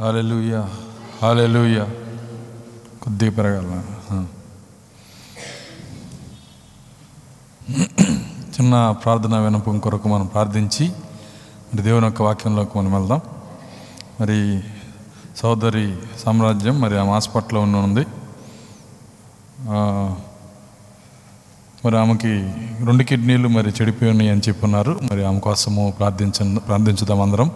Hallelujah 0.00 0.54
hallelujah 1.22 1.84
కొద్దిగా 3.02 3.30
పెరగాల 3.30 3.82
చిన్న 8.54 8.74
ప్రార్థన 9.02 9.38
వినపం 9.38 9.78
కొరకు 9.78 10.08
మనం 10.08 10.26
ప్రార్థించి 10.26 10.88
మరి 11.68 11.82
దేవుని 11.82 12.06
యొక్క 12.06 12.22
వాక్యంలోకి 12.22 12.78
మనం 12.78 12.92
వెళ్దాం. 12.92 13.20
మరి 14.20 14.38
సోదరి 15.36 15.96
సామ్రాజ్యం 16.24 16.80
మరి 16.80 16.98
ఆమె 16.98 17.10
హాస్పిటల్లో 17.10 17.60
ఉంది. 17.60 18.04
మరి 21.84 21.98
ఆమెకి 21.98 22.34
రెండు 22.84 23.04
కిడ్నీలు 23.04 23.48
మరి 23.48 23.70
చెడిపోయినాయి 23.70 24.30
అని 24.30 24.40
చెప్పున్నారు 24.48 25.00
మరి 25.12 25.24
ఆమె 25.24 25.40
కోసము 25.40 25.94
ప్రార్థించ 25.98 26.58
ప్రార్థించుదాం 26.58 27.20
అందరం. 27.20 27.50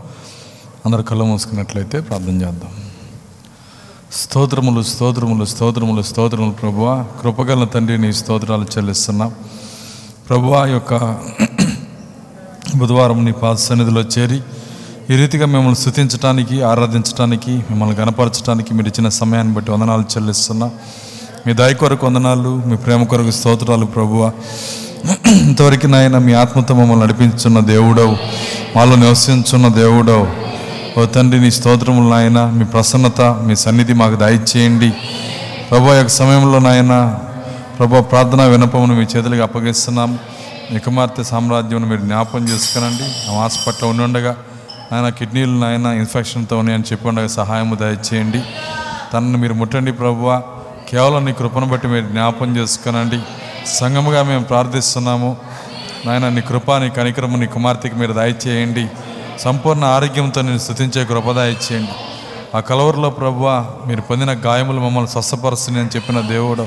అందరు 0.86 1.02
కళ్ళు 1.02 1.24
మూసుకున్నట్లయితే 1.24 2.00
ప్రార్థన 2.00 2.32
చేద్దాం. 2.32 2.70
స్తోత్రములు 4.12 4.82
స్తోత్రములు 4.82 5.44
స్తోత్రములు 5.44 6.02
స్తోత్రములు 6.02 6.50
ప్రభువ 6.50 7.06
కృపగల 7.22 7.64
తండ్రి 7.64 7.98
నీ 7.98 8.12
స్తోత్రాలు 8.12 8.64
చెల్లిస్తున్నా. 8.64 9.32
ప్రభువా 10.28 10.66
యొక్క 10.66 11.18
బుధవారం 12.76 13.24
నీ 13.24 13.32
పాద 13.32 13.54
సన్నిధిలో 13.54 14.00
చేరి 14.00 14.42
ఈ 15.10 15.16
రీతిగా 15.16 15.46
మిమ్మల్ని 15.46 15.76
స్థుతించడానికి 15.76 16.62
ఆరాధించడానికి 16.62 17.50
మిమ్మల్ని 17.50 17.96
గనపరచడానికి 17.96 18.74
మీరు 18.74 18.88
ఇచ్చిన 18.88 19.08
సమయాన్ని 19.08 19.54
బట్టి 19.54 19.70
వందనాలు 19.70 20.02
చెల్లిస్తున్నా. 20.02 20.70
మీ 21.46 21.52
దయ 21.52 21.74
కొరకు 21.74 22.06
వందనాలు 22.06 22.62
మీ 22.66 22.76
ప్రేమ 22.76 23.04
కొరకు 23.04 23.30
స్తోత్రాలు 23.30 23.86
ప్రభువ. 23.86 24.32
ఇంతవరకు 25.26 25.86
నాయన 25.86 26.18
మీ 26.18 26.32
ఆత్మతో 26.32 26.74
మమ్మల్ని 26.74 27.04
నడిపించున్న 27.04 27.60
దేవుడవు 27.60 28.16
మాలో 28.76 28.96
నివసించున్న 28.96 29.68
దేవుడవు. 29.68 30.47
ఓ 30.96 31.04
తండ్రి 31.04 31.40
నీ 31.40 31.50
స్తోత్రములు 31.50 32.08
నాయన 32.10 32.44
మీ 32.46 32.64
ప్రసన్నత 32.64 33.20
మీ 33.20 33.54
సన్నిధి 33.56 33.92
మాకు 33.92 34.16
దయచేయండి. 34.16 34.92
ప్రభా 35.70 35.94
యొక్క 35.94 36.10
సమయంలో 36.10 36.58
నాయన 36.58 37.18
ప్రభు 37.78 38.00
ప్రార్థన 38.00 38.42
వినపమును 38.42 38.94
మీ 38.94 39.06
చేతులకు 39.16 39.42
అప్పగిస్తున్నాం. 39.42 40.18
మీ 40.72 40.78
కుమార్తె 40.78 41.22
సామ్రాజ్యం 41.22 41.88
మీరు 41.88 42.00
జ్ఞాపం 42.00 42.48
చేసుకునండి. 42.48 43.30
ఆ 43.30 43.40
హాస్పిటల్లో 43.40 43.88
ఉండి 43.88 44.02
ఉండగా 44.02 44.36
నాయన 44.92 45.08
కిడ్నీలు 45.08 45.58
నాయన 45.58 45.86
ఇన్ఫెక్షన్తో 45.86 46.58
ఉన్నాయని 46.58 46.84
చెప్పి 46.92 47.08
ఉండగా 47.08 47.26
సహాయము 47.26 47.74
దయచేయండి. 47.74 48.40
తనను 49.12 49.38
మీరు 49.38 49.54
ముట్టండి 49.54 49.92
ప్రభువ 49.92 50.42
కేవలం 50.88 51.24
నీ 51.24 51.32
కృపను 51.32 51.66
బట్టి 51.66 51.86
మీరు 51.86 52.06
జ్ఞాపం 52.06 52.56
చేసుకునండి. 52.56 53.20
సంఘముగా 53.66 54.22
మేము 54.22 54.44
ప్రార్థిస్తున్నాము. 54.44 55.36
నాయన 56.06 56.28
నీ 56.28 56.40
కృప 56.40 56.72
నీ 56.72 56.90
కనికరము 56.90 57.36
నీ 57.36 57.46
కుమార్తెకి 57.46 57.96
మీరు 57.96 58.12
దయచేయండి. 58.12 58.86
సంపూర్ణ 59.38 59.84
ఆరోగ్యంతో 59.84 60.42
నేను 60.42 60.58
స్థుతించే 60.58 61.04
కృప 61.04 61.26
ఇచ్చేయండి. 61.26 61.90
ఆ 62.56 62.60
కలవరిలో 62.60 63.10
ప్రభువ 63.10 63.70
మీరు 63.86 64.00
పొందిన 64.00 64.32
గాయములు 64.32 64.80
మమ్మల్ని 64.80 65.10
స్వస్థపరుస్తుంది 65.10 65.80
అని 65.80 65.88
చెప్పిన 65.96 66.20
దేవుడు. 66.20 66.66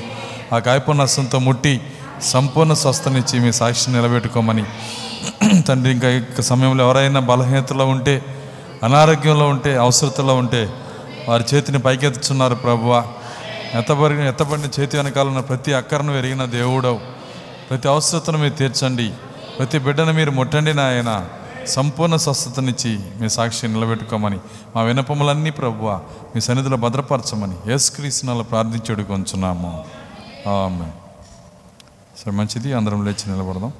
ఆ 0.55 0.58
గాయపు 0.58 1.38
ముట్టి 1.38 1.81
సంపూర్ణ 2.22 2.73
స్వస్థనిచ్చి 2.73 3.39
మీ 3.39 3.52
సాక్షిని 3.52 3.97
నిలబెట్టుకోమని. 3.97 4.63
తండ్రి 5.61 5.91
ఇంకా 5.91 6.41
సమయంలో 6.41 6.86
ఎవరైనా 6.86 7.19
బలహీనతలో 7.19 7.86
ఉంటే 7.86 8.25
అనారోగ్యంలో 8.83 9.47
ఉంటే 9.47 9.78
అవసరతలో 9.78 10.35
ఉంటే 10.35 10.73
వారి 11.30 11.44
చేతిని 11.53 11.80
పైకెత్తుచున్నారు 11.80 12.56
ప్రభువ. 12.56 13.03
ఎత్తబడిన 13.73 14.19
ఎత్తబడిన 14.19 14.81
చేతి 14.81 14.97
వెనకాలన్న 14.97 15.39
ప్రతి 15.39 15.73
అక్కరను 15.73 16.11
ఎరిగిన 16.11 16.45
దేవుడవు. 16.45 17.00
ప్రతి 17.69 17.88
అవసరతను 17.88 18.38
మీరు 18.38 18.53
తీర్చండి. 18.53 19.11
ప్రతి 19.59 19.78
బిడ్డను 19.78 20.13
మీరు 20.13 20.31
ముట్టండి 20.31 20.73
నాయన. 20.73 21.25
సంపూర్ణ 21.67 22.15
స్వస్థతనిచ్చి 22.15 22.99
మీ 23.19 23.29
సాక్షి 23.29 23.67
నిలబెట్టుకోమని 23.67 24.39
మా 24.75 24.81
వినపములన్నీ 24.81 25.49
ప్రభువ 25.49 26.03
మీ 26.35 26.41
సన్నిధిలో 26.41 26.77
భద్రపరచమని 26.77 27.55
యేసుక్రీస్తునాలు 27.67 28.43
ప్రార్థించుడు 28.43 29.03
కొంచున్నాము. 29.03 29.85
ఆమె 30.49 30.91
సరే 32.17 32.31
మంచిది 32.31 32.73
అందరం 32.73 33.05
లేచి 33.05 33.31
నిలబడదాం. 33.31 33.73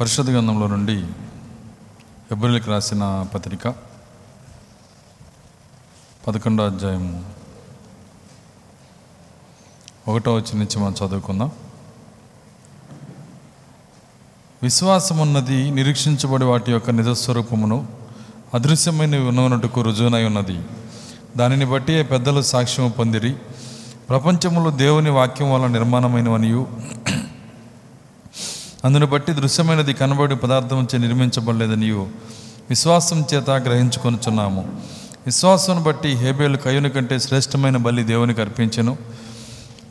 పరిషత్ 0.00 0.30
గ్రంథంలో 0.30 0.66
నుండి 0.66 1.06
ఫిబ్రవరికి 2.28 2.70
రాసిన 2.70 3.26
పత్రిక 3.34 3.68
పదకొండో 6.28 6.66
అధ్యాయము 6.66 7.24
ఒకటో 10.08 10.34
వచ్చి 10.34 10.58
నుంచి 10.58 10.78
మనం 10.78 10.94
చదువుకుందాం. 11.06 11.52
విశ్వాసం 14.62 15.18
ఉన్నది 15.18 15.70
నిరీక్షించబడి 15.70 16.44
వాటి 16.44 16.72
యొక్క 16.72 16.90
నిజస్వరూపమును 16.90 17.86
అదృశ్యమైన 18.54 19.16
ఉన్నట్టుకు 19.18 19.82
రుజువునై 19.82 20.24
ఉన్నది. 20.24 20.60
దానిని 21.36 21.64
బట్టి 21.64 22.02
పెద్దలు 22.02 22.42
సాక్ష్యం 22.42 22.90
పొందిరి. 22.90 23.32
ప్రపంచములో 24.08 24.70
దేవుని 24.70 25.10
వాక్యం 25.10 25.52
వల్ల 25.52 25.66
నిర్మాణమైనవనియు. 25.66 26.66
అందును 28.84 29.06
బట్టి 29.06 29.32
దృశ్యమైనది 29.32 29.92
కనబడి 29.92 30.36
పదార్థం 30.36 30.88
చే 30.94 30.98
నిర్మించబడలేదనియు. 30.98 32.08
విశ్వాసం 32.70 33.24
చేత 33.34 33.50
గ్రహించుకొనుచున్నాము. 33.50 34.80
విశ్వాసం 35.26 35.82
బట్టి 35.82 36.08
హేబేలు 36.08 36.56
కయ్యుని 36.56 36.90
కంటే 36.90 37.18
శ్రేష్టమైన 37.18 37.76
బలి 37.76 38.02
దేవునికి 38.02 38.40
అర్పించను. 38.40 38.96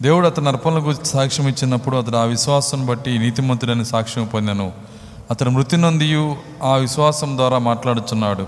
దేవుడు 0.02 0.28
అతని 0.28 0.48
అర్పణల 0.48 0.78
గురించి 0.78 1.06
సాక్ష్యం 1.06 1.48
ఇచ్చినప్పుడు 1.48 1.98
అతడు 1.98 2.18
ఆ 2.18 2.24
విశ్వాసం 2.24 2.86
బట్టి 2.86 3.18
నీతిమంతుడని 3.18 3.86
సాక్ష్యం 3.86 4.26
పొందాను. 4.26 4.72
అతను 5.32 5.50
మృతి 5.50 5.78
నొందియు 5.78 6.36
ఆ 6.64 6.76
విశ్వాసం 6.76 7.38
ద్వారా 7.38 7.58
మాట్లాడుచున్నాడు. 7.58 8.48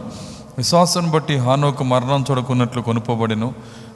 విశ్వాసం 0.58 1.12
బట్టి 1.12 1.38
హానోకు 1.38 1.84
మరణం 1.84 2.26
చూడకున్నట్లు 2.32 2.82
కొనుపోబడెను. 2.82 3.54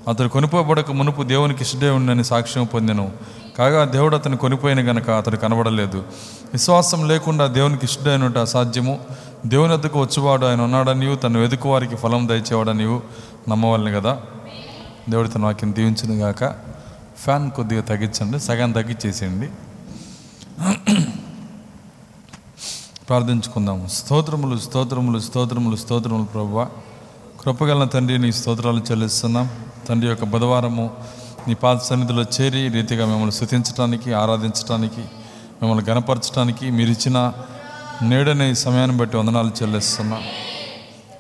అతడు 0.08 0.28
కొనుపోబడక 0.28 0.92
మునుపు 0.92 1.24
దేవునికి 1.24 1.62
ఇష్టదేవుడిని 1.62 2.24
సాక్ష్యం 2.24 2.66
పొందెను. 2.66 3.12
కాగా 3.58 3.86
దేవుడు 3.86 4.16
అతను 4.16 4.38
కొనిపోయిన 4.38 4.92
గనక 4.92 5.10
అతడు 5.10 5.38
కనబడలేదు. 5.38 5.98
విశ్వాసం 6.54 7.08
లేకుండా 7.08 7.46
దేవునికి 7.46 7.86
ఇష్టడైనట్టు 7.86 8.40
అసాధ్యము. 8.40 9.00
దేవుని 9.46 9.74
వద్దకు 9.74 10.02
వచ్చేవాడు 10.02 10.46
ఆయన 10.46 10.62
ఉన్నాడనియు 10.62 11.16
తను 11.16 11.40
వెతుకు 11.40 11.70
వారికి 11.70 11.96
ఫలం 11.96 12.28
దయచేవాడనియు 12.28 13.02
నమ్మవాలని 13.50 13.92
కదా 13.92 14.18
దేవుడు 15.10 15.28
తన 15.28 15.44
వాక్యం 15.44 15.76
దీవించిన 15.76 16.24
గాక. 16.24 16.73
ఫ్యాన్ 17.24 17.52
కొద్దిగా 17.52 17.82
తగ్గించండి 17.82 18.40
సగం 18.40 18.72
తగ్గించేసేయండి. 18.72 19.48
ప్రార్థించుకుందాము 23.08 23.88
స్తోత్రములు 23.88 24.58
స్తోత్రములు 24.58 25.20
స్తోత్రములు 25.20 25.76
స్తోత్రములు 25.76 26.24
ప్రభు 26.24 26.66
కృపగల 27.42 27.86
తండ్రి 27.86 28.18
నీ 28.18 28.32
స్తోత్రాలు 28.32 28.82
చెల్లిస్తున్నాం. 28.92 29.50
తండ్రి 29.90 30.10
యొక్క 30.10 30.26
బుధవారము 30.26 30.86
నీ 31.48 31.54
పాద 31.54 31.78
సన్నిధిలో 31.78 32.24
చేరి 32.36 32.62
రీతిగా 32.68 33.06
మిమ్మల్ని 33.06 33.32
స్థుతించడానికి 33.32 34.14
ఆరాధించడానికి 34.14 35.04
మిమ్మల్ని 35.60 35.86
గనపరచడానికి 35.92 36.66
మీరు 36.72 36.92
ఇచ్చిన 36.92 37.18
నేడనే 38.10 38.54
సమయాన్ని 38.54 38.98
బట్టి 38.98 39.18
వందనాలు 39.18 39.52
చెల్లిస్తున్నాం. 39.62 40.24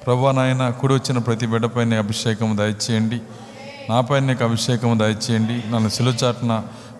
ప్రభా 0.05 0.31
నాయన 0.31 0.69
కుడి 0.69 0.93
వచ్చిన 0.93 1.17
ప్రతి 1.17 1.45
బిడ్డపైన 1.45 1.97
అభిషేకం 1.97 2.57
దయచేయండి. 2.57 3.19
నాపై 3.89 4.19
నీకు 4.19 4.43
అభిషేకం 4.43 4.99
దయచేయండి. 4.99 5.57
నన్ను 5.71 5.89
సిలుచాటున 5.95 6.53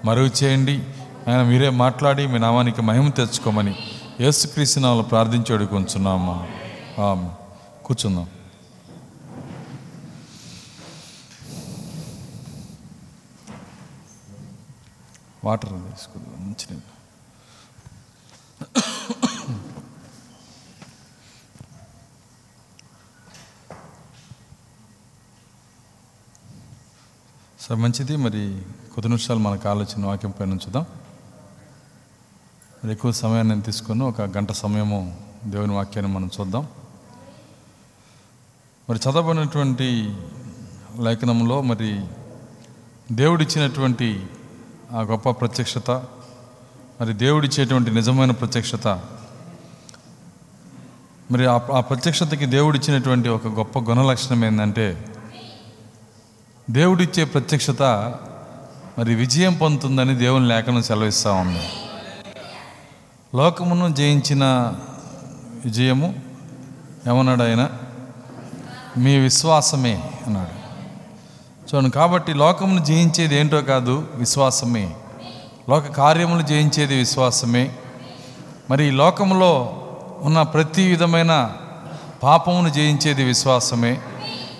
మరుగు 0.06 0.32
చేయండి. 0.44 0.76
ఆయన 1.28 1.42
మీరే 1.50 1.70
మాట్లాడి 1.84 2.24
మీ 2.28 2.40
నామానికి 2.46 2.82
మహిమ 2.90 3.10
తెచ్చుకోమని 3.20 3.76
యేసుక్రీస్తు 4.22 4.80
నామములో 4.80 5.06
ప్రార్థించేడు 5.12 5.64
అడుగుంచున్నాము 5.64 6.36
కూర్చుందాం. 7.86 8.28
వాటర్ 15.46 15.70
తీసుకుందాం 15.70 16.36
మంచినీళ్ళు 16.44 16.90
సరే 27.64 27.78
మంచిది. 27.78 28.16
మరి 28.16 28.62
కొద్ది 28.94 29.08
నిమిషాలు 29.08 29.40
మనకు 29.40 29.70
ఆలోచన 29.70 30.06
వాక్యం 30.06 30.32
పైన 30.32 30.50
ఉంచుదాం. 30.50 30.86
మరి 32.84 32.92
ఎక్కువ 32.92 33.12
సమయాన్ని 33.12 33.50
నేను 33.50 33.62
తీసుకొని 33.62 34.04
ఒక 34.04 34.22
గంట 34.22 34.52
సమయము 34.52 35.18
దేవుని 35.46 35.74
వాక్యాన్ని 35.74 36.14
మనం 36.14 36.30
చూద్దాం. 36.40 36.68
మరి 38.90 39.00
చదవబడినటువంటి 39.00 40.16
లేఖనంలో 41.00 41.62
మరి 41.62 42.06
దేవుడిచ్చినటువంటి 43.12 44.26
ఆ 44.92 45.02
గొప్ప 45.02 45.30
ప్రత్యక్షత 45.30 45.92
మరి 47.02 47.14
దేవుడిచ్చేటువంటి 47.14 47.92
నిజమైన 47.92 48.32
ప్రత్యక్షత 48.32 48.88
మరి 51.32 51.46
ఆ 51.46 51.60
ఆ 51.74 51.80
ప్రత్యక్షతకి 51.80 52.46
దేవుడిచ్చినటువంటి 52.46 53.30
ఒక 53.30 53.48
గొప్ప 53.48 53.80
గుణలక్షణం 53.80 54.46
ఏంటంటే 54.46 55.13
దేవుడిచ్చే 56.70 57.24
ప్రత్యక్షత 57.24 57.84
మరి 59.00 59.16
విజయం 59.16 59.54
పొందుతుందని 59.54 60.16
దేవుని 60.16 60.48
లేఖనం 60.48 60.84
సెలవిస్తూ 60.84 61.34
ఉంది. 61.34 61.62
లోకమును 63.36 63.94
జయించిన 63.94 64.74
విజయము 65.66 66.16
ఏమన్నాడు 67.08 67.44
ఆయన 67.44 67.70
మీ 68.98 69.18
విశ్వాసమే 69.18 70.12
అన్నాడు. 70.28 70.64
చూడండి 71.60 71.92
కాబట్టి 71.92 72.34
లోకమును 72.34 72.86
జయించేది 72.86 73.36
ఏంటో 73.36 73.62
కాదు 73.62 74.08
విశ్వాసమే. 74.16 74.96
లోక 75.70 75.86
కార్యములు 75.88 76.42
జయించేది 76.42 76.96
విశ్వాసమే. 76.96 77.76
మరి 78.70 78.92
లోకములో 78.92 79.40
లోకంలో 79.40 79.84
ఉన్న 80.22 80.42
ప్రతి 80.42 80.88
విధమైన 80.88 81.54
పాపమును 82.24 82.70
జయించేది 82.70 83.24
విశ్వాసమే. 83.24 84.02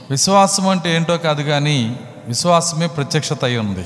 విశ్వాసం 0.10 0.68
అంటే 0.68 0.96
ఏంటో 0.96 1.18
కాదు 1.18 1.42
కానీ 1.42 2.00
విశ్వాసమే 2.26 2.88
ప్రత్యక్షత 2.88 3.44
అయి 3.44 3.58
ఉంది. 3.58 3.86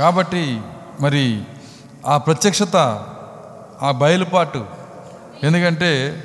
కాబట్టి 0.00 0.60
మరి 1.00 1.42
ఆ 2.06 2.16
ప్రత్యక్షత 2.16 2.76
ఆ 3.82 3.90
బయలుపాటు 3.90 4.66
ఎందుకంటే 5.42 6.22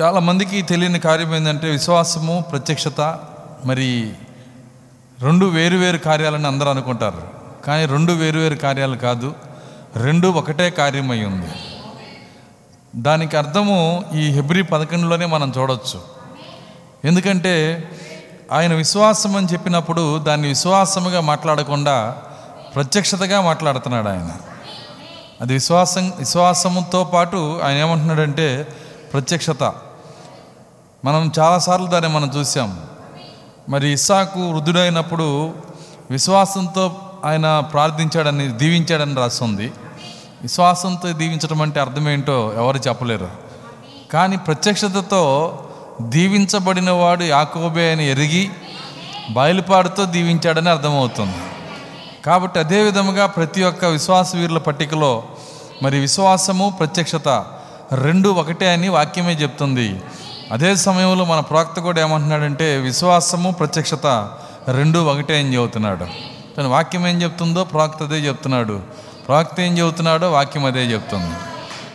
చాలామందికి 0.00 0.62
తెలియని 0.62 1.00
కార్యం 1.00 1.34
ఏంటంటే 1.34 1.70
విశ్వాసము 1.70 2.44
ప్రత్యక్షత 2.50 3.18
మరి 3.64 4.12
రెండు 5.20 5.46
వేరువేరు 5.46 5.98
కార్యాలని 5.98 6.46
అందరూ 6.46 6.70
అనుకుంటారు. 6.70 7.22
కానీ 7.64 7.86
రెండు 7.86 8.12
వేరువేరు 8.12 8.54
కార్యాలు 8.54 8.96
కాదు 8.96 9.34
రెండు 9.96 10.28
ఒకటే 10.28 10.70
కార్యమై 10.70 11.24
ఉంది. 11.24 11.50
దానికి 12.96 13.36
అర్థము 13.36 14.04
ఈ 14.14 14.30
హెబ్రి 14.30 14.62
పదకొండులోనే 14.62 15.26
మనం 15.26 15.52
చూడవచ్చు 15.58 16.17
ఎందుకంటే 17.04 17.84
ఆయన 18.52 18.74
విశ్వాసం 18.74 19.36
అని 19.36 19.46
చెప్పినప్పుడు 19.46 20.18
దాన్ని 20.18 20.48
విశ్వాసముగా 20.48 21.20
మాట్లాడకుండా 21.20 22.16
ప్రత్యక్షతగా 22.74 23.40
మాట్లాడుతున్నాడు 23.40 24.08
ఆయన. 24.08 24.32
అది 25.40 25.52
విశ్వాసం 25.52 26.12
విశ్వాసముతో 26.18 27.04
పాటు 27.04 27.60
ఆయన 27.64 27.76
ఏమంటున్నాడంటే 27.76 28.68
ప్రత్యక్షత. 29.12 29.62
మనం 31.04 31.32
చాలాసార్లు 31.38 31.86
దాన్ని 31.86 32.10
మనం 32.10 32.32
చూసాం. 32.36 32.80
మరి 33.68 33.92
ఇస్సాకు 33.92 34.50
వృద్ధుడైనప్పుడు 34.50 35.54
విశ్వాసంతో 36.10 36.96
ఆయన 37.24 37.60
ప్రార్థించాడని 37.60 38.48
దీవించాడని 38.48 39.14
రాస్తుంది 39.14 39.72
విశ్వాసంతో 40.42 41.12
దీవించడం 41.12 41.62
అంటే 41.62 41.80
అర్థం 41.80 42.08
ఏంటో 42.08 42.52
ఎవరు 42.56 42.76
చెప్పలేరు. 42.76 43.28
కానీ 44.12 44.36
ప్రత్యక్షతతో 44.36 45.54
దీవించబడిన 46.00 46.90
వాడు 46.90 47.24
యాకోబే 47.24 47.92
అని 47.92 48.10
ఎరిగి 48.10 48.50
బయలుపాడుతో 49.30 50.04
దీవించాడని 50.04 50.70
అర్థమవుతుంది. 50.70 51.38
కాబట్టి 52.26 52.58
అదే 52.58 52.82
విధముగా 52.82 53.26
ప్రతి 53.26 53.62
ఒక్క 53.62 53.84
విశ్వాస 53.84 54.36
వీరుల 54.36 54.58
పట్టికలో 54.58 55.22
మరి 55.82 55.98
విశ్వాసము 55.98 56.72
ప్రత్యక్షత 56.78 57.44
రెండు 57.92 58.28
ఒకటే 58.28 58.72
అని 58.72 58.88
వాక్యమే 58.88 59.32
చెప్తుంది. 59.32 60.00
అదే 60.52 60.76
సమయంలో 60.76 61.24
మన 61.24 61.40
ప్రవక్త 61.40 61.80
కూడా 61.80 62.00
ఏమంటున్నాడంటే 62.00 62.76
విశ్వాసము 62.76 63.50
ప్రత్యక్షత 63.50 64.28
రెండు 64.68 64.98
ఒకటే 64.98 65.38
అని 65.38 65.54
చెబుతున్నాడు. 65.54 66.04
కానీ 66.56 66.68
వాక్యం 66.68 67.06
ఏం 67.06 67.22
చెప్తుందో 67.22 67.64
ప్రవక్త 67.64 68.02
అదే 68.02 68.16
చెప్తున్నాడు. 68.16 68.80
ప్రవక్త 69.28 69.60
ఏం 69.60 69.78
చెబుతున్నాడో 69.78 70.32
వాక్యం 70.32 70.64
అదే 70.64 70.80
చెప్తుంది. 70.80 71.34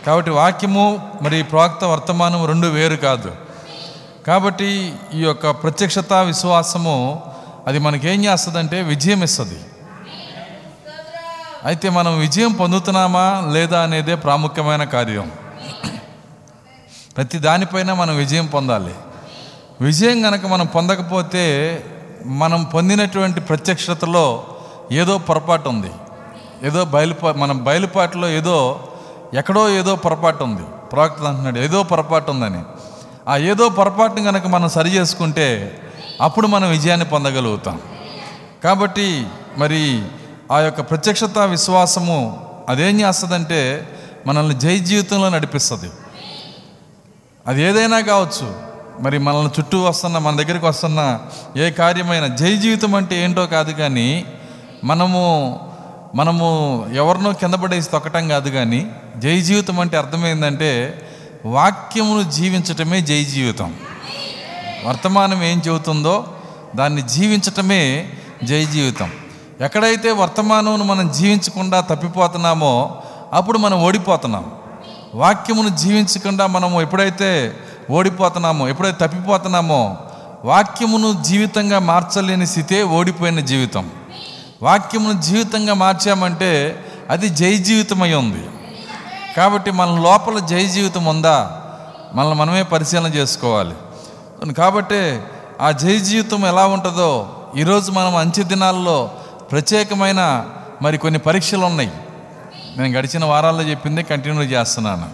కాబట్టి 0.06 0.30
వాక్యము 0.30 1.10
మరి 1.22 1.42
ప్రవక్త 1.42 1.84
వర్తమానం 1.84 2.46
రెండు 2.46 2.66
వేరు 2.66 2.96
కాదు. 2.96 3.43
కాబట్టి 4.26 4.94
ఈ 5.12 5.20
యొక్క 5.22 5.50
ప్రత్యక్షత 5.50 6.12
విశ్వాసము 6.12 7.22
అది 7.66 7.78
మనకేం 7.78 8.24
చేస్తుందంటే 8.24 8.82
విజయం 8.82 9.22
ఇస్తుంది. 9.22 9.60
అయితే 11.64 11.90
మనం 11.90 12.18
విజయం 12.18 12.52
పొందుతున్నామా 12.52 13.42
లేదా 13.52 13.82
అనేదే 13.82 14.14
ప్రాముఖ్యమైన 14.14 14.84
కార్యం. 14.84 15.32
ప్రతి 17.16 17.38
దానిపైన 17.38 17.92
మనం 17.92 18.16
విజయం 18.16 18.46
పొందాలి. 18.46 18.94
విజయం 19.80 20.22
కనుక 20.22 20.46
మనం 20.46 20.66
పొందకపోతే 20.66 21.44
మనం 22.26 22.64
పొందినటువంటి 22.64 23.40
ప్రత్యక్షతలో 23.40 24.44
ఏదో 24.92 25.18
పొరపాటు 25.18 25.68
ఉంది. 25.68 25.90
ఏదో 26.62 26.84
బయలుపా 26.84 27.32
మనం 27.32 27.64
బయలుపాటులో 27.64 28.28
ఏదో 28.28 28.88
ఎక్కడో 29.34 29.68
ఏదో 29.68 29.96
పొరపాటు 29.96 30.44
ఉంది. 30.44 30.62
ప్రవక్త 30.92 31.22
అంటున్నాడు 31.22 31.58
ఏదో 31.58 31.82
పొరపాటు 31.82 32.30
ఉందని. 32.30 32.62
ఆ 33.28 33.36
ఏదో 33.36 33.68
పొరపాటును 33.68 34.24
కనుక 34.24 34.46
మనం 34.46 34.68
సరి 34.68 34.88
చేసుకుంటే 34.88 35.80
అప్పుడు 36.20 36.46
మనం 36.46 36.70
విజయాన్ని 36.70 37.06
పొందగలుగుతాం. 37.06 37.80
కాబట్టి 38.64 39.26
మరి 39.58 40.02
ఆ 40.52 40.58
యొక్క 40.58 40.80
ప్రత్యక్షత 40.80 41.38
విశ్వాసము 41.38 42.46
అదేం 42.68 43.00
చేస్తుందంటే 43.00 43.88
మనల్ని 44.26 44.58
జై 44.58 44.78
జీవితంలో 44.78 45.28
నడిపిస్తుంది. 45.28 45.90
అది 47.46 47.62
ఏదైనా 47.62 48.00
కావచ్చు. 48.00 48.74
మరి 49.00 49.18
మనల్ని 49.18 49.50
చుట్టూ 49.60 49.82
వస్తున్న 49.82 50.18
మన 50.18 50.36
దగ్గరికి 50.36 50.66
వస్తున్న 50.66 51.20
ఏ 51.56 51.70
కార్యమైన 51.70 52.26
జై 52.26 52.56
జీవితం 52.56 52.94
అంటే 52.94 53.24
ఏంటో 53.24 53.46
కాదు 53.46 53.72
కానీ 53.72 54.24
మనము 54.84 55.60
మనము 56.14 56.86
ఎవరినో 56.94 57.32
కింద 57.32 57.54
పడేసి 57.54 57.90
తొక్కటం 57.90 58.28
కాదు 58.28 58.50
కానీ 58.50 58.90
జై 59.16 59.40
జీవితం 59.40 59.80
అంటే 59.80 59.96
అర్థమైందంటే 59.96 61.03
వాక్యమును 61.46 62.30
జీవించటమే 62.30 63.00
జై 63.00 63.24
జీవితం 63.24 63.74
వర్తమానం 64.84 65.42
ఏం 65.42 65.62
చెబుతుందో 65.68 66.24
దాన్ని 66.76 67.02
జీవించటమే 67.02 68.10
జై 68.44 68.64
జీవితం 68.64 69.10
ఎక్కడైతే 69.60 70.10
వర్తమానం 70.10 70.88
మనం 70.88 71.12
జీవించకుండా 71.12 71.80
తప్పిపోతున్నామో 71.80 73.02
అప్పుడు 73.32 73.58
మనం 73.58 73.82
ఓడిపోతున్నాం. 73.82 74.52
వాక్యమును 75.14 75.68
జీవించకుండా 75.68 76.46
మనము 76.46 76.82
ఎప్పుడైతే 76.82 77.56
ఓడిపోతున్నామో 77.90 78.68
ఎప్పుడైతే 78.68 79.06
తప్పిపోతున్నామో 79.06 79.96
వాక్యమును 80.44 81.22
జీవితంగా 81.22 81.78
మార్చలేని 81.78 82.46
స్థితే 82.46 82.82
ఓడిపోయిన 82.82 83.40
జీవితం. 83.40 83.90
వాక్యమును 84.62 85.22
జీవితంగా 85.22 85.74
మార్చామంటే 85.74 86.84
అది 87.10 87.28
జై 87.28 87.56
జీవితమై 87.56 88.12
ఉంది. 88.12 88.63
కాబట్టి 89.36 89.70
మన 89.70 90.00
లోపల 90.00 90.38
జై 90.38 90.66
జీవితం 90.66 91.04
ఉందా? 91.04 91.60
మనల్ని 92.14 92.34
మనమే 92.34 92.62
పరిశీలన 92.62 93.14
చేసుకోవాలి. 93.14 93.74
కాబట్టి 94.52 95.20
ఆ 95.60 95.70
జై 95.70 95.98
జీవితం 95.98 96.46
ఎలా 96.46 96.66
ఉంటుందో 96.66 97.30
ఈరోజు 97.56 97.90
మనం 97.90 98.16
అంచె 98.16 98.42
దినాల్లో 98.42 99.10
ప్రత్యేకమైన 99.52 100.46
మరి 100.82 100.98
కొన్ని 100.98 101.20
పరీక్షలు 101.20 101.66
ఉన్నాయి. 101.66 101.92
నేను 102.76 102.98
గడిచిన 102.98 103.24
వారాల్లో 103.24 103.62
చెప్పింది 103.62 104.02
కంటిన్యూ 104.02 104.42
చేస్తున్నాను. 104.42 105.06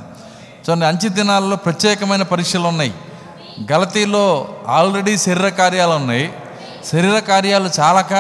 చూడండి 0.71 0.87
అంచె 0.87 1.09
దినాల్లో 1.09 1.57
ప్రత్యేకమైన 1.57 2.23
పరీక్షలు 2.23 2.69
ఉన్నాయి. 2.69 2.95
గలతీలో 3.73 4.49
ఆల్రెడీ 4.69 5.17
శరీర 5.17 5.49
కార్యాలు 5.49 5.93
ఉన్నాయి. 5.93 6.33
శరీర 6.93 7.19
కార్యాలు 7.19 7.71
చాలక 7.81 8.13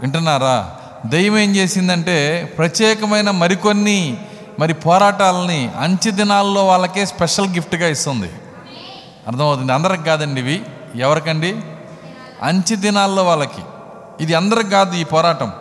వింటున్నారా? 0.00 0.70
దెయ్యం 1.06 1.38
ఏం 1.38 1.56
చేసిందంటే 1.56 2.44
ప్రత్యేకమైన 2.58 3.30
మరికొన్ని 3.30 4.18
మరి 4.58 4.74
పోరాటాలని 4.74 5.72
అంచె 5.78 6.10
దినాల్లో 6.10 6.66
వాళ్ళకే 6.66 7.06
స్పెషల్ 7.06 7.46
గిఫ్ట్గా 7.46 7.88
ఇస్తుంది. 7.88 8.30
అర్థమవుతుంది? 9.26 9.72
అందరికి 9.72 10.02
కాదండి 10.02 10.40
ఇవి. 10.40 10.66
ఎవరికండి? 10.94 11.60
అంచె 12.42 12.76
దినాల్లో 12.76 13.24
వాళ్ళకి. 13.24 13.62
ఇది 14.20 14.34
అందరికి 14.34 14.70
కాదు 14.70 14.94
ఈ 14.94 15.04
పోరాటం. 15.04 15.52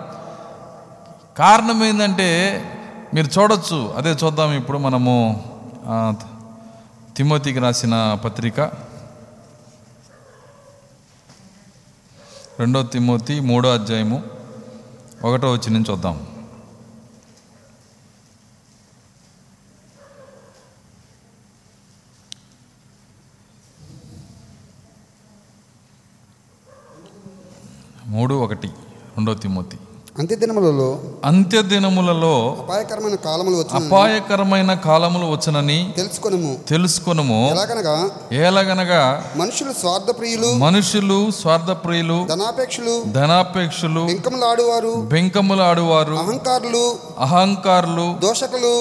కారణం 1.38 1.84
ఏంటంటే 1.84 2.28
మీరు 3.14 3.40
చూడొచ్చు. 3.40 3.94
అదే 3.98 4.16
చూద్దాం 4.24 4.54
ఇప్పుడు 4.54 4.78
మనము 4.78 5.44
తిమోతికి 7.18 7.60
రాసిన 7.60 8.18
పత్రిక. 8.26 8.60
రెండో 12.60 12.84
తిమోతి 12.84 13.40
మూడో 13.40 13.74
అధ్యాయము 13.74 14.24
ఒకటో 15.24 15.52
వచ్చి 15.52 15.70
నుంచి 15.74 15.92
చూద్దాం. 15.92 16.28
మూడు 28.08 28.34
ఒకటి 28.44 28.70
రెండో 29.16 29.34
తిమోతి. 29.44 29.78
అంత్య 30.20 30.36
దినములలో 30.36 30.88
అంత్య 31.24 31.58
దినములలో 31.62 32.32
అపాయకరమైన 32.62 33.16
కాలములు 33.26 33.58
అపాయకరమైన 33.80 34.72
కాలములు 34.86 35.26
వచ్చునని 35.26 35.78
తెలుసుకొనుము. 35.98 36.52
తెలుసుకొనుము. 36.70 37.40
ఎలాగనగా 37.52 37.96
ఏలగనగా 38.40 39.02
మనుషులు 39.36 39.74
స్వార్థప్రియులు 39.74 40.50
మనుషులు 40.56 41.20
స్వార్థప్రియులు 41.32 42.18
ధనాపేక్షలు 42.26 42.96
ధనాపేక్షలు 43.12 44.04
ఇంకములాడువారు 44.08 44.94
బెంకములు 45.14 45.62
ఆడువారు 45.62 46.18
అహంకారులు 46.18 46.84
అహంకారులు 47.20 48.08
దోషకులు 48.20 48.74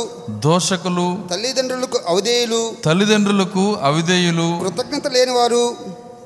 దోషకులు 0.46 1.06
తల్లిదండ్రులకు 1.30 2.00
అవధేయులు 2.08 2.62
తల్లిదండ్రులకు 2.84 3.66
అవిధేయులు 3.82 4.48
కృతజ్ఞత 4.64 5.06
లేనివారు 5.08 5.62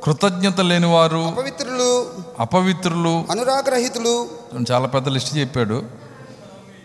కృతజ్ఞత 0.05 0.61
లేనివారు 0.61 1.19
అపవిత్రులు 1.19 2.11
అపవిత్రులు. 2.41 3.25
అనురాగరహితులు. 3.31 4.29
చాలా 4.73 4.87
పెద్ద 4.87 5.09
లిస్ట్ 5.09 5.37
చెప్పాడు. 5.37 5.83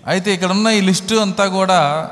అయితే 0.07 0.33
ఇక్కడ 0.33 0.51
ఉన్న 0.51 0.67
ఈ 0.67 0.81
లిస్టు 0.81 1.15
అంతా 1.15 1.47
కూడా 1.47 2.11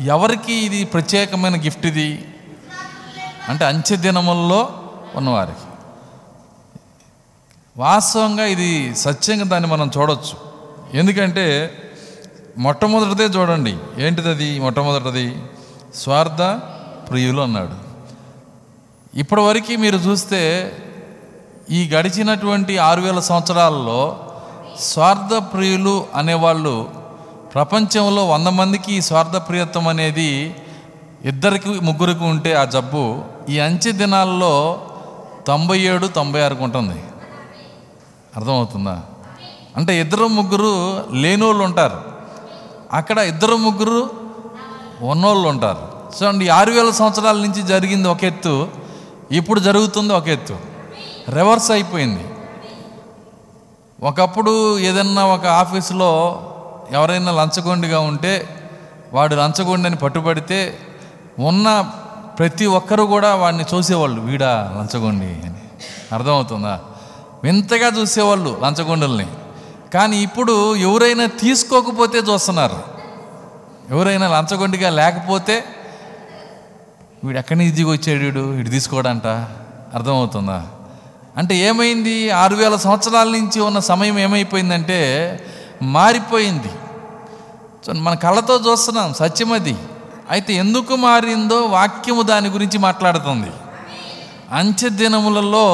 ఎవరికి 0.00 0.54
ఇది 0.54 0.84
ప్రత్యేకమైన 0.84 1.64
గిఫ్ట్ 1.64 1.86
ఇది? 1.86 2.34
అంటే 3.48 3.64
అంచె 3.64 3.96
దినముల్లో 3.96 4.68
ఉన్నవారికి. 5.14 5.58
వాస్తవంగా 7.76 8.44
ఇది 8.44 8.96
సత్యంగా 8.96 9.44
దాన్ని 9.44 9.70
మనం 9.70 9.90
చూడొచ్చు. 9.98 10.36
ఎందుకంటే 10.98 11.72
మొట్టమొదటిదే 12.58 13.24
చూడండి. 13.24 13.76
ఏంటిది 13.98 14.28
అది 14.28 14.60
మొట్టమొదటిది 14.60 15.42
స్వార్థ 15.94 16.60
ప్రియులు 17.10 17.40
అన్నాడు. 17.40 17.85
ఇప్పటివరకు 19.16 19.76
మీరు 19.76 19.96
చూస్తే 19.96 20.72
ఈ 21.70 21.90
గడిచినటువంటి 21.94 22.78
ఆరు 22.78 23.00
వేల 23.00 23.20
సంవత్సరాల్లో 23.20 24.18
స్వార్థ 24.80 25.44
ప్రియులు 25.52 26.06
అనేవాళ్ళు 26.14 26.90
ప్రపంచంలో 27.54 28.28
వంద 28.28 28.46
మందికి 28.46 28.94
ఈ 28.94 29.00
స్వార్థప్రియత్వం 29.00 29.88
అనేది 29.88 30.56
ఇద్దరికి 31.24 31.68
ముగ్గురికి 31.68 32.24
ఉంటే 32.24 32.54
ఆ 32.54 32.64
జబ్బు 32.64 33.22
ఈ 33.48 33.58
అంచె 33.58 33.92
దినాల్లో 33.92 34.80
తొంభై 35.46 35.78
ఏడు 35.78 36.06
తొంభై 36.06 36.40
ఆరుకు 36.40 36.64
ఉంటుంది. 36.64 37.00
అర్థమవుతుందా? 38.36 39.02
అంటే 39.76 40.00
ఇద్దరు 40.00 40.26
ముగ్గురు 40.26 41.04
లేనోళ్ళు 41.12 41.64
ఉంటారు. 41.64 42.00
అక్కడ 42.92 43.18
ఇద్దరు 43.18 43.56
ముగ్గురు 43.56 44.10
ఉన్నోళ్ళు 45.02 45.48
ఉంటారు. 45.48 45.88
సో 46.18 46.26
అండి 46.26 46.48
ఆరు 46.48 46.70
వేల 46.70 46.90
సంవత్సరాల 46.90 47.36
నుంచి 47.36 47.62
జరిగింది 47.62 48.08
ఒక 48.08 48.24
ఎత్తు. 48.24 48.85
ఇప్పుడు 49.32 49.60
జరుగుతుంది 49.60 50.12
ఒక 50.12 50.28
ఎత్తు. 50.28 50.58
రివర్స్ 51.28 51.70
అయిపోయింది. 51.70 52.24
ఒకప్పుడు 54.02 54.78
ఏదన్నా 54.78 55.26
ఒక 55.26 55.46
ఆఫీసులో 55.46 56.42
ఎవరైనా 56.90 57.32
లంచగొండిగా 57.32 58.00
ఉంటే 58.00 58.48
వాడు 59.12 59.34
లంచగొండని 59.34 59.96
పట్టుబడితే 59.96 60.78
ఉన్న 61.38 61.90
ప్రతి 62.38 62.66
ఒక్కరు 62.66 63.02
కూడా 63.02 63.34
వాడిని 63.34 63.64
చూసేవాళ్ళు 63.74 64.20
వీడా 64.20 64.72
లంచగొండి 64.76 65.24
అని. 65.24 65.54
అర్థమవుతుందా? 66.12 66.80
వింతగా 67.44 68.00
చూసేవాళ్ళు 68.00 68.60
లంచగొండల్ని. 68.62 69.26
కానీ 69.94 70.16
ఇప్పుడు 70.16 70.76
ఎవరైనా 70.76 71.26
తీసుకోకపోతే 71.26 72.18
చూస్తున్నారు. 72.18 72.78
ఎవరైనా 73.90 74.28
లంచగొండిగా 74.28 74.90
లేకపోతే 74.90 75.64
వీడు 77.26 77.38
ఎక్కడి 77.38 77.58
నుంచి 77.58 77.72
దిగి 77.72 77.90
వచ్చాడు 77.90 78.24
వీడు? 78.24 78.58
ఇటు 78.58 78.70
తీసుకోవడంట 78.70 79.26
అర్థమవుతుందా? 79.94 80.66
అంటే 81.36 81.54
ఏమైంది? 81.56 82.30
ఆరు 82.30 82.54
వేల 82.54 82.76
సంవత్సరాల 82.76 83.28
నుంచి 83.28 83.60
ఉన్న 83.60 83.78
సమయం 83.78 84.18
ఏమైపోయిందంటే 84.18 84.98
మారిపోయింది. 85.82 86.70
మన 87.94 88.14
కళ్ళతో 88.14 88.60
చూస్తున్నాం 88.70 89.14
సత్యం 89.14 89.52
అది. 89.52 89.76
అయితే 90.30 90.52
ఎందుకు 90.52 90.96
మారిందో 90.96 91.58
వాక్యము 91.60 92.22
దాని 92.22 92.48
గురించి 92.48 92.78
మాట్లాడుతుంది. 92.78 93.50
అంచె 94.52 94.88
దినములలో 94.88 95.66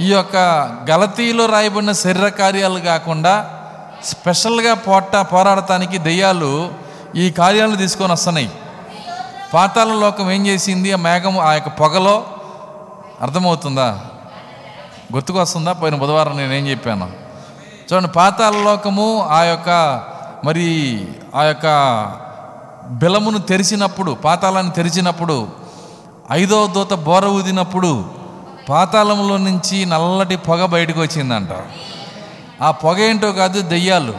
ఈ 0.00 0.12
యొక్క 0.12 0.36
గలతీలో 0.90 1.46
రాయబడిన 1.46 1.92
శరీర 1.92 2.28
కార్యాలు 2.28 2.80
కాకుండా 2.80 3.34
స్పెషల్గా 4.04 4.74
పోట 4.74 5.16
పోరాడటానికి 5.32 5.98
దెయ్యాలు 5.98 6.72
ఈ 7.16 7.30
కార్యాలను 7.30 7.76
తీసుకొని 7.76 8.12
వస్తున్నాయి. 8.12 8.50
పాతాల 9.54 9.92
లోకం 9.92 10.30
ఏం 10.30 10.46
చేసింది? 10.46 10.92
ఆ 10.92 10.96
మేఘం 10.96 11.38
ఆ 11.38 11.52
యొక్క 11.52 11.68
పొగలో 11.68 12.24
అర్థమవుతుందా? 13.20 14.00
గుర్తుకొస్తుందా? 15.12 15.72
పోయిన 15.72 15.96
బుధవారం 15.96 16.36
నేనేం 16.36 16.66
చెప్పాను? 16.66 17.10
చూడండి 17.92 18.08
పాతాల 18.08 18.52
లోకము 18.52 19.26
ఆ 19.28 19.42
యొక్క 19.42 20.02
మరి 20.44 20.68
ఆ 21.34 21.42
యొక్క 21.42 21.66
బిలమును 22.86 23.38
తెరిచినప్పుడు 23.38 24.12
పాతాళాన్ని 24.12 24.72
తెరిచినప్పుడు 24.72 25.48
ఐదో 26.32 26.66
దూత 26.66 26.92
బోర 26.94 27.26
ఊదినప్పుడు 27.26 28.04
పాతాళంలో 28.68 29.36
నుంచి 29.36 29.86
నల్లటి 29.86 30.36
పొగ 30.36 30.64
బయటకు 30.64 31.00
వచ్చిందంట. 31.00 31.48
ఆ 32.62 32.70
పొగ 32.70 32.98
ఏంటో 32.98 33.32
కాదు 33.32 33.60
దెయ్యాలు. 33.60 34.14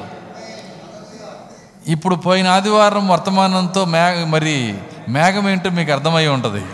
ఇప్పుడు 1.87 2.15
పోయిన 2.15 2.47
ఆదివారం 2.47 3.07
వర్తమానంతో 3.07 3.85
మే 3.85 4.25
మరి 4.27 4.77
మేఘం 5.11 5.49
ఏంటో 5.49 5.69
మీకు 5.69 5.91
అర్థమై 5.91 6.27
ఉంటుంది. 6.27 6.65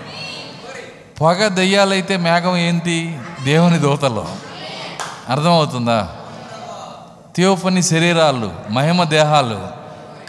పొగ 1.21 1.47
దెయ్యాలైతే 1.47 2.17
మేఘం 2.17 2.57
ఏంటి? 2.57 3.19
దేవుని 3.43 3.77
దూతలు 3.77 4.25
అర్థమవుతుందా? 5.29 6.15
థియోఫని 7.35 7.83
శరీరాలు 7.83 8.51
మహిమ 8.69 9.03
దేహాలు. 9.03 9.67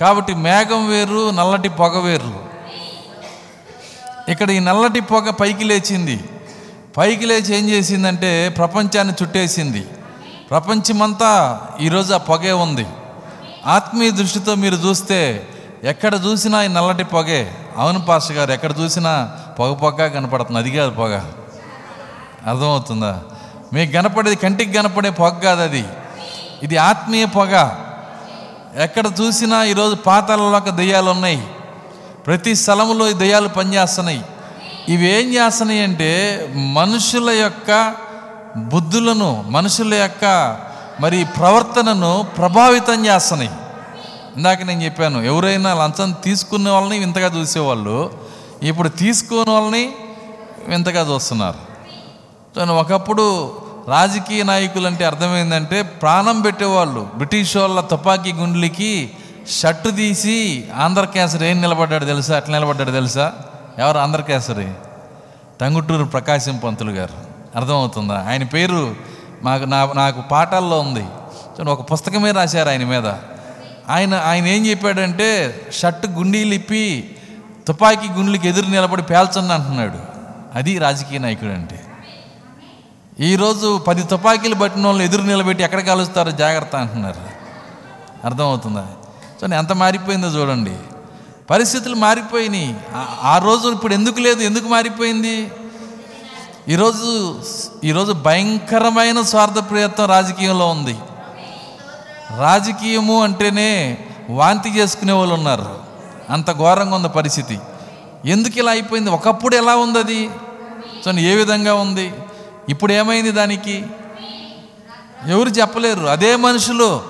కాబట్టి 0.00 0.34
మేఘం 0.34 0.88
వేరు 0.88 1.30
నల్లటి 1.30 1.68
పొగ 1.68 1.98
వేరు. 1.98 2.44
ఇక్కడ 4.28 4.50
ఈ 4.50 4.58
నల్లటి 4.58 5.00
పొగ 5.00 5.30
పైకి 5.30 5.64
లేచింది. 5.64 6.24
పైకి 6.96 7.26
లేచి 7.26 7.58
ఏం 7.58 7.68
చేసిందంటే 7.68 8.48
ప్రపంచాన్ని 8.48 9.14
చుట్టేసింది. 9.22 9.80
ప్రపంచమంతా 10.50 11.60
ఈరోజు 11.80 12.14
ఆ 12.14 12.16
పొగే 12.16 12.52
ఉంది. 12.52 12.86
ఆత్మీయ 13.66 14.10
దృష్టితో 14.10 14.54
మీరు 14.54 14.74
చూస్తే 14.74 15.48
ఎక్కడ 15.84 16.20
చూసినా 16.26 16.62
ఈ 16.62 16.68
నల్లటి 16.68 17.04
పొగే. 17.04 17.52
అవును 17.76 18.00
పాస్టర్ 18.00 18.36
గారు 18.36 18.52
ఎక్కడ 18.52 18.74
చూసినా 18.80 19.32
పొగ 19.58 19.74
పొగ 19.74 20.06
కనపడుతుంది. 20.06 20.58
అది 20.58 20.76
కాదు 20.76 20.90
పొగ. 20.90 21.14
అర్థమవుతుందా? 22.46 23.20
మీకు 23.72 23.92
కనపడేది 23.92 24.36
కంటికి 24.36 24.72
కనపడే 24.72 25.10
పొగ 25.10 25.28
కాదు 25.28 25.62
అది. 25.62 25.84
ఇది 26.62 26.76
ఆత్మీయ 26.76 27.24
పొగ. 27.24 27.70
ఎక్కడ 28.76 29.04
చూసినా 29.06 29.64
ఈరోజు 29.64 29.94
పాతాలలోక 29.94 30.68
దెయ్యాలు 30.68 31.10
ఉన్నాయి. 31.10 31.46
ప్రతి 32.26 32.54
స్థలంలో 32.54 33.08
ఈ 33.08 33.12
దెయ్యాలు 33.12 33.48
పనిచేస్తున్నాయి. 33.48 34.22
ఇవి 34.88 35.06
ఏం 35.06 35.34
చేస్తున్నాయి 35.34 35.82
అంటే 35.82 36.44
మనుషుల 36.56 37.30
యొక్క 37.30 37.94
బుద్ధులను 38.56 39.44
మనుషుల 39.48 39.94
యొక్క 39.94 40.56
మరి 41.00 41.24
ప్రవర్తనను 41.24 42.26
ప్రభావితం 42.38 43.06
చేస్తున్నాయి. 43.06 43.50
ఇందాక 44.38 44.62
నేను 44.62 44.82
చెప్పాను 44.82 45.22
ఎవరైనా 45.22 45.74
లంచం 45.74 46.14
తీసుకునే 46.24 46.70
వాళ్ళని 46.70 46.98
వింతగా 46.98 47.38
చూసేవాళ్ళు 47.38 48.10
ఇప్పుడు 48.62 48.88
తీసుకునే 48.88 49.52
వాళ్ళని 49.52 49.92
వింతగా 50.68 51.14
చూస్తున్నారు. 51.14 52.68
ఒకప్పుడు 52.72 53.56
రాజకీయ 53.88 54.42
నాయకులు 54.42 54.86
అంటే 54.86 55.04
అర్థమైందంటే 55.04 55.82
ప్రాణం 55.82 56.40
పెట్టేవాళ్ళు 56.40 57.08
బ్రిటిష్ 57.14 57.56
వాళ్ళ 57.56 57.80
తుపాకీ 57.80 58.32
గుండ్లకి 58.32 59.10
షర్టు 59.60 59.90
తీసి 59.90 60.68
ఆంధ్ర 60.76 61.04
కేసరి 61.04 61.46
ఏం 61.46 61.60
నిలబడ్డాడు 61.60 62.04
తెలుసా? 62.04 62.36
అట్లా 62.36 62.58
నిలబడ్డాడు 62.58 62.90
తెలుసా? 62.90 63.32
ఎవరు? 63.78 63.98
ఆంధ్ర 63.98 64.20
కేసరి. 64.20 64.68
టంగుటూరు 65.60 66.04
ప్రకాశం 66.04 66.56
పంతులు 66.56 66.90
గారు. 66.90 67.14
అర్థమవుతుందా? 67.58 68.26
ఆయన 68.28 68.44
పేరు 68.44 68.96
మాకు 69.42 69.64
నా 69.64 69.92
నాకు 69.94 70.20
పాఠాల్లో 70.20 70.80
ఉంది. 70.80 71.04
ఒక 71.70 71.92
పుస్తకమే 71.92 72.30
రాశారు 72.30 72.68
ఆయన 72.68 72.84
మీద. 72.84 73.12
ఆయన 73.88 74.14
ఆయన 74.14 74.46
ఏం 74.46 74.66
చెప్పాడంటే 74.66 75.60
షర్ట్ 75.72 76.06
గుండీలు 76.06 76.54
ఇప్పి 76.54 77.16
తుపాకీ 77.66 78.08
గుండ్లకి 78.08 78.48
ఎదురు 78.48 78.66
నిలబడి 78.66 79.02
పేల్చండి 79.02 79.52
అంటున్నాడు. 79.52 79.98
అది 80.54 80.78
రాజకీయ 80.78 81.18
నాయకుడు 81.18 81.50
అంటే. 81.50 81.84
ఈరోజు 83.20 83.78
పది 83.78 84.02
తుపాకీలు 84.02 84.54
పట్టిన 84.54 84.86
వాళ్ళు 84.86 85.02
ఎదురు 85.02 85.22
నిలబెట్టి 85.22 85.64
ఎక్కడ 85.64 85.86
కలుస్తారో 85.86 86.30
జాగ్రత్త 86.30 86.76
అంటున్నారు. 86.76 87.38
అర్థమవుతుందా? 88.24 88.86
సో 89.40 89.46
ఎంత 89.46 89.72
మారిపోయిందో 89.72 90.28
చూడండి. 90.28 90.76
పరిస్థితులు 91.50 91.94
మారిపోయినాయి. 91.94 92.76
ఆ 93.22 93.38
రోజు 93.38 93.68
ఇప్పుడు 93.68 93.94
ఎందుకు 93.94 94.20
లేదు? 94.20 94.40
ఎందుకు 94.40 94.68
మారిపోయింది? 94.68 95.50
ఈరోజు 96.68 97.40
ఈరోజు 97.84 98.12
భయంకరమైన 98.12 99.22
స్వార్థ 99.22 99.70
ప్రయత్నం 99.70 100.06
రాజకీయంలో 100.06 100.68
ఉంది. 100.68 100.98
రాజకీయము 102.36 103.22
అంటేనే 103.22 103.98
వాంతి 104.30 104.70
చేసుకునే 104.70 105.12
వాళ్ళు 105.12 105.34
ఉన్నారు. 105.34 105.78
అంత 106.30 106.52
ఘోరంగా 106.52 106.96
ఉంది 106.96 107.08
పరిస్థితి. 107.08 107.58
ఎందుకు 108.24 108.58
ఇలా 108.58 108.70
అయిపోయింది? 108.70 109.10
ఒకప్పుడు 109.10 109.56
ఎలా 109.56 109.76
ఉంది 109.76 109.98
అది? 109.98 110.24
చూడండి 110.24 111.22
ఏ 111.22 111.34
విధంగా 111.34 111.74
ఉంది? 111.74 112.12
ఇప్పుడు 112.68 112.92
ఏమైంది 112.92 113.30
దానికి? 113.30 113.86
ఎవరు 115.26 115.48
చెప్పలేరు. 115.48 116.04
అదే 116.04 116.36
మనుషులు. 116.36 117.02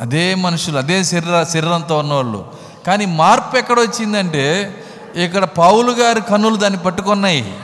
అదే 0.00 0.34
మనుషులు 0.34 0.78
అదే 0.78 1.04
శరీర 1.04 1.42
శరీరంతో 1.42 1.98
ఉన్నవాళ్ళు. 1.98 2.46
కానీ 2.86 3.06
మార్పు 3.06 3.56
ఎక్కడ 3.56 3.80
వచ్చిందంటే 3.80 4.74
ఇక్కడ 5.16 5.44
పౌలు 5.44 5.92
గారి 5.92 6.20
కన్నులు 6.20 6.56
దాన్ని 6.56 6.80
పట్టుకున్నాయి. 6.80 7.58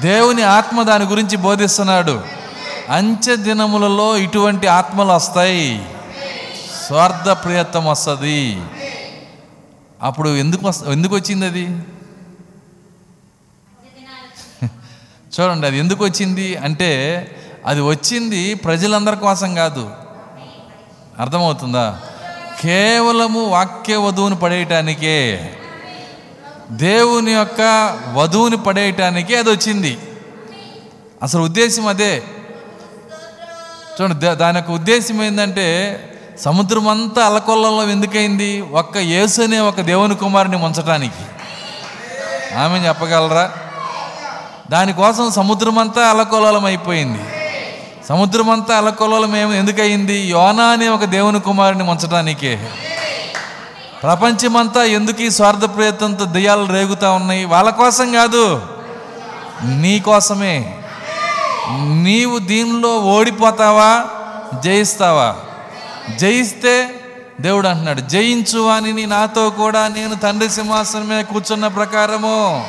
దేవుని 0.00 0.42
ఆత్మ 0.42 0.82
దాని 0.82 1.04
గురించి 1.04 1.36
బోధిస్తున్నాడు. 1.36 2.41
అంచె 2.92 3.36
దినములలో 3.36 4.16
ఇటువంటి 4.16 4.66
ఆత్మలు 4.66 5.12
వస్తాయి. 5.12 5.86
స్వార్థ 6.86 7.30
ప్రియత్వం 7.30 7.86
వస్తుంది. 7.86 8.62
అప్పుడు 10.02 10.36
ఎందుకు 10.36 10.68
వస్త 10.68 10.84
ఎందుకు 10.84 11.14
వచ్చింది 11.14 11.46
అది? 11.46 11.82
చూడండి 15.40 15.66
అది 15.66 15.78
ఎందుకు 15.78 16.04
వచ్చింది 16.04 16.56
అంటే 16.56 16.90
అది 17.66 17.80
వచ్చింది 17.80 18.54
ప్రజలందరి 18.54 19.16
కోసం 19.16 19.54
కాదు. 19.54 19.90
అర్థమవుతుందా? 21.18 22.00
కేవలము 22.60 23.44
వాక్య 23.44 23.96
వధువుని 23.96 24.36
పడేయటానికే. 24.36 25.52
దేవుని 26.70 27.32
యొక్క 27.32 27.60
వధువుని 28.12 28.56
పడేయటానికే 28.56 29.36
అది 29.36 29.50
వచ్చింది. 29.50 29.98
అసలు 31.22 31.42
ఉద్దేశం 31.42 31.86
అదే. 31.86 32.22
చూడండి 34.00 34.18
దా- 34.20 34.34
దాని 34.34 34.58
యొక్క 34.58 34.70
ఉద్దేశం 34.70 35.22
ఏంటంటే 35.22 35.98
సముద్రం 36.40 36.88
అంతా 36.88 37.26
అలకొల్లలో 37.26 37.88
ఎందుకైంది? 37.88 38.60
ఒక్క 38.60 38.96
యేసు 38.96 39.42
అనే 39.42 39.58
ఒక 39.58 39.80
దేవుని 39.80 40.14
కుమారుని 40.14 40.56
ఉంచటానికి 40.56 41.24
ఆమె 42.54 42.88
చెప్పగలరా? 42.88 43.50
దానికోసం 44.70 45.30
సముద్రం 45.30 45.78
అంతా 45.78 46.02
అలకొలలం 46.02 46.64
అయిపోయింది. 46.64 47.20
సముద్రం 48.08 48.50
అంతా 48.50 48.76
అలకొలలం 48.76 49.36
ఏమి 49.36 49.58
ఎందుకయింది 49.58 50.14
యోనా 50.14 50.64
అనే 50.64 50.88
ఒక 50.88 51.04
దేవుని 51.04 51.40
కుమారుని 51.40 51.82
ఉంచడానికే 51.82 52.68
ప్రపంచమంతా 54.02 54.84
ఎందుకు 54.84 55.22
ఈ 55.22 55.30
స్వార్థ 55.30 55.64
ప్రయత్నంతో 55.64 56.24
దయ్యాలు 56.24 56.72
రేగుతా 56.72 57.10
ఉన్నాయి? 57.10 57.44
వాళ్ళ 57.44 57.70
కోసం 57.70 58.12
కాదు 58.12 58.62
నీ 59.64 60.00
కోసమే. 60.00 60.81
నీవు 61.70 62.38
దీనిలో 62.38 62.98
ఓడిపోతావా? 62.98 64.04
జయిస్తావా? 64.60 65.36
జయిస్తే 66.16 66.94
దేవుడు 67.40 67.68
అంటున్నాడు 67.68 68.00
జయించు 68.00 68.68
అని 68.68 69.06
నాతో 69.06 69.50
కూడా 69.50 69.88
నేను 69.88 70.14
తండ్రి 70.14 70.50
సింహాసనం 70.50 71.08
మీద 71.08 71.24
కూర్చున్న 71.24 71.66
ప్రకారము. 71.66 72.68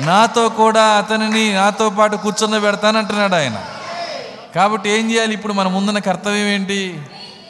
నాతో 0.00 0.48
కూడా 0.48 0.82
అతనిని 0.82 1.52
నాతో 1.52 1.90
పాటు 1.90 2.16
కూర్చున్న 2.16 2.58
పెడతానంటున్నాడు 2.58 3.34
ఆయన. 3.34 3.56
కాబట్టి 4.54 4.90
ఏం 4.90 5.10
చేయాలి? 5.10 5.34
ఇప్పుడు 5.34 5.52
మన 5.52 5.68
ముందున్న 5.68 5.98
కర్తవ్యం 5.98 6.46
ఏంటి? 6.46 7.02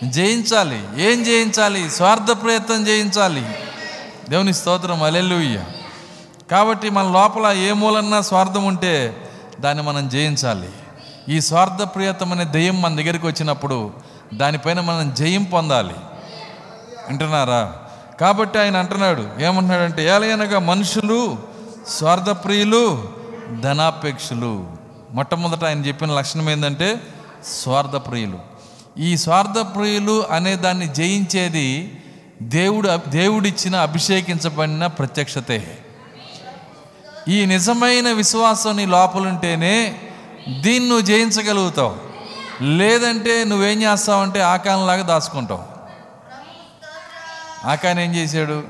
జయించాలి. 0.04 0.80
ఏం 0.98 1.22
జయించాలి? 1.22 1.90
స్వార్థ 1.90 2.42
ప్రయత్నం 2.42 2.84
జయించాలి. 2.84 3.46
దేవుని 4.30 4.54
స్తోత్రం. 4.54 5.02
అలెలుయ్య 5.02 5.60
కాబట్టి 6.50 6.90
మన 6.90 7.08
లోపల 7.08 7.52
ఏ 7.52 7.72
మూలన్నా 7.72 8.20
స్వార్థం 8.20 8.64
ఉంటే 8.64 9.27
దాన్ని 9.60 9.84
మనం 9.84 10.08
జయించాలి. 10.08 10.68
ఈ 11.28 11.40
స్వార్థ 11.40 11.82
ప్రియతం 11.82 12.32
అనే 12.32 12.44
దెయ్యం 12.44 12.82
మన 12.82 12.96
దగ్గరికి 12.96 13.26
వచ్చినప్పుడు 13.26 13.90
దానిపైన 14.34 14.80
మనం 14.80 15.14
జయం 15.14 15.44
పొందాలి. 15.44 15.94
వింటున్నారా 17.08 17.74
కాబట్టి 18.20 18.58
ఆయన 18.58 18.76
అంటున్నాడు 18.76 19.28
ఏమంటున్నాడంటే 19.40 20.04
ఏలయనగా 20.04 20.58
మనుషులు 20.58 21.38
స్వార్థప్రియులు 21.88 23.08
ధనాపేక్షులు. 23.60 24.66
మొట్టమొదట 25.10 25.64
ఆయన 25.64 25.86
చెప్పిన 25.86 26.10
లక్షణం 26.10 26.50
ఏంటంటే 26.50 27.00
స్వార్థప్రియులు. 27.62 28.38
ఈ 28.98 29.16
స్వార్థప్రియులు 29.16 30.26
అనే 30.30 30.56
దాన్ని 30.56 30.88
జయించేది 30.88 32.00
దేవుడు 32.42 32.88
దేవుడిచ్చిన 33.08 33.76
అభిషేకించబడిన 33.76 34.86
ప్రత్యక్షతే. 34.86 35.78
ఈ 37.28 37.46
నిజమైన 37.46 38.12
విశ్వాసం 38.12 38.76
నీ 38.76 38.86
లోపలుంటేనే 38.86 40.00
దీన్ని 40.60 40.88
నువ్వు 40.88 41.00
జయించగలుగుతావు. 41.00 41.96
లేదంటే 42.62 43.44
నువ్వేం 43.44 43.82
చేస్తావంటే 43.82 44.40
ఆకాలంలాగా 44.40 45.02
దాచుకుంటావు. 45.02 45.64
ఆకాన్ 47.68 47.98
ఏం 47.98 48.14
చేశాడు? 48.14 48.62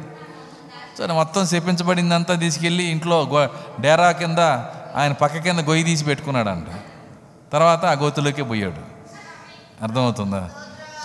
సరే 0.99 1.12
మొత్తం 1.12 1.43
చెప్పించబడిందంతా 1.43 2.35
తీసుకెళ్ళి 2.35 2.85
ఇంట్లో 2.85 3.23
గో 3.23 3.49
డేరా 3.81 4.11
కింద 4.11 4.38
ఆయన 4.97 5.12
పక్క 5.12 5.37
కింద 5.37 5.59
గొయ్యి 5.59 5.85
తీసి 5.85 6.05
పెట్టుకున్నాడంట. 6.05 6.67
తర్వాత 7.53 7.85
ఆ 7.85 7.93
గోతులోకి 7.93 8.43
పోయాడు. 8.43 8.81
అర్థమవుతుందా? 9.83 10.50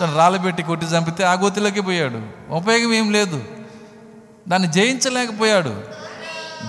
సరే 0.00 0.16
రాళ్ళు 0.16 0.38
పెట్టి 0.38 0.62
కొట్టి 0.62 0.86
చంపితే 0.86 1.24
ఆ 1.24 1.32
గోతులోకి 1.32 1.80
పోయాడు. 1.80 2.22
ఉపయోగం 2.50 2.94
ఏం 2.94 3.12
లేదు. 3.12 3.44
దాన్ని 4.48 4.72
జయించలేకపోయాడు. 4.72 6.03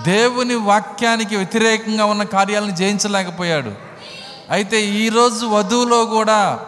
దేవుని 0.02 0.54
వాక్యానికి 0.54 1.36
వ్యతిరేకంగా 1.36 2.04
ఉన్న 2.04 2.22
కార్యాలను 2.22 2.70
జయించలేకపోయాడు. 2.70 3.72
అయితే 4.50 4.86
ఈరోజు 4.86 5.46
వధువులో 5.46 6.04
కూడా 6.04 6.60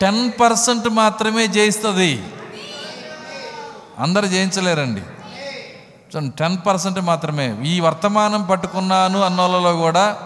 టెన్ 0.00 0.32
పర్సెంట్ 0.40 0.88
మాత్రమే 0.88 1.46
జయిస్తుంది. 1.46 2.24
అందరు 3.98 4.26
జయించలేరండి. 4.26 5.02
టెన్ 6.28 6.58
పర్సెంట్ 6.66 7.00
మాత్రమే. 7.00 7.58
ఈ 7.64 7.80
వర్తమానం 7.80 8.46
పట్టుకున్నాను 8.46 9.20
అన్నోళ్ళలో 9.20 9.76
కూడా 9.76 10.18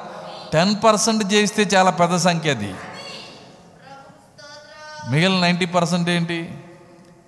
టెన్ 0.53 0.77
పర్సెంట్ 0.85 1.25
జయిస్తే 1.25 1.63
చాలా 1.63 1.91
పెద్ద 1.91 2.17
సంఖ్య 2.17 2.51
అది. 2.51 2.75
మిగిలిన 5.11 5.41
నైంటీ 5.41 5.65
పర్సెంట్ 5.65 6.11
ఏంటి? 6.11 6.55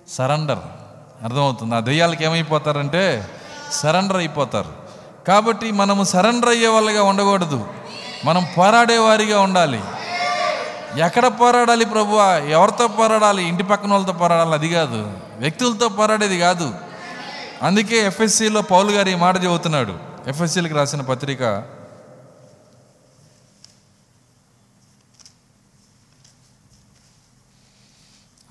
సరెండర్. 0.09 0.59
అర్థమవుతుంది. 1.23 1.75
ఆ 1.75 1.79
దెయ్యాలకి 1.79 2.23
ఏమైపోతారంటే 2.23 3.29
సరెండర్ 3.71 4.17
అయిపోతారు. 4.17 4.88
కాబట్టి 5.29 5.71
మనము 5.71 6.03
సరెండర్ 6.03 6.49
అయ్యే 6.49 6.67
వాళ్ళగా 6.67 7.03
ఉండకూడదు. 7.03 7.67
మనం 8.25 8.47
పోరాడేవారిగా 8.57 9.41
ఉండాలి. 9.41 9.81
ఎక్కడ 11.05 11.27
పోరాడాలి 11.27 11.85
ప్రభు? 11.85 12.15
ఎవరితో 12.49 12.87
పోరాడాలి? 12.87 13.43
ఇంటి 13.43 13.63
పక్కన 13.63 13.91
వాళ్ళతో 13.91 14.13
పోరాడాలి. 14.13 14.53
అది 14.53 14.69
కాదు. 14.69 15.17
వ్యక్తులతో 15.37 15.89
పోరాడేది 15.89 16.39
కాదు. 16.39 16.75
అందుకే 17.63 17.97
ఎఫ్ఎస్సిలో 17.97 18.61
పౌలు 18.61 18.91
గారు 18.91 19.09
ఈ 19.09 19.15
మాట 19.15 19.43
చెబుతున్నాడు. 19.43 19.99
ఎఫ్ఎస్సీలకు 20.27 20.75
రాసిన 20.75 21.01
పత్రిక 21.01 21.41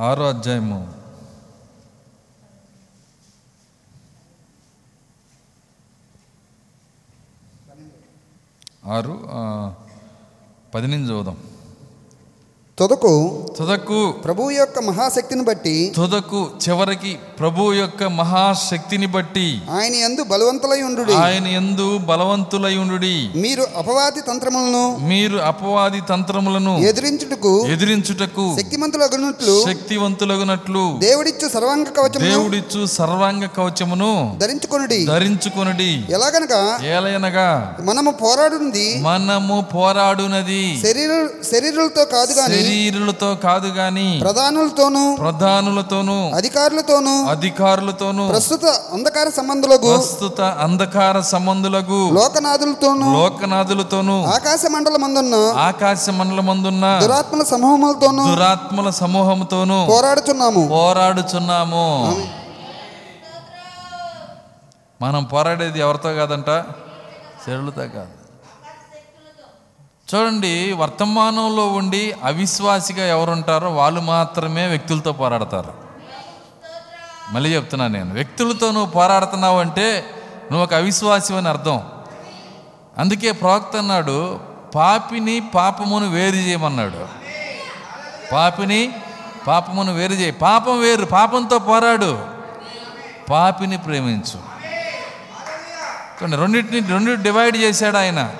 ఆరో 0.00 0.28
అధ్యాయము. 0.28 0.97
ఆరు 8.88 9.14
ఆ, 9.30 9.40
పది 10.74 10.86
నుంచి 10.86 11.08
చూద్దాం 11.10 11.36
తుదకు 12.78 13.12
తుదకు 13.58 14.12
ప్రభువు 14.24 14.50
యొక్క 14.50 14.78
మహాశక్తిని 14.78 15.44
బట్టి 15.44 15.92
తుదకు 15.96 16.50
చివరికి 16.64 17.14
ప్రభువు 17.38 17.72
యొక్క 17.72 18.02
మహాశక్తిని 18.04 19.06
బట్టి 19.06 19.60
ఆయన 19.70 19.94
యందు 19.94 20.22
బలవంతులై 20.22 20.82
ఉండు 20.82 21.02
ఆయన 21.12 21.46
ఎందు 21.46 21.98
బలవంతులై 21.98 22.76
ఉండుడి. 22.76 23.30
మీరు 23.36 23.62
అపవాది 23.76 24.20
తంత్రములను 24.20 24.98
మీరు 24.98 25.36
అపవాది 25.36 26.00
తంత్రములను 26.00 26.78
ఎదిరించుటకు 26.78 27.66
ఎదిరించుటకు 27.66 28.56
శక్తిమంతులగునట్లు 28.58 29.64
శక్తివంతులగునట్లు 29.66 30.98
దేవుడిచ్చు 30.98 31.48
సర్వాంగ 31.48 31.84
కవచమును 31.84 32.30
దేవుడిచ్చు 32.30 32.86
సర్వాంగ 32.86 33.44
కవచమును 33.46 34.36
ధరించుకొనుడి. 34.38 35.06
ధరించుకొనుడి. 35.06 35.90
ఎలాగనగా 36.10 36.62
ఏలయనగా 36.96 37.76
మనము 37.80 38.10
పోరాడుంది 38.10 38.98
మనము 39.02 39.64
పోరాడునది. 39.74 40.80
శరీర 40.82 41.12
శరీరులతో 41.52 42.04
కాదు 42.04 42.32
గాని 42.32 42.67
శరీరులతో 42.68 43.34
కాదు 43.34 43.68
గాని 43.68 44.06
ప్రధానులతోనూ 44.20 45.16
ప్రధానులతోనూ 45.16 46.16
అధికారులతోనూ 46.36 47.14
అధికారులతోనూ 47.26 48.28
ప్రస్తుత 48.28 48.66
అంధకార 48.92 49.28
సంబంధులకు 49.36 49.90
ప్రస్తుత 49.96 50.40
అంధకార 50.40 51.20
సంబంధులకు 51.20 51.98
లోకనాథులతోనూ 52.14 53.08
లోకనాథులతోనూ 53.12 54.16
ఆకాశ 54.24 54.62
మండలమందున్న 54.66 55.34
ఆకాశ 55.58 56.10
మండలమందున్న 56.10 56.84
దురాత్మల 57.02 57.44
సమూహములతోనూ 57.44 58.24
దురాత్మల 58.34 58.90
సమూహముతోనూ 58.90 59.78
పోరాడుచున్నాము. 59.86 60.62
పోరాడుచున్నాము. 60.68 61.86
మనం 65.02 65.24
పోరాడేది 65.24 65.78
ఎవరితో 65.78 66.12
కాదంట? 66.14 66.50
శరీరులతో 67.46 67.84
కాదు. 67.96 68.17
చూడండి 70.14 70.72
వర్తమానంలో 70.72 71.66
ఉండి 71.66 72.14
అవిశ్వాసిగా 72.24 73.06
ఎవరుంటారో 73.06 73.70
వాళ్ళు 73.70 74.00
మాత్రమే 74.00 74.66
వ్యక్తులతో 74.66 75.12
పోరాడతారు. 75.12 75.72
మళ్ళీ 77.30 77.54
చెప్తున్నాను 77.54 77.92
నేను 77.92 78.14
వ్యక్తులతో 78.14 78.70
నువ్వు 78.70 78.90
పోరాడుతున్నావు 78.90 79.60
అంటే 79.60 80.04
నువ్వు 80.50 80.64
ఒక 80.64 80.74
అవిశ్వాసి 80.74 81.34
అని 81.34 81.48
అర్థం. 81.48 81.86
అందుకే 82.98 83.32
ప్రవక్త 83.32 83.76
అన్నాడు 83.76 84.40
పాపిని 84.74 85.40
పాపమును 85.54 86.10
వేరు 86.10 86.36
చేయమన్నాడు. 86.36 87.06
పాపిని 88.32 88.92
పాపమును 89.46 89.94
వేరు 89.94 90.12
చేయి. 90.12 90.32
పాపం 90.32 90.80
వేరు 90.80 91.04
పాపంతో 91.04 91.58
పోరాడు. 91.58 92.26
పాపిని 93.30 93.78
ప్రేమించు. 93.78 94.40
రెండింటిని 96.36 96.88
రెండు 96.88 97.22
డివైడ్ 97.22 97.56
చేశాడు 97.56 97.96
ఆయన. 97.96 98.32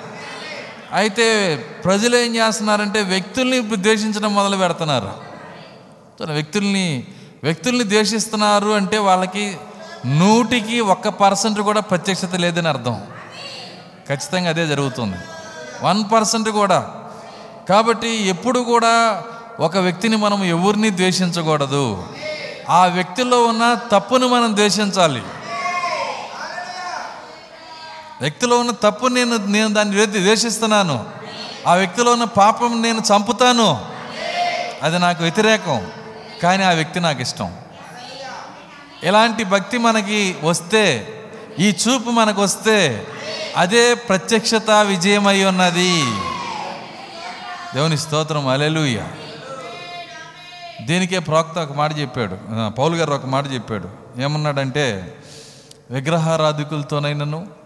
అయితే 0.93 1.55
ప్రజలు 1.55 2.17
ఏం 2.17 2.35
చేస్తున్నారంటే 2.35 3.01
వ్యక్తుల్ని 3.01 3.75
ద్వేషించడం 3.75 4.35
మొదలు 4.35 4.57
పెడుతున్నారు. 4.57 5.11
వ్యక్తుల్ని 6.25 7.07
వ్యక్తుల్ని 7.43 7.83
ద్వేషిస్తున్నారు 7.83 8.69
అంటే 8.69 8.97
వాళ్ళకి 8.97 9.57
నూటికి 10.05 10.79
ఒక్క 10.79 11.07
పర్సెంట్ 11.07 11.61
కూడా 11.61 11.79
ప్రత్యక్షత 11.79 12.35
లేదని 12.35 12.67
అర్థం. 12.67 13.01
ఖచ్చితంగా 14.07 14.49
అదే 14.49 14.67
జరుగుతుంది. 14.67 15.17
వన్ 15.81 16.03
పర్సెంట్ 16.13 16.49
కూడా. 16.49 16.91
కాబట్టి 17.69 18.09
ఎప్పుడు 18.09 18.59
కూడా 18.59 19.23
ఒక 19.59 19.77
వ్యక్తిని 19.77 20.15
మనం 20.15 20.43
ఎవరిని 20.43 20.89
ద్వేషించకూడదు. 20.89 22.03
ఆ 22.69 22.85
వ్యక్తిలో 22.85 23.43
ఉన్న 23.43 23.79
తప్పును 23.91 24.27
మనం 24.27 24.55
ద్వేషించాలి. 24.55 25.21
వ్యక్తిలో 28.21 28.59
ఉన్న 28.59 28.71
తప్పు 28.71 29.07
నేను 29.07 29.37
నేను 29.37 29.73
దాన్ని 29.73 30.05
ద్వేషిస్తున్నాను. 30.05 31.05
ఆ 31.67 31.73
వ్యక్తిలో 31.73 32.11
ఉన్న 32.11 32.23
పాపం 32.23 32.81
నేను 32.81 32.99
చంపుతాను. 32.99 33.85
అది 34.83 34.99
నాకు 34.99 35.23
వ్యతిరేకం. 35.23 35.91
కానీ 36.43 36.63
ఆ 36.63 36.71
వ్యక్తి 36.71 36.99
నాకు 36.99 37.21
ఇష్టం. 37.21 37.53
ఇలాంటి 39.03 39.43
భక్తి 39.43 39.77
మనకి 39.77 40.35
వస్తే 40.43 41.15
ఈ 41.59 41.69
చూపు 41.69 42.09
మనకు 42.09 42.41
వస్తే 42.41 43.07
అదే 43.57 43.93
ప్రత్యక్షత 43.93 44.71
విజయమై 44.71 45.43
ఉన్నది. 45.43 46.03
దేవుని 47.75 47.97
స్తోత్రం. 47.97 48.47
అలెలుయ్య 48.47 49.03
దీనికే 50.81 51.19
ప్రోక్త 51.19 51.59
ఒక 51.59 51.73
మాట 51.73 51.99
చెప్పాడు. 51.99 52.37
పౌలు 52.69 52.95
గారు 52.95 53.13
ఒక 53.13 53.25
మాట 53.25 53.53
చెప్పాడు. 53.53 53.89
ఏమన్నాడంటే 54.21 55.17
విగ్రహారాధికులతోనైనను 55.91 57.58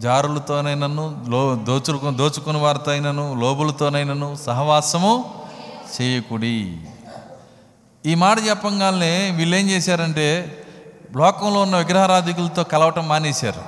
జారులతోనైనను 0.00 1.24
లో 1.28 1.54
దోచుకు 1.54 2.10
దోచుకుని 2.10 2.58
వారితో 2.58 2.90
అయినను 2.90 3.40
లోబులతోనైనను 3.40 4.36
సహవాసము 4.46 5.34
చేయకుడి. 5.94 6.80
ఈ 8.06 8.14
మాట 8.14 8.36
చెప్పంగానే 8.48 9.30
వీళ్ళు 9.36 9.56
ఏం 9.56 9.70
చేశారంటే 9.70 10.58
లోకంలో 11.16 11.60
ఉన్న 11.60 11.76
విగ్రహారాధికులతో 11.76 12.64
కలవటం 12.64 13.08
మానేశారు. 13.08 13.62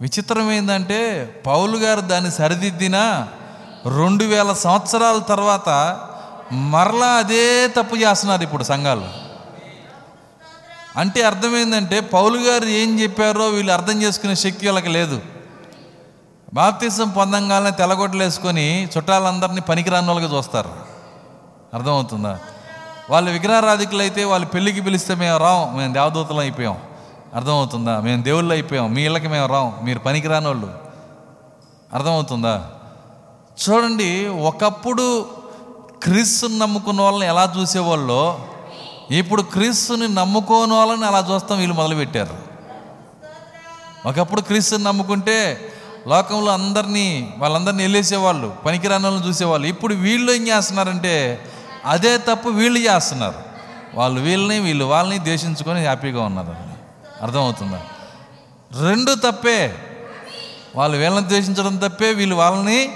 విచిత్రం 0.00 0.50
ఏంటంటే 0.50 1.00
పౌలు 1.46 1.78
గారు 1.78 2.00
దాన్ని 2.00 2.30
సరిదిద్దిన 2.30 3.28
రెండు 3.98 4.24
వేల 4.24 4.52
సంవత్సరాల 4.52 5.18
తర్వాత 5.18 5.68
మరలా 6.52 7.06
అదే 7.06 7.66
తప్పు 7.66 7.96
చేస్తున్నారు 7.96 8.42
ఇప్పుడు 8.42 8.64
సంఘాలు. 8.64 9.31
అంటే 10.96 11.22
అర్థమైందంటే 11.22 12.00
పౌలు 12.00 12.38
గారు 12.38 12.64
ఏం 12.64 13.00
చెప్పారో 13.00 13.46
వీళ్ళు 13.46 13.72
అర్థం 13.72 14.02
చేసుకునే 14.02 14.34
శక్తి 14.34 14.66
వాళ్ళకి 14.66 14.88
లేదు. 14.88 15.20
బాప్తిసం 16.54 17.10
పొందంగానే 17.10 17.70
తెల్లగొడ్డలు 17.70 18.22
వేసుకొని 18.22 18.88
చుట్టాలందరినీ 18.96 19.60
పనికిరాని 19.60 20.06
వాళ్ళకి 20.06 20.34
చూస్తారు. 20.34 20.70
అర్థమవుతుందా? 21.74 22.38
వాళ్ళు 23.10 23.30
విగ్రహారాధికులు 23.30 24.00
అయితే 24.00 24.24
వాళ్ళు 24.24 24.48
పెళ్ళికి 24.48 24.80
పిలిస్తే 24.80 25.14
మేము 25.14 25.38
రాం 25.38 25.76
మేము 25.76 25.92
దేవదూతలు 25.92 26.40
అయిపోయాం. 26.40 26.78
అర్థమవుతుందా? 27.34 28.00
మేము 28.00 28.22
దేవుళ్ళు 28.22 28.52
అయిపోయాం 28.52 28.94
మీ 28.94 29.02
ఇళ్ళకి 29.02 29.28
మేము 29.28 29.46
రాం 29.46 29.72
మీరు 29.82 29.98
పనికిరాని 29.98 30.46
వాళ్ళు. 30.46 30.74
అర్థమవుతుందా? 31.94 32.70
చూడండి 33.68 34.26
ఒకప్పుడు 34.26 35.26
క్రీస్తుని 36.02 36.58
నమ్ముకున్న 36.58 37.00
వాళ్ళని 37.00 37.26
ఎలా 37.26 37.54
చూసేవాళ్ళో 37.60 38.38
ఇప్పుడు 39.10 39.42
క్రీస్తుని 39.42 40.08
నమ్ముకోని 40.08 40.72
వాళ్ళని 40.72 41.04
అలా 41.04 41.34
చూస్తాం 41.34 41.58
వీళ్ళు 41.58 41.74
మొదలుపెట్టారు. 41.74 42.36
ఒకప్పుడు 44.08 44.40
క్రీస్తుని 44.40 44.84
నమ్ముకుంటే 44.84 45.72
లోకంలో 46.08 46.52
అందరినీ 46.52 47.34
వాళ్ళందరినీ 47.38 47.82
వెళ్ళేసేవాళ్ళు 47.82 48.56
పనికిరాని 48.66 49.04
వాళ్ళని 49.04 49.28
చూసేవాళ్ళు. 49.28 49.66
ఇప్పుడు 49.66 49.94
వీళ్ళు 49.94 50.32
ఏం 50.32 50.48
చేస్తున్నారంటే 50.48 51.44
అదే 51.84 52.18
తప్పు 52.18 52.48
వీళ్ళు 52.48 52.78
చేస్తున్నారు. 52.78 53.34
వాళ్ళు 53.94 54.20
వీళ్ళని 54.20 54.58
వీళ్ళు 54.58 54.84
వాళ్ళని 54.84 55.18
ద్వేషించుకొని 55.18 55.80
హ్యాపీగా 55.80 56.22
ఉన్నారు. 56.22 56.56
అర్థమవుతుందా? 57.22 57.80
రెండు 58.82 59.14
తప్పే. 59.14 59.74
వాళ్ళు 60.76 60.96
వీళ్ళని 60.96 61.28
ద్వేషించడం 61.28 61.76
తప్పే 61.76 62.12
వీళ్ళు 62.12 62.36
వాళ్ళని 62.36 62.92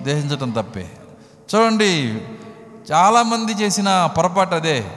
ద్వేషించడం 0.00 0.50
తప్పే. 0.50 0.90
చూడండి 1.54 2.20
చాలామంది 2.92 3.52
చేసిన 3.52 4.08
పొరపాటు 4.16 4.54
అదే. 4.54 4.90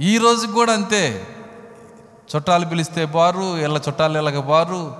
ఈ 0.00 0.18
రోజుకి 0.18 0.52
కూడా 0.52 0.72
అంతే. 0.72 1.26
చుట్టాలు 2.36 2.66
పిలిస్తే 2.66 3.04
బారు 3.04 3.58
ఇళ్ళ 3.58 3.80
చుట్టాలు 3.88 4.18
ఇళ్ళకి 4.18 4.40
బారు. 4.40 4.96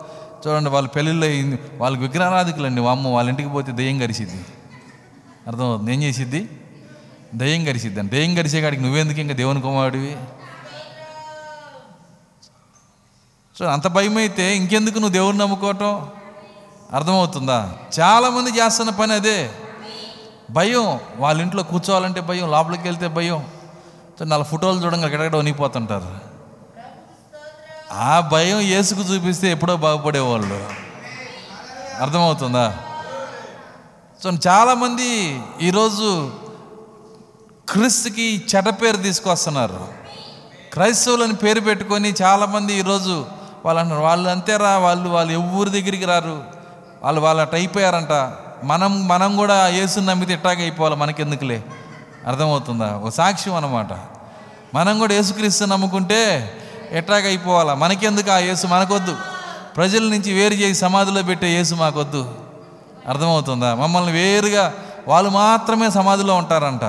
చూడండి 0.47 0.71
వాళ్ళ 0.71 0.89
పెళ్ళిళ్ళు 0.89 1.27
అయింది 1.27 1.59
వాళ్ళకి 1.77 2.03
విగ్రహారాధికులండి. 2.03 2.87
అమ్మ 2.87 3.09
వాళ్ళ 3.09 3.31
ఇంటికి 3.31 3.49
పోతే 3.49 3.73
దెయ్యం 3.73 4.03
గరిసిద్ది. 4.03 4.45
అర్థమవుతుంది? 5.47 5.95
ఏం 5.95 6.03
చేసిద్ది? 6.03 6.49
దయ్యం 7.35 7.69
గరిసిద్ది 7.69 8.01
అని 8.01 8.09
దయ్యం 8.09 8.39
గరిసే 8.39 8.61
కాడికి 8.61 8.83
నువ్వెందుకు 8.83 9.21
ఇంకా 9.21 9.35
దేవుని 9.35 9.61
కుమారుడివి? 9.61 10.17
సో 13.59 13.65
అంత 13.65 13.87
భయం 13.87 14.17
అయితే 14.17 14.57
ఇంకెందుకు 14.57 14.95
నువ్వు 14.95 15.13
దేవుని 15.13 15.39
నమ్ముకోవటం? 15.39 16.09
అర్థమవుతుందా? 16.93 17.75
చాలామంది 18.01 18.51
చేస్తున్న 18.51 18.91
పని 18.91 19.13
అదే. 19.13 19.51
భయం. 20.51 21.01
వాళ్ళ 21.17 21.43
ఇంట్లో 21.43 21.63
కూర్చోవాలంటే 21.63 22.21
భయం 22.21 22.51
లోపలికి 22.51 22.83
వెళ్తే 22.83 23.09
భయం. 23.09 23.45
నాలుగు 24.23 24.45
ఫోటోలు 24.45 24.85
చూడంగా 24.85 25.07
ఎక్కడెక్కడ 25.07 25.39
వణిపోతుంటారు 25.39 26.35
ఆ 27.93 28.21
భయం 28.21 28.61
ఏసుకు 28.61 29.01
చూపిస్తే 29.01 29.53
ఎప్పుడో 29.53 29.77
బాగుపడేవాళ్ళు. 29.77 30.71
అర్థమవుతుందా? 32.01 32.79
సో 34.23 34.31
చాలామంది 34.31 35.41
ఈరోజు 35.63 36.33
క్రీస్తుకి 37.69 38.43
చెడ్డ 38.57 38.69
పేరు 38.69 38.97
తీసుకొస్తున్నారు. 38.97 39.89
క్రైస్తవులని 40.73 41.35
పేరు 41.35 41.61
పెట్టుకొని 41.61 42.15
చాలామంది 42.23 42.75
ఈరోజు 42.75 43.27
వాళ్ళు 43.65 43.81
అంటారు 43.81 44.01
వాళ్ళు 44.01 44.31
అంతేరా 44.31 44.79
వాళ్ళు 44.79 45.09
వాళ్ళు 45.09 45.33
ఎవరి 45.33 45.71
దగ్గరికి 45.71 46.05
రారు. 46.05 46.45
వాళ్ళు 47.03 47.21
వాళ్ళు 47.21 47.41
అట్ 47.41 47.55
అయిపోయారంట 47.55 48.33
మనం 48.65 49.09
మనం 49.09 49.37
కూడా 49.37 49.69
యేసుని 49.69 50.07
నమ్మితే 50.07 50.33
ఇట్టాగే 50.33 50.63
అయిపోవాలి 50.63 50.97
మనకెందుకులే? 50.97 51.63
అర్థమవుతుందా? 52.27 52.87
ఒక 52.87 53.11
సాక్ష్యం 53.11 53.55
అనమాట 53.55 53.87
మనం 54.75 54.99
కూడా 54.99 55.15
యేసుక్రీస్తు 55.15 55.65
నమ్ముకుంటే 55.65 56.53
ఎట్టాగా 56.93 57.27
అయిపోవాలా? 57.27 57.75
మనకెందుకు 57.75 58.31
ఆ 58.31 58.39
యేసు? 58.39 58.67
మనకొద్దు. 58.67 59.17
ప్రజల 59.77 60.03
నుంచి 60.03 60.33
వేరు 60.33 60.55
చేసి 60.55 60.81
సమాధిలో 60.81 61.23
పెట్టే 61.23 61.47
యేసు 61.47 61.75
మాకొద్దు. 61.75 62.35
అర్థమవుతుందా? 63.09 63.75
మమ్మల్ని 63.75 64.13
వేరుగా 64.13 64.75
వాళ్ళు 65.09 65.31
మాత్రమే 65.31 65.91
సమాధిలో 65.91 66.35
ఉంటారంట. 66.35 66.85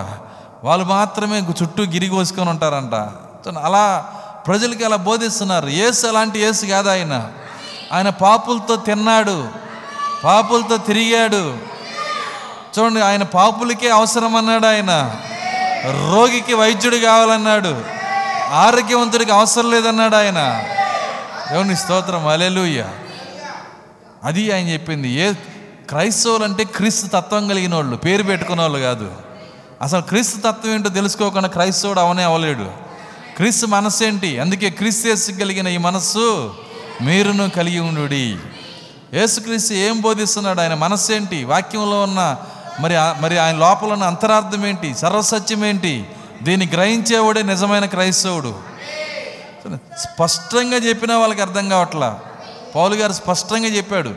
వాళ్ళు 0.63 0.85
మాత్రమే 0.85 1.39
చుట్టూ 1.39 1.83
గిరిగోసుకొని 1.83 2.49
ఉంటారంట. 2.49 2.95
అలా 3.57 4.05
ప్రజలకి 4.47 4.83
అలా 4.83 4.95
బోధిస్తున్నారు. 4.95 5.67
యేసు 5.67 6.07
అలాంటి 6.07 6.39
యేసు 6.39 6.65
కాదు 6.65 6.89
ఆయన. 6.89 7.31
ఆయన 7.93 8.09
పాపులతో 8.09 8.75
తిన్నాడు. 8.75 9.47
పాపులతో 10.23 10.77
తిరిగాడు. 10.77 11.74
చూడండి 12.79 13.01
ఆయన 13.01 13.23
పాపులకే 13.23 13.89
అవసరం 13.89 14.35
అన్నాడు 14.35 14.65
ఆయన. 14.65 15.15
రోగికి 15.85 16.53
వైద్యుడు 16.53 16.95
కావాలన్నాడు. 16.95 17.81
ఆరోగ్యవంతుడికి 18.51 19.31
అవసరం 19.31 19.71
లేదన్నాడు 19.71 20.15
ఆయన. 20.15 20.63
దేవుని 21.51 21.75
స్తోత్రం 21.75 22.27
అలెలుయ్య 22.27 22.85
అది 24.23 24.51
ఆయన 24.51 24.67
చెప్పింది. 24.67 25.09
ఏ 25.09 25.33
క్రైస్తవులు 25.89 26.43
అంటే 26.43 26.63
క్రీస్తు 26.63 27.07
తత్వం 27.07 27.47
కలిగిన 27.47 27.75
వాళ్ళు 27.75 27.95
పేరు 27.95 28.23
పెట్టుకున్న 28.23 28.61
వాళ్ళు 28.61 28.79
కాదు. 28.79 29.11
అసలు 29.81 30.01
క్రీస్తు 30.01 30.37
తత్వం 30.37 30.73
ఏంటో 30.73 30.89
తెలుసుకోకుండా 30.89 31.49
క్రైస్తవుడు 31.49 31.99
అవనే 31.99 32.23
అవలేడు. 32.23 32.71
క్రీస్తు 33.37 33.65
మనస్సు 33.65 34.03
ఏంటి? 34.03 34.39
అందుకే 34.39 34.69
క్రీస్తు 34.69 35.31
కలిగిన 35.31 35.67
ఈ 35.67 35.77
మనస్సు 35.77 36.55
మీరును 37.01 37.49
కలిగి 37.49 37.79
ఉండు 37.79 38.13
యేసుక్రీస్తు 39.15 39.73
ఏం 39.73 40.01
బోధిస్తున్నాడు? 40.01 40.61
ఆయన 40.61 40.73
మనస్సు 40.73 41.13
ఏంటి? 41.13 41.43
వాక్యంలో 41.43 42.03
ఉన్న 42.03 42.37
మరి 42.79 43.21
మరి 43.21 43.37
ఆయన 43.37 43.55
లోపల 43.55 43.93
ఉన్న 43.93 44.03
అంతరార్థం 44.03 44.65
ఏంటి? 44.65 44.95
సర్వసత్యం 44.95 45.65
ఏంటి? 45.65 46.07
దీన్ని 46.43 46.69
గ్రహించేవాడే 46.73 47.43
నిజమైన 47.43 47.85
క్రైస్తవుడు. 47.85 48.55
స్పష్టంగా 49.97 50.77
చెప్పినా 50.77 51.17
వాళ్ళకి 51.17 51.41
అర్థం 51.41 51.69
కావట్లా? 51.69 52.19
పౌలు 52.75 52.95
గారు 52.95 53.13
స్పష్టంగా 53.13 53.67
చెప్పాడు. 53.67 54.11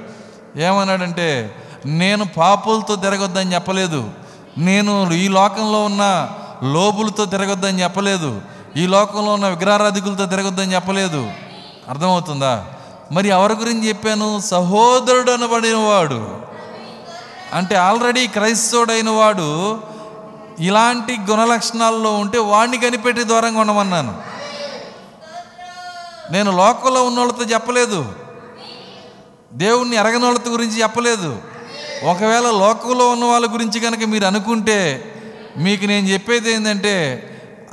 ఏమన్నాడంటే 0.57 1.55
నేను 1.87 2.25
పాపులతో 2.25 2.97
తిరగొద్దని 2.97 3.55
చెప్పలేదు. 3.55 4.11
నేను 4.59 5.13
ఈ 5.13 5.29
లోకంలో 5.29 5.85
ఉన్న 5.85 6.31
లోబులతో 6.73 7.25
తిరగొద్దని 7.25 7.83
చెప్పలేదు. 7.83 8.41
ఈ 8.77 8.87
లోకంలో 8.87 9.35
ఉన్న 9.35 9.49
విగ్రహారాధికులతో 9.49 10.27
తిరగొద్దని 10.27 10.75
చెప్పలేదు. 10.75 11.31
అర్థమవుతుందా? 11.89 12.65
మరి 13.13 13.29
ఎవరి 13.29 13.55
గురించి 13.55 13.89
చెప్పాను? 13.89 14.41
సహోదరుడు 14.41 15.31
అనబడినవాడు. 15.31 16.49
అంటే 17.53 17.77
ఆల్రెడీ 17.77 18.27
క్రైస్తవుడైన 18.27 19.11
వాడు 19.11 19.81
ఇలాంటి 20.59 21.19
గుణలక్షణాల్లో 21.31 22.15
ఉంటే 22.15 22.39
వాడిని 22.39 22.79
కనిపెట్టి 22.79 23.25
దూరంగా 23.25 23.61
ఉండమన్నాను. 23.61 24.23
నేను 26.31 26.57
లోకంలో 26.57 27.05
ఉన్న 27.05 27.19
వాళ్ళతో 27.19 27.45
చెప్పలేదు. 27.45 28.13
దేవుణ్ణి 29.53 29.97
ఎరగని 29.97 30.25
వాళ్ళతో 30.25 30.51
గురించి 30.51 30.83
చెప్పలేదు. 30.83 31.43
ఒకవేళ 32.05 32.51
లోకంలో 32.51 33.11
ఉన్న 33.11 33.25
వాళ్ళ 33.25 33.53
గురించి 33.53 33.81
కనుక 33.81 34.01
మీరు 34.05 34.25
అనుకుంటే 34.25 35.05
మీకు 35.57 35.85
నేను 35.85 36.07
చెప్పేది 36.07 36.53
ఏంటంటే 36.53 37.25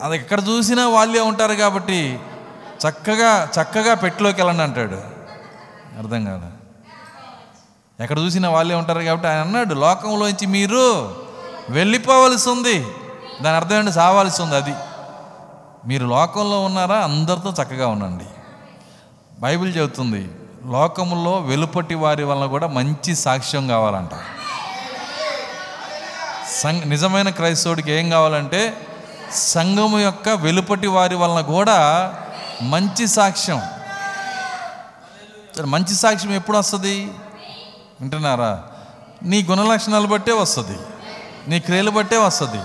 అది 0.04 0.16
ఎక్కడ 0.16 0.42
చూసినా 0.50 0.90
వాళ్ళే 0.90 1.20
ఉంటారు 1.20 1.54
కాబట్టి 1.54 2.20
చక్కగా 2.90 3.50
చక్కగా 3.62 3.94
పెట్టులోకి 3.94 4.42
వెళ్ళండి 4.42 4.64
అంటాడు. 4.64 5.16
అర్థం 5.98 6.26
కాదు? 6.26 6.55
ఎక్కడ 8.00 8.20
చూసినా 8.20 8.50
వాళ్ళే 8.50 8.76
ఉంటారు 8.76 9.02
కాబట్టి 9.02 9.28
ఆయన 9.28 9.40
అన్నాడు 9.40 9.74
లోకంలోంచి 9.74 10.46
మీరు 10.46 11.16
వెళ్ళిపోవలసి 11.70 12.50
ఉంది 12.50 12.88
దాని 13.42 13.56
అర్థం 13.56 13.80
ఏంటి? 13.80 13.92
సావాల్సి 13.92 14.42
ఉంది 14.42 14.56
అది. 14.56 14.74
మీరు 15.86 16.06
లోకంలో 16.06 16.62
ఉన్నారా? 16.62 16.96
అందరితో 16.96 17.54
చక్కగా 17.64 17.88
ఉండండి. 17.88 18.26
బైబిల్ 19.40 19.78
చెబుతుంది 19.78 20.30
లోకములో 20.66 21.38
వెలుపటి 21.38 21.96
వారి 21.96 22.24
వలన 22.24 22.46
కూడా 22.46 22.68
మంచి 22.68 23.16
సాక్ష్యం 23.16 23.68
కావాలంట. 23.68 24.12
సంఘ 26.62 26.84
నిజమైన 26.84 27.30
క్రైస్తవుడికి 27.30 27.92
ఏం 27.92 28.10
కావాలంటే 28.10 28.88
సంఘము 29.34 30.00
యొక్క 30.00 30.30
వెలుపటి 30.30 30.88
వారి 30.88 31.16
వలన 31.16 31.42
కూడా 31.42 31.78
మంచి 32.62 33.08
సాక్ష్యం. 33.08 33.62
మంచి 35.66 35.96
సాక్ష్యం 35.96 36.34
ఎప్పుడు 36.34 36.58
వస్తుంది? 36.58 37.12
వింటున్నారా? 38.02 38.64
నీ 39.24 39.44
గుణలక్షణాలు 39.44 40.08
బట్టే 40.08 40.32
వస్తుంది. 40.32 40.78
నీ 41.48 41.60
క్రియలు 41.60 41.92
బట్టే 41.92 42.18
వస్తుంది. 42.18 42.58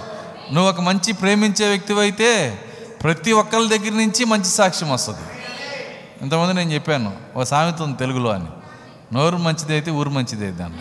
నువ్వు 0.54 0.70
ఒక 0.70 0.80
మంచి 0.80 1.12
ప్రేమించే 1.12 1.68
వ్యక్తివైతే 1.68 2.60
ప్రతి 3.02 3.32
ఒక్కరి 3.32 3.68
దగ్గర 3.68 3.92
నుంచి 3.92 4.24
మంచి 4.24 4.44
సాక్ష్యం 4.44 4.92
వస్తుంది. 4.92 5.20
ఇంతకుముందు 6.22 6.52
నేను 6.52 6.70
చెప్పాను 6.70 7.16
ఒక 7.36 7.42
సామెత 7.42 7.82
ఉంది 7.82 7.96
తెలుగులో 7.96 8.30
అని. 8.30 8.46
నోరు 9.12 9.36
మంచిదైతే 9.36 9.90
ఊరు 9.90 10.10
మంచిదైతే 10.10 10.62
అన్న. 10.62 10.76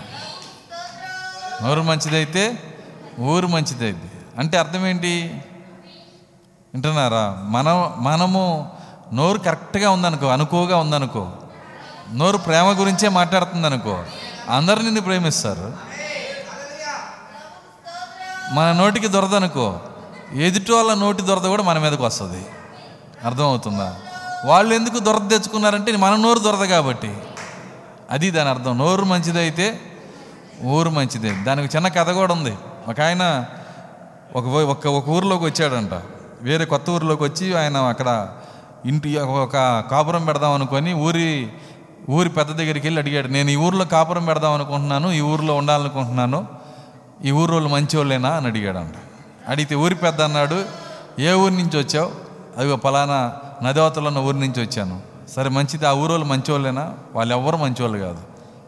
నోరు 1.66 1.82
మంచిదైతే 1.82 2.64
ఊరు 3.20 3.48
మంచిదైతే. 3.48 4.12
అంటే 4.38 4.58
అర్థం 4.58 4.88
ఏంటి? 4.88 5.42
వింటున్నారా? 6.74 7.38
మనం 7.42 7.94
మనము 7.98 8.72
నోరు 9.14 9.40
కరెక్ట్గా 9.40 9.90
ఉందనుకో 9.90 10.28
అనుకోగా 10.28 10.78
ఉందనుకో 10.78 11.32
నోరు 12.14 12.38
ప్రేమ 12.38 12.66
గురించే 12.80 13.10
మాట్లాడుతుంది 13.10 13.66
అనుకో 13.68 14.04
అందరు 14.50 14.80
నిన్ను 14.80 15.02
ప్రేమిస్తారు. 15.02 15.74
మన 18.52 18.72
నోటికి 18.72 19.08
దొరదనుకో 19.08 19.80
ఎదుటి 20.34 20.72
వాళ్ళ 20.72 20.94
నోటి 20.94 21.22
దొరద 21.22 21.42
కూడా 21.42 21.64
మన 21.64 21.80
మీదకి 21.80 22.02
వస్తుంది. 22.02 22.46
అర్థమవుతుందా? 23.26 23.96
వాళ్ళు 24.46 24.76
ఎందుకు 24.76 25.00
దొరద 25.00 25.30
తెచ్చుకున్నారంటే 25.30 25.92
మన 25.92 26.16
నోరు 26.16 26.40
దొరద 26.40 26.70
కాబట్టి. 26.70 27.18
అది 28.12 28.32
దాని 28.32 28.50
అర్థం. 28.50 28.78
నోరు 28.78 29.06
మంచిదైతే 29.06 29.80
ఊరు 30.64 30.90
మంచిదే. 30.90 31.44
దానికి 31.44 31.76
చిన్న 31.76 31.88
కథ 31.88 32.10
కూడా 32.10 32.34
ఉంది. 32.34 32.58
ఒక 32.88 33.02
ఆయన 33.02 33.46
ఒక 34.36 34.46
ఒక 34.46 34.88
ఒక 34.88 35.10
ఊరిలోకి 35.10 35.44
వచ్చాడంట. 35.44 35.94
వేరే 36.42 36.66
కొత్త 36.66 36.90
ఊరిలోకి 36.90 37.24
వచ్చి 37.24 37.58
ఆయన 37.58 37.78
అక్కడ 37.78 38.30
ఇంటి 38.86 39.18
ఒక 39.18 39.84
కాపురం 39.92 40.26
పెడదాం 40.26 40.52
అనుకొని 40.52 40.94
ఊరి 40.94 41.54
ఊరి 42.10 42.30
పెద్ద 42.30 42.52
దగ్గరికి 42.52 42.86
వెళ్ళి 42.88 43.02
అడిగాడు 43.02 43.28
నేను 43.28 43.50
ఈ 43.52 43.56
ఊరిలో 43.56 43.86
కాపురం 43.86 44.26
పెడదాం 44.26 44.54
అనుకుంటున్నాను 44.54 45.12
ఈ 45.12 45.22
ఊరిలో 45.22 45.56
ఉండాలనుకుంటున్నాను 45.56 46.48
ఈ 47.26 47.32
ఊరు 47.32 47.54
వాళ్ళు 47.54 47.70
మంచి 47.70 47.98
వాళ్ళేనా 47.98 48.30
అని 48.30 48.48
అడిగాడంట. 48.48 48.96
అడిగితే 49.48 49.76
ఊరి 49.76 49.96
పెద్ద 49.96 50.22
అన్నాడు 50.22 50.66
ఏ 51.20 51.34
ఊరి 51.34 51.54
నుంచి 51.54 51.78
వచ్చావు? 51.80 52.12
అదిగో 52.58 52.76
పలానా 52.76 53.34
నదివతలో 53.64 54.08
ఉన్న 54.08 54.20
ఊరి 54.20 54.40
నుంచి 54.40 54.62
వచ్చాను. 54.62 55.02
సరే 55.36 55.50
మంచిది 55.50 55.88
ఆ 55.88 55.92
ఊరు 55.92 56.12
వాళ్ళు 56.12 56.28
మంచివాళ్ళేనా 56.28 56.94
వాళ్ళు 57.14 57.36
ఎవరు 57.36 57.58
మంచివాళ్ళు 57.58 57.98
కాదు 57.98 58.22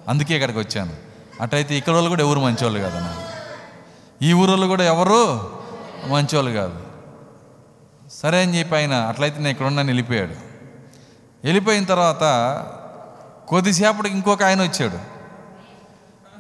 అందుకే 0.08 0.36
ఇక్కడికి 0.36 0.60
వచ్చాను. 0.60 0.93
అటైతే 1.41 1.75
ఇక్కడ 1.75 1.93
వాళ్ళు 1.93 2.10
కూడా 2.10 2.23
ఎవరు 2.23 2.39
మంచివాళ్ళు 2.39 2.80
కాదన్నా 2.80 3.13
ఈ 4.21 4.34
ఊరోళ్ళు 4.34 4.67
కూడా 4.67 4.84
ఎవరు 4.84 5.19
మంచివాళ్ళు 6.08 6.51
కాదు. 6.51 6.77
సరే 8.12 8.41
అని 8.43 8.60
చెప్పి 8.60 8.75
ఆయన 8.75 8.93
అట్లయితే 8.93 9.38
నేను 9.38 9.49
ఇక్కడ 9.49 9.65
ఉన్నాను 9.65 9.88
వెళ్ళిపోయాడు. 9.88 10.36
వెళ్ళిపోయిన 11.43 11.84
తర్వాత 11.84 12.23
కొద్దిసేపటికి 13.52 14.16
ఇంకొక 14.16 14.44
ఆయన 14.44 14.62
వచ్చాడు. 14.62 14.98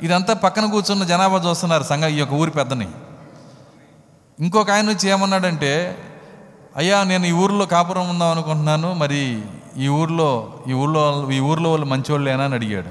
ఇదంతా 0.05 0.33
పక్కన 0.33 0.65
కూర్చున్న 0.65 1.03
జనాభా 1.03 1.49
చూస్తున్నారు 1.49 1.83
సంఘ 1.83 2.03
ఈ 2.03 2.17
యొక్క 2.17 2.33
ఊరి 2.33 2.51
పెద్దని. 2.51 2.87
ఇంకొక 4.39 4.71
ఆయన 4.71 4.89
వచ్చి 4.89 5.09
ఏమన్నాడంటే 5.09 5.97
అయ్యా 6.75 7.03
నేను 7.03 7.25
ఈ 7.25 7.31
ఊరిలో 7.31 7.65
కాపురం 7.65 8.09
ఉందాం 8.09 8.31
అనుకుంటున్నాను 8.31 8.93
మరి 8.93 9.41
ఈ 9.77 9.87
ఊర్లో 9.87 10.53
ఈ 10.67 10.73
ఊర్లో 10.73 11.31
ఈ 11.31 11.39
ఊర్లో 11.39 11.69
వాళ్ళు 11.69 11.85
మంచివాళ్ళేనా 11.85 12.43
అని 12.43 12.53
అడిగాడు. 12.53 12.89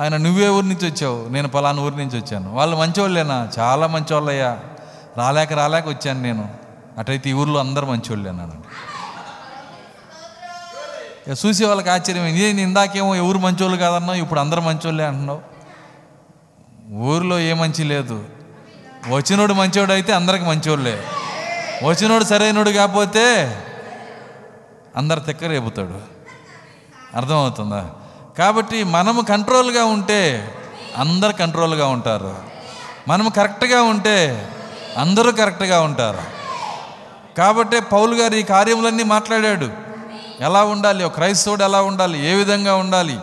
ఆయన 0.00 0.16
నువ్వే 0.16 0.48
ఊరి 0.48 0.68
నుంచి 0.68 0.90
వచ్చావు 0.90 1.28
నేను 1.28 1.48
పలానా 1.48 1.82
ఊరి 1.82 1.96
నుంచి 1.96 2.18
వచ్చాను. 2.20 2.54
వాళ్ళు 2.54 2.76
మంచివాళ్ళేనా 2.76 3.48
చాలా 3.58 3.86
మంచివాళ్ళయ్యా 3.86 4.58
రాలేక 5.16 5.52
రాలేక 5.52 5.88
వచ్చాను 5.88 6.22
నేను. 6.22 6.48
అటైతే 6.98 7.30
ఈ 7.30 7.32
ఊర్లో 7.32 7.60
అందరు 7.60 7.86
మంచివాళ్ళేనా 7.86 8.44
ఇక 8.44 8.52
చూసే 11.32 11.66
వాళ్ళకి 11.66 11.90
ఆశ్చర్యం 11.90 12.24
నేను 12.24 12.60
ఇందాకేమో 12.60 13.14
ఎవరు 13.14 13.38
మంచోళ్ళు 13.38 13.76
కాదన్నావు 13.76 14.18
ఇప్పుడు 14.18 14.40
అందరు 14.40 14.60
మంచోళ్ళే 14.60 15.04
అంటున్నావు. 15.04 15.40
ఊరిలో 16.92 17.40
ఏ 17.40 17.52
మంచి 17.52 17.84
లేదు. 17.84 18.24
వచ్చినోడు 19.08 19.52
మంచోడు 19.52 19.92
అయితే 19.92 20.12
అందరికి 20.12 20.44
మంచోళ్ళే. 20.44 21.02
వచ్చినోడు 21.84 22.24
సరైనోడు 22.24 22.70
కాకపోతే 22.70 23.56
అందరు 24.96 25.20
తెక్క 25.20 25.44
రేపుతాడు 25.44 26.00
అర్థమవుతుందా? 27.16 27.90
కాబట్టి 28.38 28.84
మనము 28.84 29.22
కంట్రోల్గా 29.22 29.84
ఉంటే 29.84 30.54
అందరు 30.96 31.32
కంట్రోల్గా 31.32 31.86
ఉంటారు. 31.88 32.34
మనము 33.08 33.30
కరెక్ట్గా 33.30 33.82
ఉంటే 33.82 34.48
అందరూ 34.98 35.32
కరెక్ట్గా 35.32 35.80
ఉంటారు. 35.80 36.18
కాబట్టే 37.38 37.80
పౌలు 37.80 38.14
గారు 38.14 38.34
ఈ 38.34 38.42
కార్యములన్నీ 38.42 39.02
మాట్లాడాడు. 39.02 39.87
ఎలా 40.40 40.64
ఉండాలి? 40.64 41.04
ఒక 41.04 41.14
క్రైస్తవుడు 41.14 41.64
ఎలా 41.64 41.82
ఉండాలి? 41.82 42.26
ఏ 42.26 42.34
విధంగా 42.34 42.74
ఉండాలి? 42.74 43.20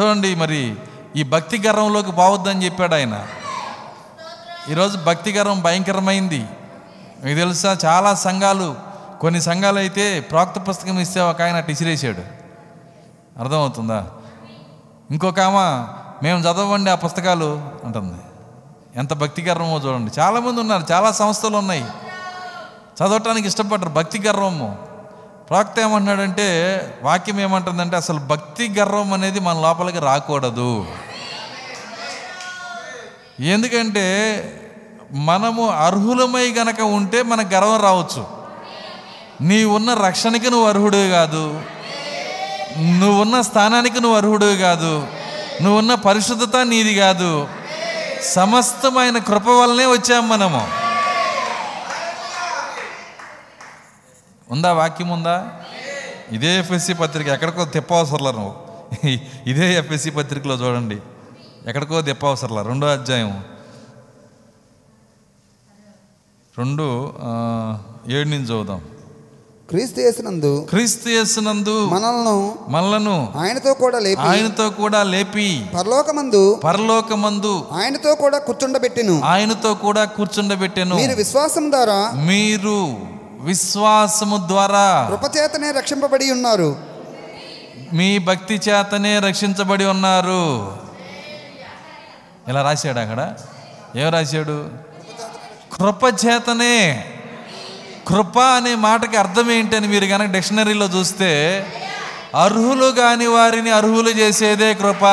చూడండి 0.00 0.34
మరి 0.34 0.76
ఈ 1.16 1.22
భక్తి 1.22 1.62
గర్వంలోకి 1.66 2.12
పోవద్దని 2.12 2.64
చెప్పాడు 2.64 2.94
ఆయన. 2.94 3.26
ఈరోజు 4.70 4.98
భక్తి 4.98 5.32
గర్వం 5.32 5.62
భయంకరమైంది. 5.62 6.46
మీకు 7.24 7.38
తెలుసా 7.38 7.76
చాలా 7.84 8.14
సంఘాలు 8.14 8.74
కొన్ని 9.20 9.40
సంఘాలు 9.40 9.78
అయితే 9.78 10.20
ప్రాక్త 10.20 10.68
పుస్తకం 10.68 10.98
ఇస్తే 10.98 11.20
ఒక 11.20 11.42
ఆయన 11.42 11.60
టిసిరేసాడు 11.60 12.40
అర్థమవుతుందా? 13.40 14.06
ఇంకొక 15.10 15.40
ఆమె 15.40 15.94
మేము 16.22 16.40
చదవండి 16.40 16.90
ఆ 16.90 16.94
పుస్తకాలు 16.94 17.62
అంటుంది. 17.84 18.18
ఎంత 18.96 19.12
భక్తి 19.14 19.42
గర్వమో 19.42 19.78
చూడండి. 19.78 20.20
చాలామంది 20.20 20.60
ఉన్నారు 20.60 20.92
చాలా 20.92 21.12
సంస్థలు 21.12 21.56
ఉన్నాయి. 21.56 21.84
చదవటానికి 23.02 23.48
ఇష్టపడరు 23.48 23.88
భక్తి 23.88 24.18
గర్వము. 24.18 24.89
ప్రవక్త 25.50 25.80
ఏమంటున్నాడంటే 25.80 26.80
వాక్యం 27.02 27.40
ఏమంటుందంటే 27.40 27.96
అసలు 27.96 28.18
భక్తి 28.18 28.74
గర్వం 28.78 29.12
అనేది 29.12 29.40
మన 29.40 29.60
లోపలికి 29.60 29.98
రాకూడదు. 29.98 30.86
ఎందుకంటే 33.40 34.04
మనము 35.12 35.68
అర్హులమై 35.68 36.50
గనక 36.50 36.80
ఉంటే 36.80 37.22
మన 37.22 37.40
గర్వం 37.40 37.80
రావచ్చు. 37.82 38.26
నీ 39.40 39.64
ఉన్న 39.64 39.94
రక్షణకి 39.94 40.50
నువ్వు 40.50 40.68
అర్హుడు 40.68 41.08
కాదు. 41.10 41.60
నువ్వున్న 42.78 43.40
స్థానానికి 43.40 44.00
నువ్వు 44.00 44.16
అర్హుడు 44.16 44.56
కాదు. 44.56 45.06
నువ్వున్న 45.62 45.94
పరిశుద్ధత 45.94 46.56
నీది 46.56 46.94
కాదు. 46.94 47.48
సమస్తమైన 48.22 49.18
కృప 49.18 49.48
వల్లనే 49.48 49.86
వచ్చాము 49.86 50.26
మనము. 50.26 50.89
ఉందా? 54.50 54.72
వాక్యం 54.72 55.08
ఉందా? 55.08 55.36
ఇదే 56.32 56.58
ఎఫ్ఎస్సి 56.58 56.94
పత్రిక. 56.94 57.28
ఎక్కడికో 57.28 57.64
తిప్పవసరలా 57.64 58.30
నువ్వు. 58.30 58.54
ఇదే 59.46 59.66
ఎఫ్ఎస్సి 59.74 60.10
పత్రికలో 60.10 60.54
చూడండి. 60.54 60.98
ఎక్కడికో 61.66 62.02
తిప్పవసరలా. 62.02 62.62
రెండో 62.62 62.86
అధ్యాయం. 62.86 63.32
రెండు 66.58 66.86
ఏడు 68.12 68.28
నుంచి 68.28 68.44
చదువుదాం 68.44 68.80
క్రీస్తు 69.68 69.98
చేసినందు 70.00 70.66
క్రీస్తు 70.70 71.08
యేసునందు 71.08 71.74
మనల్ని 71.86 72.34
మనలను 72.72 73.32
ఆయనతో 73.36 73.72
కూడా 73.74 73.98
లేపి 73.98 74.20
ఆయనతో 74.20 74.70
కూడా 74.70 75.02
లేపి 75.02 75.46
పరలోకమందు 75.78 76.42
పరలోకమందు 76.64 77.52
ఆయనతో 77.72 78.14
కూడా 78.14 78.38
కూర్చుండబెట్టెను. 78.38 79.20
ఆయనతో 79.24 79.74
కూడా 79.74 80.04
కూర్చుండబెట్టెను. 80.16 80.96
మీరు 80.96 81.16
విశ్వాసం 81.16 81.70
ద్వారా 81.72 81.98
మీరు 82.30 82.76
విశ్వాసము 83.40 84.48
ద్వారా 84.48 85.06
కృపచేతనే 85.10 85.70
రక్షింపబడి 85.70 86.30
ఉన్నారు. 86.30 86.76
మీ 87.92 88.18
భక్తి 88.18 88.60
చేతనే 88.68 89.18
రక్షించబడి 89.18 89.84
ఉన్నారు. 89.84 90.72
ఇలా 92.48 92.62
రాశాడు 92.62 92.98
అక్కడ? 92.98 93.34
ఏం 93.96 94.08
రాశాడు? 94.08 94.68
కృప 95.72 96.04
చేతనే. 96.26 97.04
కృప 98.08 98.38
అనే 98.38 98.74
మాటకి 98.74 99.16
అర్థం 99.16 99.50
ఏంటని 99.50 99.86
మీరు 99.88 100.06
కనుక 100.06 100.30
డిక్షనరీలో 100.30 100.86
చూస్తే 100.86 101.66
అర్హులు 102.34 102.90
కాని 102.90 103.26
వారిని 103.26 103.70
అర్హులు 103.70 104.10
చేసేదే 104.10 104.74
కృప. 104.74 105.04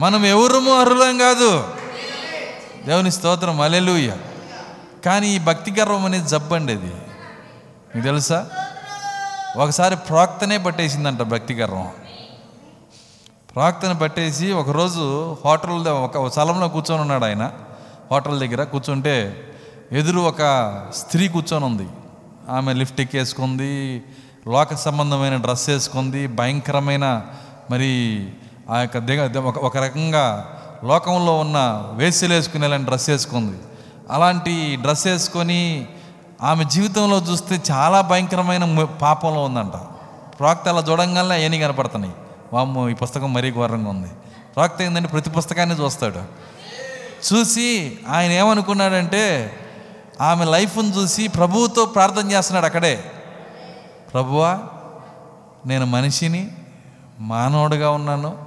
మనం 0.00 0.26
ఎవరము 0.26 0.80
అర్హులం 0.80 1.18
కాదు. 1.18 1.64
దేవుని 2.86 3.12
స్తోత్రం. 3.12 3.60
అలెలుయ్య 3.60 4.16
కానీ 5.04 5.28
ఈ 5.28 5.38
భక్తి 5.38 5.70
గర్వం 5.70 6.04
అనేది 6.04 6.28
జబ్బండి 6.28 6.72
అది. 6.72 6.92
మీకు 7.94 8.04
తెలుసా? 8.04 8.48
ఒకసారి 9.56 9.96
ప్రాక్తనే 9.96 10.58
పట్టేసిందంట 10.58 11.22
భక్తి 11.22 11.54
గర్వం. 11.54 11.88
ప్రాక్తను 13.54 13.94
పట్టేసి 13.94 14.52
ఒకరోజు 14.52 15.36
హోటల్ 15.44 15.88
ఒక 15.88 16.28
స్థలంలో 16.28 16.68
కూర్చొని 16.68 17.00
ఉన్నాడు 17.00 17.24
ఆయన. 17.24 17.52
హోటల్ 18.12 18.40
దగ్గర 18.40 18.64
కూర్చుంటే 18.64 19.44
ఎదురు 19.92 20.20
ఒక 20.20 20.42
స్త్రీ 20.94 21.28
కూర్చొని 21.28 21.64
ఉంది. 21.64 21.88
ఆమె 22.50 22.72
లిఫ్ట్ 22.72 23.16
వేసుకుంది 23.16 24.02
లోక 24.48 24.74
సంబంధమైన 24.74 25.36
డ్రెస్ 25.36 25.68
వేసుకుంది 25.68 26.26
భయంకరమైన 26.26 27.26
మరి 27.70 28.28
ఆ 28.70 28.80
యొక్క 28.80 28.98
దిగ 28.98 29.38
ఒక 29.38 29.58
ఒక 29.58 29.76
రకంగా 29.76 30.54
లోకంలో 30.84 31.38
ఉన్న 31.38 31.84
వేసులు 31.92 32.34
వేసుకునేలాంటి 32.34 32.86
డ్రెస్ 32.86 33.10
వేసుకుంది. 33.10 33.58
అలాంటి 34.10 34.76
డ్రెస్ 34.76 35.06
వేసుకొని 35.06 35.88
ఆమె 36.42 36.64
జీవితంలో 36.64 37.18
చూస్తే 37.18 37.60
చాలా 37.70 38.00
భయంకరమైన 38.00 38.84
పాపంలో 38.84 39.44
ఉందంట. 39.44 39.72
ప్రాక్త 40.38 40.68
అలా 40.68 40.80
చూడంగానే 40.80 41.40
అవన్నీ 41.40 41.58
కనపడుతున్నాయి. 41.60 42.14
వామ్మ 42.52 42.88
ఈ 42.88 42.94
పుస్తకం 42.94 43.32
మరీ 43.32 43.52
ఘోరంగా 43.52 43.90
ఉంది. 43.90 44.08
ప్రాక్త 44.56 44.82
ఏంటంటే 44.82 45.08
ప్రతి 45.08 45.30
పుస్తకాన్ని 45.30 45.76
చూస్తాడు. 45.76 46.18
చూసి 47.32 47.98
ఆయన 48.08 48.30
ఏమనుకున్నాడంటే 48.30 49.54
ఆమె 50.20 50.44
లైఫ్ను 50.44 50.82
చూసి 50.82 51.28
ప్రభువుతో 51.28 51.84
ప్రార్థన 51.84 52.30
చేస్తున్నాడు 52.32 52.66
అక్కడే. 52.66 53.04
ప్రభువా 54.12 54.58
నేను 55.66 55.86
మనిషిని 55.86 56.50
మానవుడుగా 57.20 57.90
ఉన్నాను. 57.90 58.38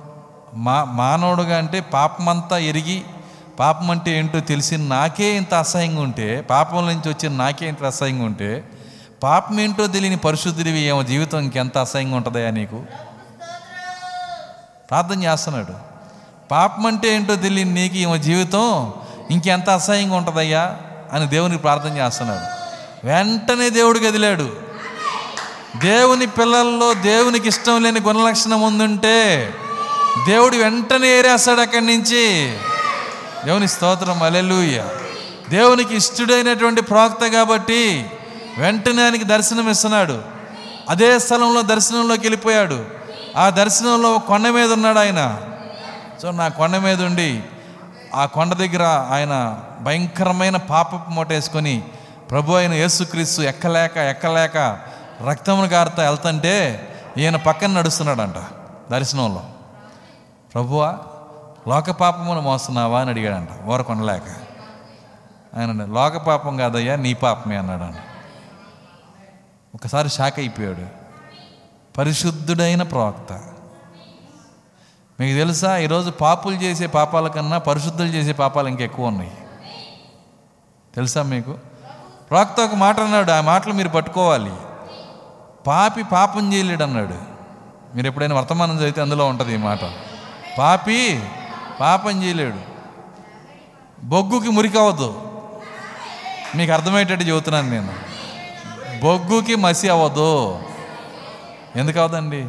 మా 0.54 0.84
మానవుడుగా 0.84 1.58
అంటే 1.58 1.80
పాపమంతా 1.80 2.58
ఎరిగి 2.58 3.04
పాపం 3.60 3.92
అంటే 3.92 4.20
ఏంటో 4.20 4.40
తెలిసి 4.40 4.78
నాకే 4.78 5.38
ఇంత 5.38 5.54
అసహ్యంగా 5.54 6.02
ఉంటే 6.02 6.42
పాపం 6.50 6.88
నుంచి 6.88 7.10
వచ్చిన 7.10 7.32
నాకే 7.32 7.68
ఇంత 7.68 7.84
అసహ్యంగా 7.84 8.24
ఉంటే 8.24 8.64
పాపం 9.24 9.60
ఏంటో 9.60 9.88
తెలియని 9.88 10.18
పరిశుద్ధుడివి 10.18 10.80
ఏమో 10.80 11.04
జీవితం 11.04 11.40
ఇంకెంత 11.40 11.78
అసహ్యంగా 11.78 12.16
ఉంటుందయా 12.16 12.50
నీకు? 12.50 12.84
ప్రార్థన 14.90 15.24
చేస్తున్నాడు. 15.24 15.74
పాపం 16.52 16.86
అంటే 16.86 17.16
ఏంటో 17.16 17.36
తెలియని 17.36 17.74
నీకు 17.74 17.96
ఏమో 17.96 18.18
జీవితం 18.18 18.94
ఇంకెంత 19.32 19.70
అసహ్యంగా 19.70 20.16
ఉంటుందయ్యా 20.16 20.78
అని 21.14 21.28
దేవునికి 21.28 21.62
ప్రార్థన 21.62 21.98
చేస్తున్నాడు. 21.98 22.62
వెంటనే 23.08 23.70
దేవుడు 23.70 24.00
గదిలాడు. 24.00 24.52
దేవుని 25.78 26.26
పిల్లల్లో 26.26 26.94
దేవునికి 26.94 27.48
ఇష్టం 27.48 27.84
లేని 27.84 28.00
గుణలక్షణం 28.00 28.62
ఉందంటే 28.62 29.50
దేవుడు 30.28 30.56
వెంటనే 30.56 31.08
ఏరేస్తాడు 31.08 31.62
అక్కడి 31.62 31.86
నుంచి. 31.86 32.58
దేవుని 33.46 33.68
స్తోత్రం 33.68 34.24
అలెలుయ్య 34.24 34.88
దేవునికి 35.50 35.96
ఇష్టడైనటువంటి 35.96 36.82
ప్రవక్త 36.82 37.28
కాబట్టి 37.28 38.06
వెంటనే 38.58 39.04
ఆయనకి 39.04 39.24
దర్శనం 39.24 39.70
ఇస్తున్నాడు. 39.70 40.22
అదే 40.90 41.20
స్థలంలో 41.20 41.62
దర్శనంలోకి 41.62 42.22
వెళ్ళిపోయాడు. 42.22 42.86
ఆ 43.38 43.50
దర్శనంలో 43.50 44.20
కొండ 44.20 44.48
మీద 44.48 44.72
ఉన్నాడు 44.72 45.00
ఆయన. 45.00 45.42
సో 46.22 46.32
నా 46.32 46.48
కొండ 46.48 46.78
మీద 46.78 47.02
ఉండి 47.02 47.44
ఆ 48.16 48.26
కొండ 48.26 48.54
దగ్గర 48.54 48.84
ఆయన 48.84 49.64
భయంకరమైన 49.82 50.58
పాపపు 50.58 51.10
మూట 51.10 51.30
వేసుకొని 51.30 51.84
ప్రభు 52.32 52.54
అయిన 52.54 52.74
యేసుక్రీస్తు 52.74 53.42
ఎక్కలేక 53.42 53.98
ఎక్కలేక 53.98 54.80
రక్తమును 55.30 55.68
గారుతా 55.68 56.04
వెళ్తుంటే 56.04 56.88
ఈయన 57.18 57.36
పక్కన 57.36 57.72
నడుస్తున్నాడంట 57.72 58.36
దర్శనంలో. 58.92 59.44
ప్రభువా 60.54 60.98
లోక 61.68 61.92
పాపమును 61.92 62.42
మోస్తున్నావా 62.42 63.02
అని 63.02 63.10
అడిగాడంట. 63.10 63.50
ఓరకొనలేక 63.66 64.22
ఆయన 65.58 65.72
లోక 65.72 66.18
పాపం 66.18 66.58
కాదయ్యా 66.58 66.96
నీ 66.96 67.14
పాపమే 67.14 67.58
అన్నాడంట. 67.58 67.96
ఒకసారి 69.76 70.10
షాక్ 70.10 70.40
అయిపోయాడు. 70.40 70.86
పరిశుద్ధుడైన 71.98 72.84
ప్రవక్త. 72.84 73.34
మీకు 75.20 75.38
తెలుసా 75.38 75.78
ఈరోజు 75.78 76.10
పాపులు 76.10 76.56
చేసే 76.56 76.88
పాపాల 76.88 77.28
కన్నా 77.28 77.58
పరిశుద్ధులు 77.58 78.08
చేసే 78.08 78.32
పాపాలు 78.32 78.68
ఇంకెక్కువ 78.68 79.08
ఉన్నాయి. 79.08 79.32
తెలుసా 80.96 81.24
మీకు? 81.24 81.58
ప్రవక్త 82.32 82.60
ఒక 82.60 82.76
మాట 82.76 83.00
అన్నాడు 83.00 83.32
ఆ 83.32 83.42
మాటలు 83.42 83.74
మీరు 83.74 83.90
పట్టుకోవాలి. 83.90 84.54
పాపి 85.68 86.04
పాపం 86.04 86.54
చేయలేడు 86.54 86.84
అన్నాడు 86.84 87.16
మీరు 87.96 88.08
ఎప్పుడైనా 88.08 88.36
వర్తమానం 88.36 88.78
చదివితే 88.78 89.02
అందులో 89.02 89.26
ఉంటుంది 89.26 89.54
ఈ 89.54 89.58
మాట. 89.58 89.80
పాపి 90.58 91.24
పాపం 91.82 92.24
చేయలేడు. 92.24 92.60
బొగ్గుకి 94.04 94.50
మురికవద్దు 94.50 95.10
మీకు 96.56 96.72
అర్థమయ్యేటట్టు 96.72 97.26
చెబుతున్నాను 97.26 97.70
నేను. 97.70 97.94
బొగ్గుకి 99.00 99.56
మసి 99.56 99.90
అవ్వదు 99.90 100.32
ఎందుకు 101.76 102.00
అవదండి 102.00 102.42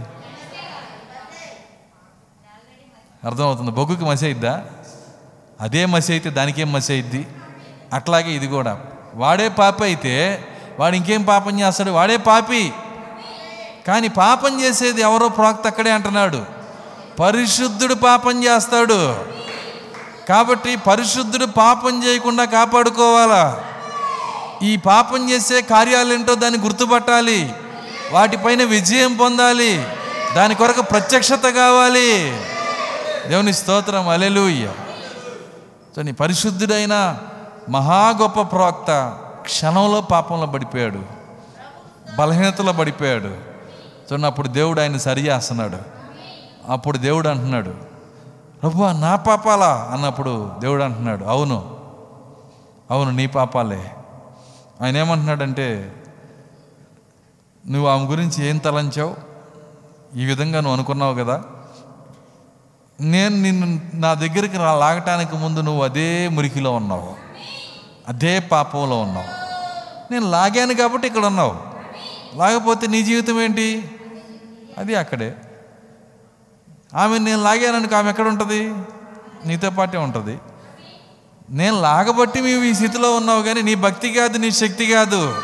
అర్థమవుతుంది. 3.24 3.70
బొగ్గుకి 3.70 4.04
మసి 4.04 4.24
అయిద్దా? 4.24 4.64
అదే 5.60 5.86
మసి 5.86 6.12
అయితే 6.12 6.30
దానికేం 6.30 6.72
మసి 6.72 6.92
అయిద్ది? 6.92 7.26
అట్లాగే 7.92 8.30
ఇది 8.30 8.46
కూడా. 8.46 8.72
వాడే 9.14 9.48
పాపి 9.48 9.84
అయితే 9.84 10.14
వాడు 10.78 10.96
ఇంకేం 10.96 11.22
పాపం 11.22 11.60
చేస్తాడు? 11.60 11.90
వాడే 11.90 12.16
పాపి. 12.16 12.72
కానీ 13.88 14.08
పాపం 14.08 14.52
చేసేది 14.60 15.00
ఎవరో 15.00 15.28
ప్రాక్త 15.28 15.66
అక్కడే 15.66 15.90
అంటున్నాడు. 15.90 16.61
పరిశుద్ధుడు 17.20 17.94
పాపం 17.94 18.44
చేస్తాడు. 18.44 19.16
కాబట్టి 20.28 20.76
పరిశుద్ధుడు 20.76 21.46
పాపం 21.46 22.04
చేయకుండా 22.04 22.44
కాపాడుకోవాలా? 22.44 23.64
ఈ 24.62 24.76
పాపం 24.76 25.30
చేసే 25.30 25.62
కార్యాలేంటో 25.62 26.34
దాన్ని 26.34 26.60
గుర్తుపట్టాలి. 26.60 27.54
వాటిపైన 28.12 28.64
విజయం 28.64 29.16
పొందాలి. 29.16 29.86
దాని 30.36 30.54
కొరకు 30.54 30.82
ప్రత్యక్షత 30.82 31.48
కావాలి. 31.48 32.40
దేవుని 33.28 33.52
స్తోత్రం. 33.52 34.08
అలెలుయ్య 34.08 34.72
సో 35.96 36.02
నీ 36.02 36.12
పరిశుద్ధుడైన 36.12 37.18
మహా 37.68 38.14
గొప్ప 38.22 38.40
ప్రవక్త 38.40 39.14
క్షణంలో 39.40 40.00
పాపంలో 40.00 40.46
పడిపోయాడు. 40.46 41.02
బలహీనతలో 42.18 42.72
పడిపోయాడు. 42.72 43.34
సో 44.10 44.26
అప్పుడు 44.26 44.48
దేవుడు 44.48 44.80
ఆయన 44.80 44.96
సరి 44.96 45.20
చేస్తున్నాడు. 45.20 45.91
అప్పుడు 46.68 46.98
దేవుడు 46.98 47.28
అంటున్నాడు 47.28 47.74
ప్రభు 48.62 48.84
నా 48.84 49.16
పాపాలా? 49.16 49.88
అన్నప్పుడు 49.92 50.52
దేవుడు 50.58 50.82
అంటున్నాడు 50.82 51.24
అవును 51.24 51.76
అవును 52.90 53.10
నీ 53.10 53.26
పాపాలే. 53.26 53.94
ఆయన 54.82 54.96
ఏమంటున్నాడంటే 54.96 55.96
నువ్వు 57.68 57.88
ఆమె 57.88 58.04
గురించి 58.04 58.46
ఏం 58.46 58.58
తలంచావు? 58.58 59.16
ఈ 60.16 60.24
విధంగా 60.24 60.60
నువ్వు 60.60 60.74
అనుకున్నావు 60.74 61.14
కదా? 61.14 61.42
నేను 63.00 63.36
నిన్ను 63.36 63.80
నా 63.94 64.14
దగ్గరికి 64.14 64.58
నా 64.58 64.74
లాగటానికి 64.74 65.36
ముందు 65.36 65.60
నువ్వు 65.60 65.84
అదే 65.84 66.28
మురికిలో 66.28 66.72
ఉన్నావు 66.72 67.14
అదే 68.08 68.38
పాపంలో 68.38 69.00
ఉన్నావు. 69.00 69.42
నేను 70.12 70.30
లాగాను 70.30 70.74
కాబట్టి 70.74 71.06
ఇక్కడ 71.06 71.26
ఉన్నావు. 71.26 71.56
లాగపోతే 72.36 72.86
నీ 72.86 73.02
జీవితం 73.02 73.40
ఏంటి? 73.40 73.90
అది 74.78 74.94
అక్కడే. 74.94 75.34
ఆమె 76.94 77.18
నేను 77.18 77.42
లాగాననుకో 77.42 77.96
ఆమె 77.96 78.10
ఎక్కడ 78.10 78.28
ఉంటుంది? 78.28 78.74
నీతో 79.46 79.70
పాటే 79.70 79.98
ఉంటుంది. 79.98 80.38
నేను 81.50 81.80
లాగబట్టి 81.80 82.40
మేము 82.40 82.64
ఈ 82.64 82.74
స్థితిలో 82.74 83.16
ఉన్నావు 83.16 83.42
కానీ 83.42 83.62
నీ 83.62 83.74
భక్తి 83.74 84.12
కాదు 84.12 84.38
నీ 84.38 84.50
శక్తి 84.50 84.86
కాదు. 84.86 85.42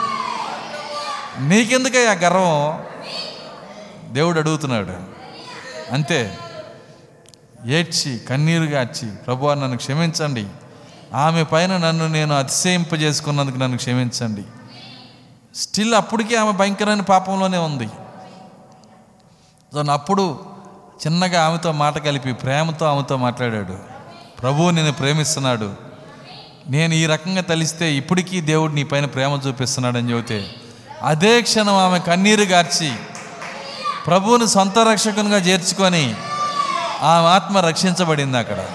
నీకెందుకయ్యా 1.41 2.13
గర్వం? 2.13 2.83
దేవుడు 4.15 4.39
అడుగుతున్నాడు. 4.39 4.93
అంతే. 5.95 6.39
ఏడ్చి 7.67 8.19
కన్నీరు 8.19 8.65
గార్చి 8.65 9.11
ప్రభు 9.11 9.55
నన్ను 9.55 9.77
క్షమించండి. 9.77 10.47
ఆమె 11.15 11.43
పైన 11.43 11.77
నన్ను 11.77 12.09
నేను 12.09 12.39
అతిశయింపజేసుకున్నందుకు 12.39 13.57
నన్ను 13.57 13.77
క్షమించండి. 13.77 14.45
స్టిల్ 15.55 15.95
అప్పటికీ 15.95 16.35
ఆమె 16.35 16.51
భయంకరమైన 16.51 17.01
పాపంలోనే 17.01 17.59
ఉంది. 17.59 17.89
సో 19.73 19.93
అప్పుడు 19.93 20.48
చిన్నగా 21.07 21.47
ఆమెతో 21.47 21.73
మాట 21.73 21.99
కలిపి 21.99 22.33
ప్రేమతో 22.33 22.87
ఆమెతో 22.87 23.17
మాట్లాడాడు. 23.17 23.79
ప్రభువు 24.41 24.71
నేను 24.71 24.93
ప్రేమిస్తున్నాడు. 24.93 25.75
నేను 26.69 26.95
ఈ 26.95 27.07
రకంగా 27.07 27.43
తలిస్తే 27.43 27.95
ఇప్పటికీ 27.95 28.41
దేవుడు 28.41 28.73
నీ 28.73 28.85
పైన 28.85 29.05
ప్రేమ 29.05 29.41
చూపిస్తున్నాడని 29.49 30.11
చెబితే 30.11 30.55
అదే 31.03 31.43
క్షణం 31.43 31.75
ఆమె 31.75 31.99
కన్నీరు 31.99 32.43
గార్చి 32.43 32.93
ప్రభువుని 34.07 34.49
సొంత 34.49 34.79
రక్షకునిగా 34.79 35.37
చేర్చుకొని 35.37 36.15
ఆమె 37.03 37.27
ఆత్మ 37.27 37.59
రక్షించబడింది 37.59 38.39
అక్కడ. 38.39 38.67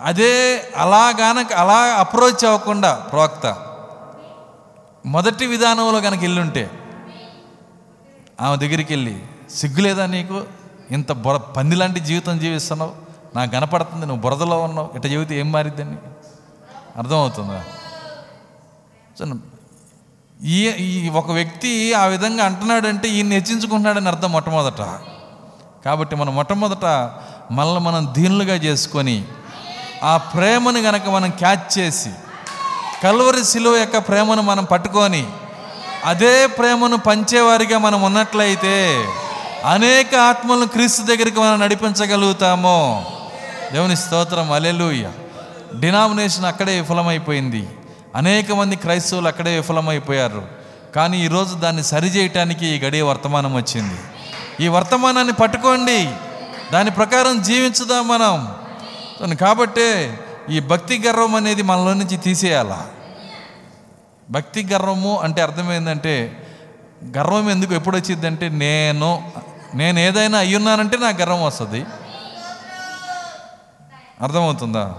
అదే 0.00 0.62
అలాగాన 0.76 1.44
అలా 1.56 1.74
అప్రోచ్ 1.74 2.44
అవ్వకుండా 2.44 2.94
ప్రవక్త 2.94 3.56
మొదటి 5.06 5.46
విధానంలో 5.46 6.00
కనుక 6.00 6.20
వెళ్ళుంటే 6.20 6.70
ఆమె 8.40 8.56
దగ్గరికి 8.56 8.92
వెళ్ళి 8.94 9.22
సిగ్గులేదా 9.54 10.06
నీకు? 10.06 10.44
ఇంత 10.90 11.12
బుర 11.12 11.36
పందిలాంటి 11.36 12.00
జీవితం 12.00 12.38
జీవిస్తున్నావు. 12.38 12.92
నాకు 13.36 13.50
కనపడుతుంది 13.50 14.06
నువ్వు 14.06 14.22
బురదలో 14.22 14.62
ఉన్నావు. 14.62 14.90
ఇట్ట 14.94 15.06
చెబితే 15.06 15.40
ఏం 15.40 15.52
మారిద్దని 15.52 15.96
అర్థమవుతుందా? 16.96 17.64
సో 19.18 19.24
ఈ 20.44 20.68
ఈ 20.68 21.08
ఒక 21.08 21.30
వ్యక్తి 21.30 21.94
ఆ 21.94 22.04
విధంగా 22.04 22.44
అంటున్నాడంటే 22.44 23.08
ఈయన్ని 23.08 23.36
హెచ్చించుకుంటున్నాడని 23.36 24.08
అర్థం 24.08 24.32
మొట్టమొదట. 24.32 24.80
కాబట్టి 25.84 26.16
మనం 26.16 26.34
మొట్టమొదట 26.34 26.84
మనల్ని 27.50 27.80
మనం 27.80 28.14
దీనులుగా 28.18 28.54
చేసుకొని 28.54 29.24
ఆ 30.02 30.16
ప్రేమను 30.16 30.78
గనక 30.78 31.08
మనం 31.08 31.30
క్యాచ్ 31.30 31.78
చేసి 31.78 32.10
కల్వరి 33.02 33.44
శిలువ 33.44 33.76
యొక్క 33.76 33.98
ప్రేమను 33.98 34.42
మనం 34.42 34.64
పట్టుకొని 34.64 35.26
అదే 36.04 36.46
ప్రేమను 36.46 36.96
పంచేవారిగా 36.96 37.78
మనం 37.78 38.02
ఉన్నట్లయితే 38.02 39.06
అనేక 39.64 40.14
ఆత్మలను 40.14 40.66
క్రీస్తు 40.66 41.02
దగ్గరికి 41.02 41.40
మనం 41.40 41.60
నడిపించగలుగుతాము. 41.60 43.06
దేవుని 43.72 43.96
స్తోత్రం 43.96 44.52
అలెలుయ్య 44.52 45.10
డినామినేషన్ 45.80 46.44
అక్కడే 46.44 46.80
విఫలమైపోయింది. 46.80 47.68
అనేక 48.14 48.52
మంది 48.52 48.76
క్రైస్తవులు 48.76 49.28
అక్కడే 49.28 49.56
విఫలమైపోయారు. 49.56 50.48
కానీ 50.96 51.24
ఈరోజు 51.24 51.54
దాన్ని 51.54 51.82
సరిచేయటానికి 51.82 52.66
ఈ 52.66 52.78
గడియ 52.78 53.02
వర్తమానం 53.02 53.54
వచ్చింది. 53.54 53.94
ఈ 54.64 54.68
వర్తమానాన్ని 54.68 55.32
పట్టుకోండి. 55.32 56.10
దాని 56.72 56.90
ప్రకారం 56.90 57.42
జీవించుదాం 57.42 58.08
మనం. 58.08 58.54
కాబట్టే 59.34 60.18
ఈ 60.50 60.60
భక్తి 60.60 61.02
గర్వం 61.06 61.34
అనేది 61.34 61.62
మనలో 61.62 61.94
నుంచి 61.94 62.16
తీసేయాలా? 62.16 62.86
భక్తి 64.30 64.66
గర్వము 64.72 65.18
అంటే 65.18 65.42
అర్థమైందంటే 65.42 66.40
గర్వం 67.16 67.50
ఎందుకు 67.50 67.74
ఎప్పుడు 67.74 67.96
వచ్చిందంటే 67.96 68.48
నేను 68.48 69.32
నేను 69.74 69.98
ఏదైనా 69.98 70.38
అయ్యున్నానంటే 70.38 70.96
నాకు 70.96 71.20
గర్వం 71.20 71.44
వస్తుంది. 71.44 71.86
అర్థమవుతుందా? 74.20 74.94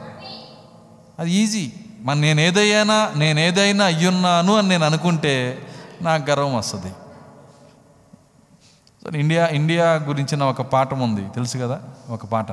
అది 1.20 1.32
ఈజీ. 1.32 1.74
మన 2.00 2.18
నేను 2.18 2.42
ఏదైనా 2.42 3.12
నేను 3.16 3.40
ఏదైనా 3.40 3.86
అయ్యున్నాను 3.86 4.56
అని 4.56 4.70
నేను 4.70 4.86
అనుకుంటే 4.86 5.68
నాకు 6.02 6.30
గర్వం 6.30 6.56
వస్తుంది. 6.56 6.94
సో 9.04 9.18
ఇండియా 9.18 9.48
ఇండియా 9.48 9.94
గురించిన 9.94 10.44
ఒక 10.44 10.62
పాఠం 10.62 11.00
ఉంది. 11.00 11.30
తెలుసు 11.30 11.58
కదా? 11.58 11.82
ఒక 12.10 12.26
పాట. 12.26 12.48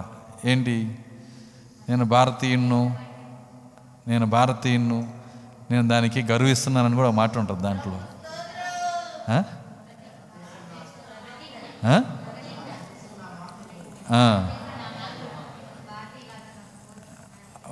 ఏంటి? 0.45 0.99
నేను 1.89 2.05
భారతీయుణ్ణు 2.05 2.97
నేను 4.09 4.27
భారతీయుణ్ణు 4.27 5.07
నేను 5.70 5.89
దానికి 5.89 6.23
గర్విస్తున్నానని 6.23 6.95
కూడా 6.95 7.11
మాట 7.11 7.39
ఉంటుంది 7.39 7.62
దాంట్లో. 7.62 8.01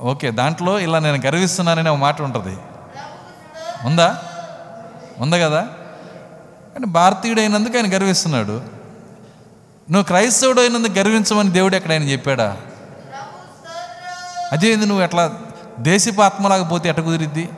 ఓకే 0.01 0.31
దాంట్లో 0.31 0.79
ఇలా 0.79 0.99
నేను 0.99 1.21
గర్విస్తున్నాననే 1.27 1.91
ఒక 1.91 1.99
మాట 1.99 2.23
ఉంటుంది. 2.23 2.57
ఉందా? 3.87 4.23
ఉందా 5.19 5.39
కదా? 5.39 5.61
కానీ 6.75 6.87
భారతీయుడు 6.87 7.41
అయినందుకు 7.41 7.79
ఆయన 7.79 7.95
గర్విస్తున్నాడు. 7.95 8.53
నువ్వు 9.91 10.03
క్రైస్తవుడు 10.03 10.61
అయినందుకు 10.61 10.93
గర్వించమని 10.93 11.51
దేవుడు 11.51 11.77
ఎక్కడ 11.77 11.93
ఆయన 11.93 12.03
చెప్పాడా? 12.03 12.57
అదేంది 14.53 14.87
నువ్వు 14.87 15.05
ఎట్లా 15.05 15.41
దేశపాత్మలాగా 15.79 16.65
పోతే 16.65 16.89
ఎట్ట 16.89 17.01
కుదిరిద్ది? 17.01 17.51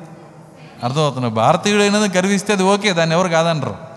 అర్థమవుతున్నావు 0.82 1.34
భారతీయుడు 1.34 1.82
అయినందుకు 1.82 2.16
గర్విస్తే 2.16 2.52
అది 2.52 2.62
ఓకే 2.62 2.92
దాన్ని 2.92 3.16
ఎవరు 3.16 3.28
కాదనరు. 3.28 3.91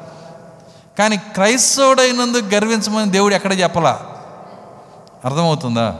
కానీ 0.99 1.17
క్రైస్తవుడైనందుకు 1.17 2.45
గర్వించమని 2.45 3.11
దేవుడు 3.11 3.35
ఎక్కడ 3.35 3.59
చెప్పలా? 3.59 3.99
అర్థమవుతుందా? 5.25 5.95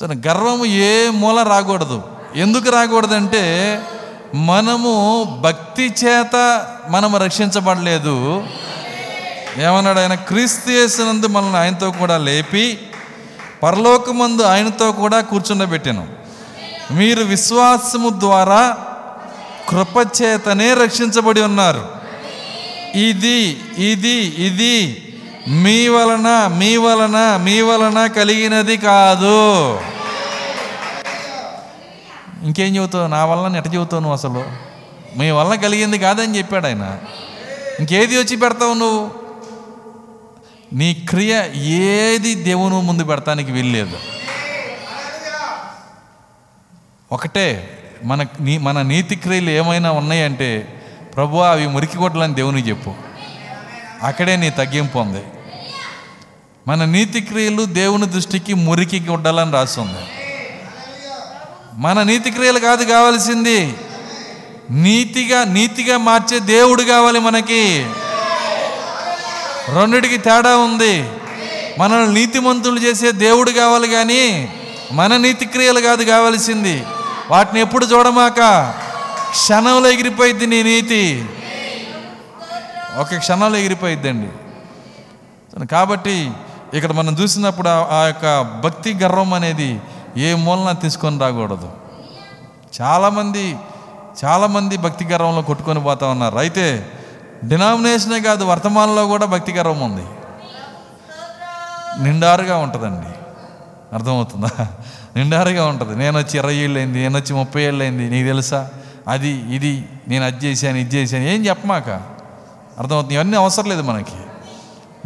సరే 0.00 0.14
గర్వము 0.26 0.64
ఏ 0.64 1.08
మూల 1.08 1.42
రాకూడదు. 1.42 2.02
ఎందుకు 2.36 2.70
రాకూడదంటే 2.70 3.80
మనము 4.34 5.24
భక్తి 5.40 5.94
చేత 6.04 6.66
మనము 6.88 7.18
రక్షించబడలేదు. 7.18 8.46
ఏమన్నాడు 9.58 9.98
ఆయన? 9.98 10.14
క్రీస్తు 10.14 10.70
చేసినందు 10.70 11.26
మనల్ని 11.26 11.56
ఆయనతో 11.56 11.90
కూడా 11.90 12.16
లేపి 12.16 12.78
పరలోకమందు 13.62 14.42
ఆయనతో 14.42 14.92
కూడా 14.92 15.20
కూర్చుండబెట్టాను. 15.20 16.08
మీరు 16.90 17.24
విశ్వాసము 17.24 18.08
ద్వారా 18.08 18.76
కృపచేతనే 19.68 20.74
రక్షించబడి 20.74 21.40
ఉన్నారు. 21.40 21.99
ఇది 22.94 23.60
ఇది 23.78 24.16
ఇది 24.46 25.06
మీ 25.48 25.88
వలన 25.88 26.50
మీ 26.56 26.76
వలన 26.76 27.40
మీ 27.42 27.60
వలన 27.60 28.06
కలిగినది 28.06 28.76
కాదు. 28.76 29.80
ఇంకేం 32.42 32.76
చెబుతావు? 32.76 33.06
నా 33.06 33.24
వలన 33.24 33.56
ఎట 33.56 33.74
చెబుతావు 33.74 34.02
నువ్వు 34.02 34.16
అసలు? 34.16 34.44
మీ 35.18 35.30
వలన 35.30 35.54
కలిగింది 35.54 35.98
కాదని 35.98 36.38
చెప్పాడు 36.38 36.66
ఆయన. 36.66 36.98
ఇంకేది 37.80 38.16
వచ్చి 38.16 38.36
పెడతావు 38.36 38.74
నువ్వు? 38.74 39.10
నీ 40.72 40.94
క్రియ 40.94 41.42
ఏది 41.54 42.34
దేవుని 42.34 42.82
ముందు 42.82 43.04
పెడతానికి 43.04 43.52
వీల్లేదు. 43.52 43.96
ఒకటే 47.12 47.78
మన 48.04 48.26
నీ 48.40 48.58
మన 48.58 48.82
నీతి 48.82 49.16
క్రియలు 49.16 49.50
ఏమైనా 49.50 49.92
ఉన్నాయంటే 49.92 50.79
ప్రభు 51.16 51.36
అవి 51.36 51.66
మురికి 51.66 51.96
కొట్టాలని 51.96 52.34
దేవునికి 52.34 52.68
చెప్పు. 52.68 52.94
అక్కడే 54.02 54.36
నీ 54.36 54.50
తగ్గింపు 54.50 54.98
ఉంది. 54.98 55.22
మన 56.68 56.84
నీతి 56.84 57.20
క్రియలు 57.20 57.64
దేవుని 57.64 58.06
దృష్టికి 58.06 58.54
మురికి 58.54 59.00
గుడ్డలని 59.00 59.52
రాస్తుంది 59.52 59.98
మన 61.74 62.02
నీతి 62.02 62.30
క్రియలు 62.30 62.58
కాదు 62.58 62.84
కావాల్సింది. 62.84 63.74
నీతిగా 64.70 65.44
నీతిగా 65.44 65.98
మార్చే 65.98 66.38
దేవుడు 66.38 66.82
కావాలి 66.82 67.20
మనకి. 67.20 67.86
రెండిటికి 69.68 70.18
తేడా 70.18 70.56
ఉంది. 70.56 71.10
మనల్ని 71.78 72.14
నీతిమంతులు 72.14 72.80
చేసే 72.80 73.12
దేవుడు 73.12 73.50
కావాలి 73.50 73.88
కానీ 73.88 74.54
మన 74.92 75.16
నీతి 75.16 75.44
క్రియలు 75.44 75.80
కాదు 75.80 76.04
కావాల్సింది. 76.04 76.82
వాటిని 77.30 77.60
ఎప్పుడు 77.60 77.86
చూడమాక 77.86 78.40
క్షణంలో 79.30 79.90
ఎగిరిపోయిద్ది 79.90 80.46
నీ 80.46 80.62
నీతి. 80.62 81.26
ఒక 82.96 83.14
క్షణంలో 83.14 83.58
ఎగిరిపోయిద్దండి. 83.58 84.28
కాబట్టి 85.66 86.32
ఇక్కడ 86.74 86.92
మనం 86.92 87.16
చూసినప్పుడు 87.20 87.68
ఆ- 87.68 88.04
యొక్క 88.06 88.40
భక్తి 88.64 88.94
గర్వం 88.94 89.34
అనేది 89.34 89.80
ఏ 90.16 90.34
మూలన 90.34 90.72
తీసుకొని 90.72 91.18
రాకూడదు. 91.18 91.72
చాలామంది 92.80 93.56
చాలామంది 94.24 94.76
భక్తి 94.76 95.04
గర్వంలో 95.04 95.42
కొట్టుకొని 95.42 95.80
పోతా 95.80 96.06
ఉన్నారు. 96.06 96.38
అయితే 96.38 96.92
డినామినేషనే 97.44 98.20
కాదు 98.20 98.44
వర్తమానంలో 98.44 99.06
కూడా 99.06 99.26
భక్తి 99.26 99.52
గర్వం 99.52 99.80
ఉంది. 99.80 100.06
నిండారుగా 102.04 102.56
ఉంటుందండి. 102.56 103.18
అర్థమవుతుందా? 103.94 104.66
నిండారుగా 105.16 105.66
ఉంటుంది. 105.66 105.96
నేను 105.96 106.18
వచ్చి 106.18 106.38
ఇరవై 106.38 106.54
ఏళ్ళు 106.54 106.78
అయింది 106.78 106.98
నేను 106.98 107.18
వచ్చి 107.18 107.34
ముప్పై 107.34 107.62
ఏళ్ళు 107.62 107.82
అయింది 107.82 108.10
నీకు 108.10 108.26
తెలుసా? 108.26 108.70
అది 109.08 109.54
ఇది 109.54 109.88
నేను 110.08 110.24
అది 110.24 110.46
చేశాను 110.46 110.76
ఇది 110.76 110.96
చేశాను. 110.96 111.22
ఏం 111.22 111.46
చెప్పమాక? 111.46 111.88
అర్థమవుతుంది. 112.78 113.14
ఇవన్నీ 113.14 113.36
అవసరం 113.36 113.68
లేదు 113.68 113.82
మనకి. 113.82 114.12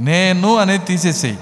నేను 0.00 0.56
అనేది 0.56 0.84
తీసేసేయి. 0.84 1.38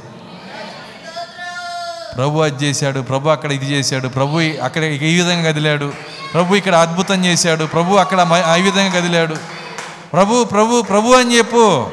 ప్రభు 2.17 2.41
అది 2.41 2.65
చేశాడు 2.65 3.01
ప్రభు 3.01 3.29
అక్కడ 3.29 3.53
ఇది 3.53 3.67
చేశాడు 3.67 4.09
ప్రభు 4.09 4.39
అక్కడ 4.39 4.83
ఈ 4.83 5.23
విధంగా 5.23 5.51
కదిలాడు 5.51 5.93
ప్రభు 6.33 6.55
ఇక్కడ 6.55 6.75
అద్భుతం 6.75 7.25
చేశాడు 7.25 7.65
ప్రభు 7.65 7.95
అక్కడ 7.95 8.23
మ- 8.23 8.43
ఆ 8.47 8.55
విధంగా 8.55 8.89
కదిలాడు. 8.89 9.37
ప్రభు 10.13 10.45
ప్రభు 10.45 10.83
ప్రభు 10.83 11.13
అని 11.13 11.39
చెప్పు. 11.39 11.91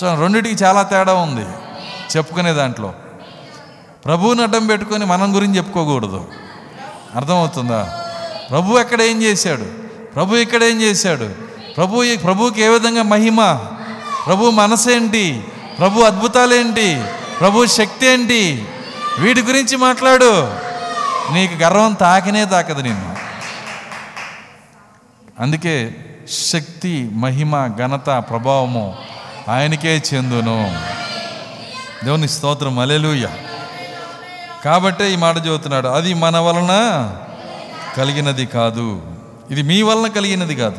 సో 0.00 0.20
రెండిటికి 0.20 0.64
చాలా 0.64 0.82
తేడా 0.82 1.14
ఉంది 1.14 1.46
చెప్పుకునే 2.16 2.52
దాంట్లో. 2.52 2.94
ప్రభువుని 4.04 4.42
అడ్డం 4.42 4.66
పెట్టుకొని 4.66 5.04
మనం 5.04 5.36
గురించి 5.36 5.56
చెప్పుకోకూడదు. 5.56 6.24
అర్థమవుతుందా? 7.14 8.03
ప్రభు 8.54 8.78
ఎక్కడ 8.78 9.02
ఏం 9.02 9.22
చేశాడు? 9.22 9.64
ప్రభు 10.14 10.36
ఇక్కడ 10.36 10.62
ఏం 10.62 10.82
చేశాడు? 10.82 11.30
ప్రభు 11.76 12.16
ప్రభుకి 12.16 12.62
ఏ 12.62 12.68
విధంగా 12.68 13.02
మహిమ? 13.02 13.58
ప్రభు 14.26 14.50
మనసేంటి 14.50 15.44
ప్రభు 15.78 16.00
అద్భుతాలేంటి 16.00 17.04
ప్రభు 17.40 17.66
శక్తి 17.66 18.06
ఏంటి? 18.06 18.66
వీటి 19.18 19.42
గురించి 19.42 19.76
మాట్లాడు. 19.76 20.52
నీకు 21.32 21.62
గర్వం 21.62 21.92
తాకనే 21.92 22.44
తాకదు 22.44 22.80
నిన్ను. 22.80 23.16
అందుకే 25.40 25.96
శక్తి 26.30 27.10
మహిమ 27.12 27.66
ఘనత 27.66 28.24
ప్రభావము 28.30 28.96
ఆయనకే 29.48 30.02
చెందును. 30.14 30.80
దేవుని 32.04 32.28
స్తోత్రం. 32.28 32.78
అలెలుయ్య 32.78 33.28
కాబట్టే 34.64 35.12
ఈ 35.12 35.16
మాట 35.16 35.36
చెబుతున్నాడు. 35.36 35.88
అది 35.88 36.14
మన 36.14 36.38
వలన 36.38 36.72
కలిగినది 37.96 38.46
కాదు. 38.46 39.02
ఇది 39.50 39.62
మీ 39.62 39.82
వలన 39.82 40.06
కలిగినది 40.06 40.56
కాదు. 40.56 40.78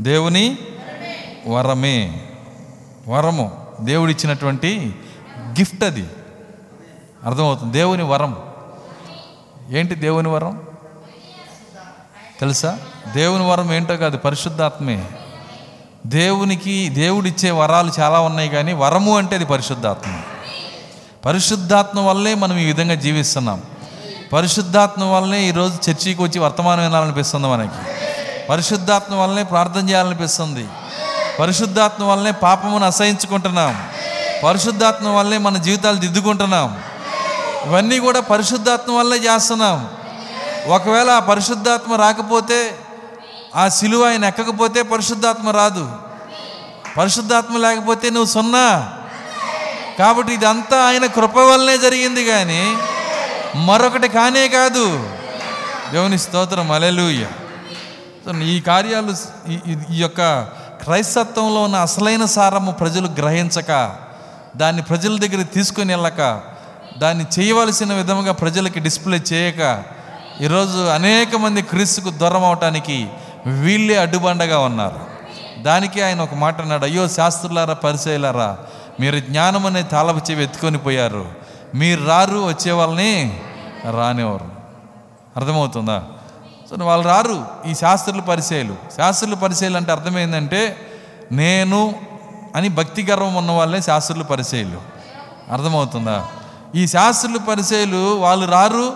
దేవుని 0.00 0.58
వరమే. 1.48 2.26
వరము. 3.08 3.66
దేవుడిచ్చినటువంటి 3.80 4.94
గిఫ్ట్ 5.38 5.84
అది. 5.84 6.06
అర్థమవుతుంది. 7.24 7.72
దేవుని 7.72 8.02
వరం. 8.02 8.36
ఏంటి 9.70 9.94
దేవుని 9.94 10.28
వరం? 10.28 10.62
తెలుసా? 12.40 12.78
దేవుని 13.14 13.46
వరం 13.46 13.72
ఏంటో 13.72 13.96
కాదు. 13.96 14.16
పరిశుద్ధాత్మే. 14.16 15.08
దేవునికి 16.06 16.88
దేవుడిచ్చే 16.88 17.50
వరాలు 17.50 17.92
చాలా 18.00 18.20
ఉన్నాయి 18.20 18.48
కానీ 18.48 18.72
వరము 18.72 19.18
అంటే 19.18 19.36
అది 19.36 19.44
పరిశుద్ధాత్మ. 19.44 20.20
పరిశుద్ధాత్మ 21.24 22.00
వల్లే 22.00 22.34
మనం 22.34 22.58
ఈ 22.58 22.64
విధంగా 22.64 22.94
జీవిస్తున్నాం. 22.94 23.62
పరిశుద్ధాత్మ 24.34 25.04
వల్లనే 25.04 25.42
ఈరోజు 25.42 25.90
చర్చికి 25.90 26.22
వచ్చి 26.22 26.38
వర్తమానం 26.38 26.82
వినాలనిపిస్తుంది 26.82 27.46
మనకి. 27.46 27.90
పరిశుద్ధాత్మ 28.50 29.14
వల్లనే 29.14 29.42
ప్రార్థన 29.42 29.88
చేయాలనిపిస్తుంది. 29.88 30.68
పరిశుద్ధాత్మ 31.40 32.04
వల్లనే 32.04 32.30
పాపమును 32.30 32.86
అసహించుకుంటున్నాం. 32.86 33.88
పరిశుద్ధాత్మ 34.44 35.08
వల్లనే 35.08 35.38
మన 35.38 35.56
జీవితాలు 35.56 35.96
దిద్దుకుంటున్నాం. 35.96 36.80
ఇవన్నీ 37.66 37.98
కూడా 37.98 38.20
పరిశుద్ధాత్మ 38.20 38.92
వల్లే 38.92 39.16
చేస్తున్నాం. 39.16 39.90
ఒకవేళ 40.66 41.10
ఆ 41.10 41.18
పరిశుద్ధాత్మ 41.18 41.94
రాకపోతే 41.94 42.78
ఆ 43.56 43.68
సిలువ 43.68 44.08
ఆయన 44.08 44.24
ఎక్కకపోతే 44.24 44.82
పరిశుద్ధాత్మ 44.82 45.50
రాదు. 45.50 45.92
పరిశుద్ధాత్మ 46.96 47.56
లేకపోతే 47.56 48.10
నువ్వు 48.10 48.28
సున్నా. 48.28 48.92
కాబట్టి 49.98 50.34
ఇదంతా 50.34 50.84
ఆయన 50.84 51.06
కృప 51.06 51.38
వల్లనే 51.38 51.78
జరిగింది 51.78 52.24
కానీ 52.24 52.76
మరొకటి 53.54 54.08
కానే 54.08 54.48
కాదు. 54.48 55.10
దేవుని 55.92 56.18
స్తోత్రం. 56.18 56.72
అలెలుయ్య 56.72 57.26
ఈ 58.42 58.60
కార్యాలు 58.60 59.14
ఈ- 59.50 59.60
ఈ- 59.66 59.98
యొక్క 59.98 60.40
క్రైస్తత్వంలో 60.84 61.62
ఉన్న 61.62 61.76
అసలైన 61.76 62.24
సారము 62.24 62.70
ప్రజలు 62.70 63.06
గ్రహించక 63.06 63.96
దాన్ని 64.56 64.82
ప్రజల 64.82 65.18
దగ్గర 65.18 65.42
తీసుకుని 65.42 65.92
వెళ్ళక 65.92 66.40
దాన్ని 66.98 67.26
చేయవలసిన 67.40 67.94
విధముగా 67.94 68.32
ప్రజలకి 68.32 68.80
డిస్ప్లే 68.80 69.22
చేయక 69.32 69.82
ఈరోజు 70.40 70.78
అనేక 70.78 71.36
మంది 71.36 71.62
క్రీస్తుకు 71.62 72.10
దూరం 72.10 72.44
అవటానికి 72.44 73.08
వీళ్ళే 73.46 73.96
అడ్డుబండగా 73.96 74.58
ఉన్నారు. 74.58 75.00
దానికి 75.62 76.02
ఆయన 76.02 76.20
ఒక 76.20 76.34
మాట 76.34 76.60
అన్నాడు 76.60 76.84
అయ్యో 76.84 77.08
శాస్త్రులారా 77.08 77.74
పరిచయలారా 77.74 78.58
మీరు 79.00 79.18
జ్ఞానం 79.18 79.66
అనే 79.66 79.82
తాళపు 79.82 80.30
చెవి 80.30 80.44
ఎత్తుకొని 80.44 80.78
పోయారు. 80.78 81.43
మీరు 81.74 82.04
రారు 82.04 82.46
వచ్చే 82.46 82.72
వాళ్ళని 82.72 83.40
రానివ్వరు. 83.90 84.44
అర్థమవుతుందా? 85.36 86.04
సో 86.70 86.84
వాళ్ళు 86.84 87.08
రారు. 87.08 87.44
ఈ 87.66 87.74
శాస్త్రుల 87.74 88.20
పరిచయాలు. 88.20 88.76
శాస్త్రుల 88.96 89.34
పరిచయాలు 89.34 89.76
అంటే 89.76 89.92
అర్థమైందంటే 89.92 90.76
నేను 91.32 91.94
అని 92.56 92.68
భక్తి 92.68 93.02
గర్వం 93.02 93.34
ఉన్న 93.34 93.50
వాళ్ళే 93.50 93.80
శాస్త్రుల 93.80 94.22
పరిచయాలు. 94.22 94.82
అర్థమవుతుందా? 95.52 96.26
ఈ 96.74 96.86
శాస్త్రుల 96.86 97.36
పరిచయాలు 97.36 98.14
వాళ్ళు 98.14 98.46
రారు 98.46 98.92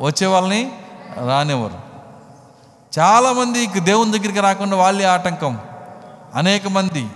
వచ్చే 0.00 0.26
వాళ్ళని 0.26 0.72
రానివ్వరు. 1.26 1.74
చాలామంది 2.98 3.66
దేవుని 3.66 4.18
దగ్గరికి 4.18 4.40
రాకుండా 4.40 4.76
వాళ్ళే 4.76 5.04
ఆటంకం. 5.04 5.58
అనేక 6.34 6.68
మంది. 6.68 7.08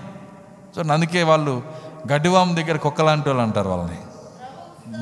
సో 0.76 0.92
అందుకే 0.92 1.22
వాళ్ళు 1.22 1.62
గడ్డివాం 2.12 2.56
దగ్గర 2.56 2.76
కుక్కలాంటి 2.76 3.28
వాళ్ళు 3.28 3.42
అంటారు 3.42 3.68
వాళ్ళని. 3.68 3.98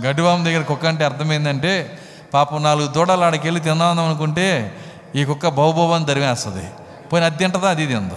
గడ్డివామ 0.04 0.44
దగ్గర 0.44 0.62
కుక్క 0.62 0.86
అంటే 0.86 1.04
అర్థమైందంటే 1.04 1.98
పాపం 2.34 2.62
నాలుగు 2.62 2.86
దూడలు 2.86 3.24
ఆడికి 3.24 3.46
వెళ్ళి 3.46 3.60
తిందాం 3.60 4.00
అనుకుంటే 4.00 4.78
ఈ 5.16 5.24
కుక్క 5.24 5.48
బహుబోబాన్ని 5.48 6.08
తరిమేస్తుంది. 6.08 6.66
పోయిన 7.12 7.26
అది 7.26 7.36
తింటదా? 7.36 7.70
అది 7.70 7.86
తినదు. 7.86 8.16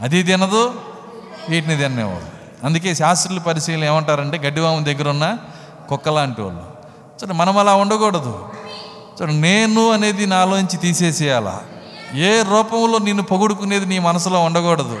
అది 0.00 0.22
తినదు 0.22 0.74
వీటిని 1.48 1.76
తినేవాడు 1.76 2.40
అందుకే 2.66 2.94
శాస్త్రుల 2.94 3.38
పరిశీలన 3.38 3.84
ఏమంటారంటే 3.84 4.38
గడ్డివాము 4.38 4.84
దగ్గర 4.84 5.08
ఉన్న 5.08 5.38
కుక్కలాంటి 5.88 6.42
వాళ్ళు. 6.42 6.62
చూడండి 7.14 7.34
మనం 7.34 7.58
అలా 7.58 7.74
ఉండకూడదు. 7.74 8.48
చూడండి 9.22 9.40
నేను 9.40 9.90
అనేది 9.90 10.26
నాలోంచి 10.26 10.76
తీసేసేయాలా? 10.76 11.60
ఏ 12.14 12.42
రూపంలో 12.50 12.98
నిన్ను 12.98 13.22
పొగుడుకునేది 13.22 13.86
నీ 13.86 13.98
మనసులో 13.98 14.40
ఉండకూడదు. 14.40 14.98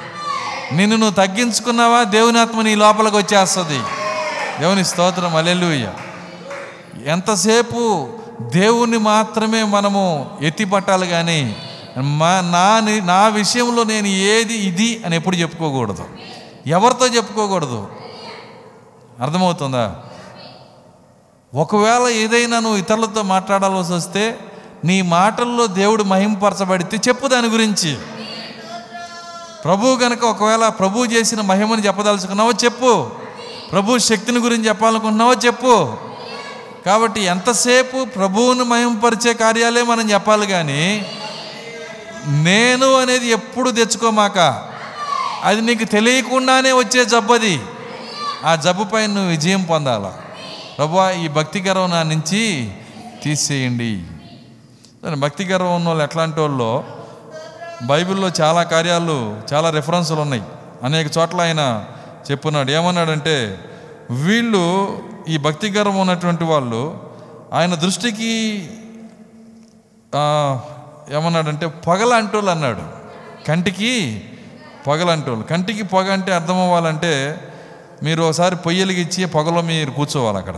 నిన్ను 0.72 0.96
నువ్వు 0.96 1.26
తగ్గించుకున్నావా? 1.26 2.02
దేవుని 2.02 2.40
ఆత్మ 2.40 2.62
నీ 2.62 2.74
లోపలికి 2.74 3.16
వచ్చేస్తుంది. 3.16 3.99
దేవుని 4.60 4.84
స్తోత్రం 4.84 5.36
అలెలుయ్య 5.36 5.92
ఎంతసేపు 7.06 8.08
దేవుణ్ణి 8.42 8.98
మాత్రమే 8.98 9.62
మనము 9.62 10.30
ఎత్తిపట్టాలి 10.42 11.06
కానీ 11.08 11.56
మా 11.96 12.40
నా 12.40 12.80
ని- 12.80 13.04
నా 13.04 13.28
విషయంలో 13.28 13.84
నేను 13.84 14.06
ఏది 14.06 14.54
ఇది 14.54 15.02
అని 15.06 15.16
ఎప్పుడు 15.16 15.36
చెప్పుకోకూడదు. 15.36 16.04
ఎవరితో 16.66 17.06
చెప్పుకోకూడదు? 17.06 17.88
అర్థమవుతుందా? 19.20 19.96
ఒకవేళ 21.54 22.08
ఏదైనా 22.08 22.58
నువ్వు 22.58 22.78
ఇతరులతో 22.78 23.22
మాట్లాడాల్సి 23.22 23.92
వస్తే 23.92 24.38
నీ 24.84 25.02
మాటల్లో 25.02 25.66
దేవుడు 25.66 26.02
మహింపరచబడితే 26.02 26.96
చెప్పు 27.08 27.26
దాని 27.26 27.48
గురించి. 27.48 27.98
ప్రభు 29.64 29.98
గనక 30.02 30.24
ఒకవేళ 30.24 30.68
ప్రభు 30.68 31.04
చేసిన 31.04 31.40
మహిమని 31.40 31.86
చెప్పదలుచుకున్నావో 31.86 32.52
చెప్పు. 32.64 33.10
ప్రభు 33.72 33.98
శక్తిని 33.98 34.38
గురించి 34.38 34.68
చెప్పాలనుకుంటున్నావో 34.68 35.34
చెప్పు. 35.34 35.96
కాబట్టి 36.86 37.20
ఎంతసేపు 37.20 38.04
ప్రభువును 38.04 38.64
మయంపరిచే 38.64 39.34
కార్యాలే 39.34 39.82
మనం 39.82 40.10
చెప్పాలి 40.10 40.46
కానీ 40.46 41.06
నేను 42.26 42.94
అనేది 42.94 43.26
ఎప్పుడు 43.26 43.70
తెచ్చుకోమాక? 43.70 44.38
అది 45.44 45.60
నీకు 45.60 45.84
తెలియకుండానే 45.84 46.72
వచ్చే 46.72 47.04
జబ్బది 47.04 47.60
ఆ 48.44 48.54
జబ్బుపై 48.54 49.06
నువ్వు 49.06 49.30
విజయం 49.30 49.62
పొందాలా. 49.62 50.12
ప్రభు 50.78 51.10
ఈ 51.10 51.28
భక్తి 51.28 51.60
గర్వం 51.60 51.90
నా 51.90 52.02
నుంచి 52.02 52.72
తీసేయండి. 53.22 54.02
భక్తి 55.14 55.44
గర్వం 55.44 55.76
ఉన్న 55.76 55.88
వాళ్ళు 55.88 56.04
ఎట్లాంటి 56.04 56.40
వాళ్ళు 56.40 56.84
బైబిల్లో 57.82 58.30
చాలా 58.40 58.62
కార్యాలు 58.62 59.40
చాలా 59.52 59.70
రెఫరెన్సులు 59.70 60.20
ఉన్నాయి. 60.20 60.42
అనేక 60.84 61.06
చోట్ల 61.18 61.40
ఆయన 61.40 61.84
చెప్పున్నాడు. 62.30 62.70
ఏమన్నాడంటే 62.70 63.58
వీళ్ళు 64.10 64.98
ఈ 65.28 65.38
భక్తి 65.38 65.70
గర్వం 65.70 65.98
ఉన్నటువంటి 65.98 66.44
వాళ్ళు 66.44 67.10
ఆయన 67.52 67.74
దృష్టికి 67.74 68.62
ఏమన్నాడంటే 71.14 71.66
పొగల 71.66 72.14
అంటోళ్ళు 72.14 72.50
అన్నాడు. 72.50 72.82
కంటికి 73.46 74.22
పగలంటోళ్ళు. 74.86 75.44
కంటికి 75.44 75.82
పొగ 75.82 76.12
అంటే 76.12 76.34
అర్థమవ్వాలంటే 76.34 77.12
మీరు 78.02 78.22
ఒకసారి 78.22 78.56
పొయ్యలిగిచ్చి 78.56 79.24
పొగలో 79.24 79.62
మీరు 79.62 79.90
కూర్చోవాలి 79.90 80.38
అక్కడ. 80.38 80.56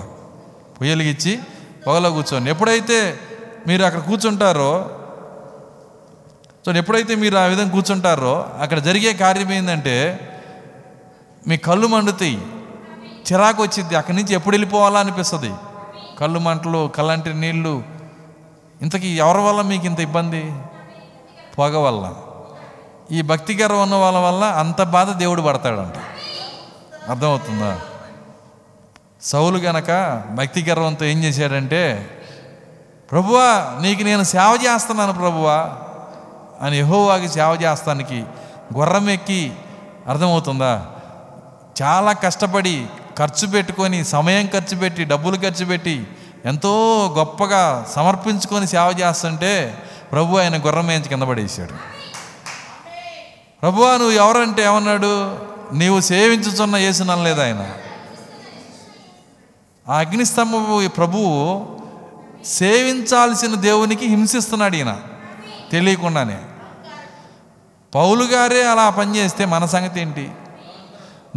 పొయ్యలిగిచ్చి 0.81 1.39
పొగలో 1.87 2.11
కూర్చోండి. 2.11 2.51
ఎప్పుడైతే 2.51 3.19
మీరు 3.67 3.85
అక్కడ 3.85 4.01
కూర్చుంటారో 4.01 4.91
సో 6.67 6.73
ఎప్పుడైతే 6.73 7.15
మీరు 7.15 7.37
ఆ 7.37 7.45
విధంగా 7.45 7.71
కూర్చుంటారో 7.71 8.47
అక్కడ 8.61 8.79
జరిగే 8.79 9.13
కార్యం 9.13 9.53
ఏంటంటే 9.53 10.29
మీ 11.47 11.57
కళ్ళు 11.57 11.87
మండుతాయి. 11.87 12.47
చిరాకు 13.33 13.63
వచ్చింది 13.63 13.97
అక్కడి 13.97 14.17
నుంచి 14.17 14.35
ఎప్పుడు 14.35 14.57
వెళ్ళిపోవాలా 14.57 15.01
అనిపిస్తుంది. 15.01 15.55
కళ్ళు 16.19 16.39
మంటలు 16.39 16.91
కళ్ళంటి 16.95 17.35
నీళ్ళు 17.35 17.83
ఇంతకీ 18.83 19.09
ఎవరి 19.09 19.39
వల్ల 19.39 19.63
మీకు 19.63 19.87
ఇంత 19.87 20.01
ఇబ్బంది? 20.01 20.55
పొగ 21.59 21.77
వల్ల. 21.77 22.15
ఈ 23.11 23.23
భక్తి 23.23 23.55
గర్వం 23.63 23.83
ఉన్న 23.83 23.95
వాళ్ళ 23.95 24.19
వల్ల 24.19 24.45
అంత 24.45 24.83
బాధ 24.83 25.11
దేవుడు 25.11 25.43
పడతాడంట. 25.43 25.95
అర్థమవుతుందా? 27.11 27.81
సౌలు 29.23 29.59
గనక 29.59 30.23
భక్తి 30.31 30.71
గర్వంతో 30.71 31.05
ఏం 31.05 31.25
చేశాడంటే 31.25 32.11
ప్రభువా 33.11 33.79
నీకు 33.83 34.03
నేను 34.03 34.23
సేవ 34.23 34.59
చేస్తున్నాను 34.65 35.13
ప్రభువా 35.13 35.73
అని 36.61 36.79
యహోవాకి 36.79 37.29
సేవ 37.29 37.59
చేస్తానికి 37.63 38.25
గుర్రం 38.77 39.11
ఎక్కి 39.11 39.53
అర్థమవుతుందా? 40.09 40.87
చాలా 41.83 42.13
కష్టపడి 42.13 42.87
ఖర్చు 43.19 43.47
పెట్టుకొని 43.47 44.05
సమయం 44.05 44.47
ఖర్చు 44.47 44.77
పెట్టి 44.77 45.05
డబ్బులు 45.05 45.37
ఖర్చు 45.37 45.65
పెట్టి 45.65 46.07
ఎంతో 46.45 46.71
గొప్పగా 47.19 47.87
సమర్పించుకొని 47.97 48.67
సేవ 48.67 48.97
చేస్తుంటే 49.01 49.83
ప్రభు 50.13 50.37
ఆయన 50.37 50.67
గుర్రం 50.67 50.87
వేయించి 50.87 51.09
కింద 51.09 51.23
పడేసాడు 51.23 51.73
ప్రభువా 53.61 53.93
నువ్వు 53.97 54.11
ఎవరంటే 54.11 54.65
ఏమన్నాడు? 54.65 55.39
నీవు 55.73 56.01
సేవించుచున్న 56.01 56.77
యేసుననలేదు 56.77 57.41
ఆయన. 57.41 57.71
ఆ 59.89 59.99
అగ్నిస్తంభము 59.99 60.89
ప్రభువు 60.89 61.67
సేవించాల్సిన 62.45 63.55
దేవునికి 63.55 64.07
హింసిస్తున్నాడు 64.07 64.77
ఈయన 64.77 65.01
తెలియకుండానే. 65.73 66.39
పౌలు 67.95 68.25
గారే 68.25 68.65
అలా 68.65 68.91
పనిచేస్తే 68.91 69.45
మన 69.45 69.67
సంగతి 69.67 70.01
ఏంటి? 70.01 70.31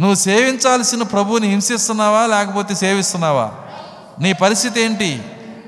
నువ్వు 0.00 0.14
సేవించాల్సిన 0.14 1.02
ప్రభువుని 1.02 1.48
హింసిస్తున్నావా? 1.48 2.26
లేకపోతే 2.26 2.74
సేవిస్తున్నావా? 2.74 3.52
నీ 4.20 4.32
పరిస్థితి 4.32 4.80
ఏంటి? 4.80 5.22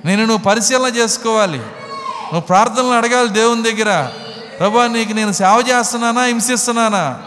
నేను 0.04 0.24
నువ్వు 0.24 0.44
పరిశీలన 0.44 0.96
చేసుకోవాలి. 0.96 1.58
నువ్వు 1.58 2.40
ప్రార్థనలు 2.40 2.92
అడగాలి 2.92 3.28
దేవుని 3.28 3.62
దగ్గర. 3.62 4.10
ప్రభా 4.58 4.86
నీకు 4.86 5.12
నేను 5.12 5.32
సేవ 5.32 5.64
చేస్తున్నానా? 5.68 6.22
హింసిస్తున్నానా? 6.22 7.18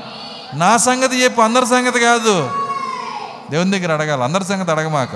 నా 0.53 0.77
సంగతి 0.77 1.23
చెప్పు 1.23 1.41
అందరి 1.41 1.65
సంగతి 1.65 1.99
కాదు. 1.99 2.51
దేవుని 3.51 3.71
దగ్గర 3.71 3.93
అడగాలి 3.93 4.23
అందరి 4.23 4.45
సంగతి 4.45 4.71
అడగమాక. 4.71 5.15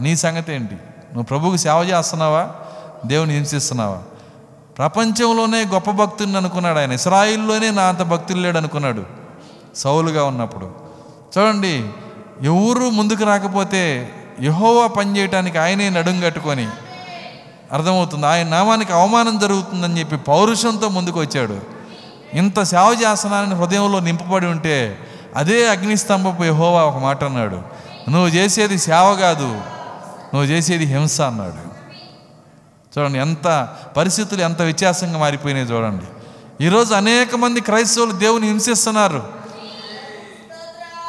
నీ 0.00 0.16
సంగతి 0.16 0.54
ఏంటి? 0.54 0.74
నువ్వు 0.74 1.22
ప్రభువుకి 1.22 1.58
సేవ 1.58 1.82
చేస్తున్నావా? 1.82 2.48
దేవుని 3.06 3.34
హింసిస్తున్నావా? 3.34 3.98
ప్రపంచంలోనే 4.78 5.64
గొప్ప 5.64 5.90
భక్తుని 5.90 6.36
అనుకున్నాడు 6.36 6.78
ఆయన. 6.78 6.92
ఇస్రాయిల్లోనే 6.92 7.70
నా 7.70 7.82
అంత 7.82 8.02
భక్తులు 8.02 8.40
లేడు 8.40 8.58
అనుకున్నాడు. 8.58 9.04
సౌలుగా 9.76 10.24
ఉన్నప్పుడు. 10.24 10.83
చూడండి 11.38 11.88
ఎవరు 12.42 12.90
ముందుకు 12.90 13.24
రాకపోతే 13.24 14.12
యహోవా 14.42 14.86
పని 14.86 15.18
చేయటానికి 15.18 15.58
ఆయనే 15.58 15.90
నడుం 15.90 16.20
కట్టుకొని 16.20 16.68
అర్థమవుతుంది. 17.72 18.26
ఆయన 18.26 18.48
నామానికి 18.48 18.92
అవమానం 18.92 19.38
జరుగుతుందని 19.38 19.98
చెప్పి 19.98 20.16
పౌరుషంతో 20.16 20.88
ముందుకు 20.88 21.20
వచ్చాడు. 21.20 21.60
ఇంత 22.34 22.62
సేవ 22.62 22.96
చేస్తున్నానని 23.02 23.54
హృదయంలో 23.54 24.00
నింపబడి 24.00 24.46
ఉంటే 24.46 24.98
అదే 25.36 25.68
అగ్నిస్తంభపు 25.68 26.44
యహోవా 26.44 26.82
ఒక 26.82 26.96
మాట 26.96 27.24
అన్నాడు. 27.24 27.62
నువ్వు 28.10 28.28
చేసేది 28.28 28.78
సేవ 28.78 29.16
కాదు 29.20 29.48
నువ్వు 30.34 30.44
చేసేది 30.44 30.84
హింస 30.84 31.20
అన్నాడు. 31.20 31.74
చూడండి 32.98 33.18
ఎంత 33.18 33.68
పరిస్థితులు 33.96 34.42
ఎంత 34.42 34.62
వ్యత్యాసంగా 34.62 35.18
మారిపోయినాయి 35.18 35.66
చూడండి. 35.66 36.04
ఈరోజు 36.64 36.94
అనేక 36.94 37.36
మంది 37.36 37.60
క్రైస్తవులు 37.60 38.12
దేవుని 38.12 38.46
హింసిస్తున్నారు. 38.46 39.43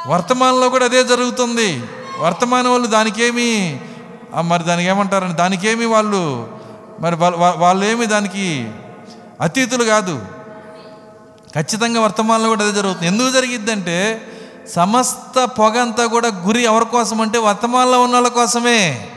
వర్తమానంలో 0.07 0.69
కూడా 0.69 0.85
అదే 0.85 1.03
జరుగుతుంది. 1.03 1.83
వర్తమానం 2.19 2.71
వాళ్ళు 2.71 2.87
దానికేమి 2.87 3.79
మరి 4.41 4.63
దానికి 4.63 4.87
ఏమంటారని 4.87 5.33
దానికేమి 5.33 5.85
వాళ్ళు 5.85 6.47
మరి 6.99 7.15
వాళ్ళ- 7.15 7.53
వాళ్ళు 7.57 7.85
ఏమి 7.85 8.05
దానికి 8.05 8.71
అతీతులు 9.41 9.83
కాదు. 9.83 10.25
ఖచ్చితంగా 11.55 12.01
వర్తమానంలో 12.01 12.49
కూడా 12.49 12.63
అదే 12.63 12.73
జరుగుతుంది. 12.73 13.07
ఎందుకు 13.07 13.29
జరిగిద్దంటే 13.29 14.21
సమస్త 14.67 15.43
పొగ 15.43 15.81
అంతా 15.81 16.05
కూడా 16.05 16.27
గురి 16.27 16.63
ఎవరి 16.63 16.85
కోసం 16.85 17.21
అంటే 17.21 17.37
వర్తమానంలో 17.37 18.01
ఉన్న 18.01 18.13
వాళ్ళ 18.13 18.27
కోసమే. 18.27 19.07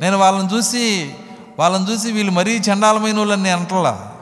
నేను 0.00 0.18
వాళ్ళని 0.18 0.56
చూసి 0.56 1.14
వాళ్ళని 1.58 1.92
చూసి 1.92 2.12
వీళ్ళు 2.12 2.32
మరీ 2.32 2.58
చండాలమైన 2.58 3.18
వాళ్ళని 3.18 3.42
నేను 3.42 3.58
అంటలా. 3.58 4.12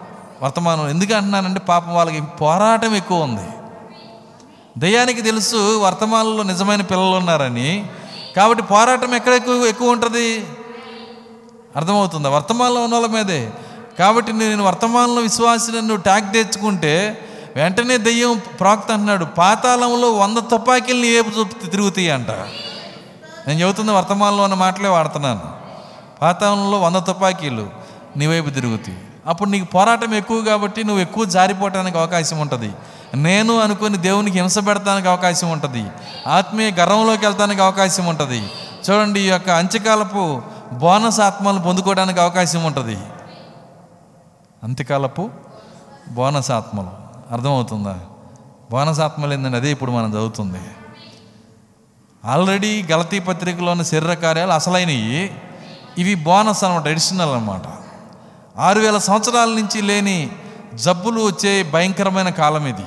వర్తమానం 0.43 0.89
ఎందుకు 0.89 1.15
అంటున్నానంటే 1.15 1.61
పాపం 1.61 1.95
వాళ్ళకి 1.95 2.23
పోరాటం 2.41 2.95
ఎక్కువ 2.95 3.23
ఉంది. 3.23 3.49
దయ్యానికి 4.81 5.23
తెలుసు 5.23 5.79
వర్తమానంలో 5.79 6.43
నిజమైన 6.43 6.81
పిల్లలు 6.81 7.17
ఉన్నారని. 7.17 7.87
కాబట్టి 8.37 8.63
పోరాటం 8.63 9.15
ఎక్కడ 9.15 9.33
ఎక్కువ 9.33 9.67
ఎక్కువ 9.67 9.91
ఉంటుంది? 9.91 10.47
అర్థమవుతుందా? 11.77 12.29
వర్తమానంలో 12.29 12.81
ఉన్న 12.81 12.95
వాళ్ళ 12.95 13.07
మీదే. 13.07 13.51
కాబట్టి 13.99 14.33
నేను 14.33 14.65
వర్తమానంలో 14.65 15.23
విశ్వాసాన్ని 15.23 15.83
నువ్వు 15.83 15.97
ట్యాగ్ 15.97 16.33
తెచ్చుకుంటే 16.33 17.25
వెంటనే 17.57 17.97
దెయ్యం 17.97 18.41
ప్రాక్త 18.61 18.93
అంటున్నాడు 18.93 19.25
పాతాళంలో 19.25 20.13
వంద 20.13 20.39
తుపాకీలు 20.39 21.01
నీ 21.01 21.15
వైపు 21.15 21.39
చూపు 21.39 21.67
తిరుగుతాయి 21.67 22.11
అంట. 22.11 22.31
నేను 23.49 23.61
చెబుతున్న 23.61 23.91
వర్తమానంలో 23.91 24.43
ఉన్న 24.43 24.55
మాటలే 24.55 24.89
వాడుతున్నాను. 24.89 25.41
పాతాళంలో 26.23 26.81
వంద 26.81 26.97
తుపాకీలు 26.97 27.71
నీ 28.17 28.27
వైపు 28.27 28.51
తిరుగుతాయి. 28.51 28.99
అప్పుడు 29.27 29.51
నీకు 29.51 29.65
పోరాటం 29.65 30.15
ఎక్కువ 30.15 30.43
కాబట్టి 30.43 30.85
నువ్వు 30.85 31.03
ఎక్కువ 31.03 31.25
జారిపోవటానికి 31.25 31.99
అవకాశం 31.99 32.39
ఉంటుంది. 32.39 32.73
నేను 33.15 33.61
అనుకుని 33.61 33.97
దేవునికి 33.97 34.41
హింస 34.41 34.59
పెడతానికి 34.59 35.09
అవకాశం 35.09 35.51
ఉంటుంది. 35.51 35.87
ఆత్మీయ 36.29 36.71
గర్వంలోకి 36.71 37.27
వెళ్తానికి 37.27 37.63
అవకాశం 37.63 38.07
ఉంటుంది. 38.07 38.51
చూడండి 38.91 39.21
ఈ 39.21 39.27
యొక్క 39.27 39.51
అంత్యకాలపు 39.51 40.43
బోనస్ 40.73 41.21
ఆత్మలు 41.21 41.59
పొందుకోవడానికి 41.59 42.21
అవకాశం 42.21 42.65
ఉంటుంది. 42.65 42.99
అంత్యకాలపు 44.63 45.31
బోనస్ 46.11 46.51
ఆత్మలు. 46.51 46.91
అర్థమవుతుందా? 47.33 47.99
బోనస్ 48.71 49.01
ఆత్మలు 49.01 49.33
ఏంటంటే 49.33 49.57
అదే 49.57 49.71
ఇప్పుడు 49.71 49.91
మనం 49.91 50.11
చదువుతుంది. 50.11 50.61
ఆల్రెడీ 52.25 52.85
గలతీ 52.93 53.19
పత్రికలో 53.19 53.71
ఉన్న 53.71 53.83
శరీర 53.83 54.15
కార్యాలు 54.15 54.53
అసలైనవి 54.53 55.35
ఇవి 55.99 56.15
బోనస్ 56.15 56.65
అనమాట 56.65 56.87
ఎడిషనల్ 56.87 57.31
అనమాట 57.31 57.63
ఆరు 58.59 58.81
వేల 58.81 58.99
సంవత్సరాల 58.99 59.49
నుంచి 59.49 59.83
లేని 59.83 60.31
జబ్బులు 60.75 61.21
వచ్చే 61.21 61.63
భయంకరమైన 61.63 62.29
కాలం 62.29 62.67
ఇది 62.67 62.85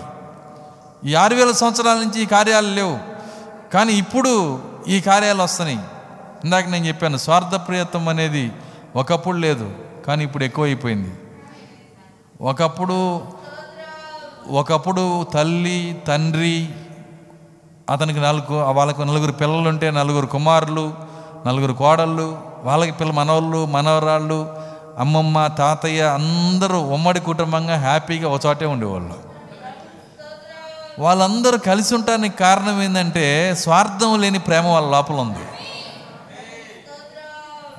ఈ 1.05 1.15
ఆరు 1.15 1.35
వేల 1.35 1.51
సంవత్సరాల 1.51 1.97
నుంచి 1.97 2.21
ఈ 2.21 2.25
కార్యాలు 2.25 2.67
లేవు. 2.67 2.97
కానీ 3.73 3.93
ఇప్పుడు 3.93 4.59
ఈ 4.87 5.01
కార్యాలు 5.01 5.43
వస్తున్నాయి. 5.43 5.79
ఇందాక 6.45 6.69
నేను 6.69 6.85
చెప్పాను 6.85 7.17
స్వార్థప్రియత్వం 7.17 8.09
అనేది 8.09 8.51
ఒకప్పుడు 8.95 9.37
లేదు 9.37 9.71
కానీ 10.07 10.23
ఇప్పుడు 10.23 10.43
ఎక్కువైపోయింది. 10.43 11.11
ఒకప్పుడు 12.41 13.21
ఒకప్పుడు 14.49 15.25
తల్లి 15.33 16.01
తండ్రి 16.07 16.69
అతనికి 17.89 18.19
నలుగు 18.19 18.55
వాళ్ళకు 18.71 19.01
నలుగురు 19.01 19.31
పిల్లలు 19.31 19.69
ఉంటే 19.69 19.91
నలుగురు 19.91 20.25
కుమారులు 20.25 20.93
నలుగురు 21.47 21.73
కోడళ్ళు 21.73 22.41
వాళ్ళకి 22.63 22.91
పిల్ల 22.91 23.11
మనవాళ్ళు 23.11 23.65
మనవరాళ్ళు 23.65 24.57
అమ్మమ్మ 24.97 25.47
తాతయ్య 25.47 26.03
అందరూ 26.03 26.79
ఉమ్మడి 26.79 27.19
కుటుంబంగా 27.19 27.75
హ్యాపీగా 27.77 28.29
ఒక 28.29 28.45
చోటే 28.45 28.65
ఉండేవాళ్ళు. 28.65 29.32
వాళ్ళందరూ 30.99 31.57
కలిసి 31.57 31.95
ఉండటానికి 31.95 32.37
కారణం 32.37 32.81
ఏంటంటే 32.81 33.55
స్వార్థం 33.55 34.21
లేని 34.21 34.39
ప్రేమ 34.39 34.67
వాళ్ళ 34.67 34.91
లోపల 34.91 35.15
ఉంది. 35.15 35.45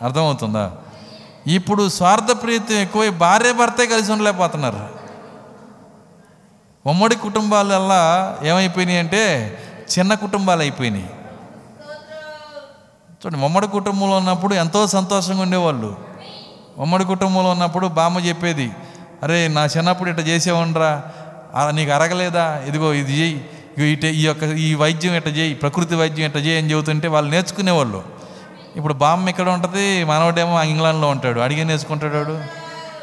అర్థమవుతుందా? 0.02 0.72
ఇప్పుడు 1.46 1.88
స్వార్థ 1.88 2.42
ప్రీతి 2.42 2.74
ఎక్కువై 2.74 3.10
భార్య 3.10 3.52
భర్తే 3.52 3.86
కలిసి 3.86 4.12
ఉండలేకపోతున్నారు. 4.12 4.88
ఉమ్మడి 6.86 7.14
కుటుంబాలల్లా 7.14 8.36
ఏమైపోయినాయి 8.42 8.98
అంటే 8.98 9.58
చిన్న 9.98 10.14
కుటుంబాలు 10.14 10.60
అయిపోయినాయి. 10.60 11.10
చూడండి 13.24 13.44
ఉమ్మడి 13.44 13.66
కుటుంబంలో 13.66 14.16
ఉన్నప్పుడు 14.16 14.54
ఎంతో 14.54 14.86
సంతోషంగా 14.86 15.42
ఉండేవాళ్ళు. 15.42 15.96
ఉమ్మడి 16.78 17.04
కుటుంబంలో 17.04 17.50
ఉన్నప్పుడు 17.50 17.86
బామ్మ 17.86 18.18
చెప్పేది 18.18 18.72
అరే 19.22 19.48
నా 19.48 19.64
చిన్నప్పుడు 19.64 20.10
ఇట్లా 20.10 20.24
చేసేవండ్రా 20.24 21.02
నీకు 21.70 21.90
అరగలేదా? 21.90 22.62
ఇదిగో 22.66 22.92
ఇది 22.92 23.12
చేయి. 23.20 23.44
ఇటు 23.78 23.82
ఇట 23.82 24.04
ఈ 24.04 24.26
యొక్క 24.26 24.44
ఈ 24.44 24.74
వైద్యం 24.74 25.14
ఇట్ట 25.14 25.28
చేయి? 25.28 25.54
ప్రకృతి 25.54 25.94
వైద్యం 25.94 26.24
ఎట్ట 26.24 26.36
చేయి 26.36 26.58
అని 26.58 26.70
చెబుతుంటే 26.70 27.08
వాళ్ళు 27.08 27.30
నేర్చుకునేవాళ్ళు. 27.30 28.02
ఇప్పుడు 28.76 28.94
బామ్మ 28.94 29.28
ఇక్కడ 29.28 29.48
ఉంటుంది 29.48 30.04
మనవడేమో 30.04 30.62
ఇంగ్లాండ్లో 30.62 31.08
ఉంటాడు. 31.08 31.40
అడిగే 31.40 31.64
నేర్చుకుంటాడు 31.64 32.16
వాడు? 32.16 32.38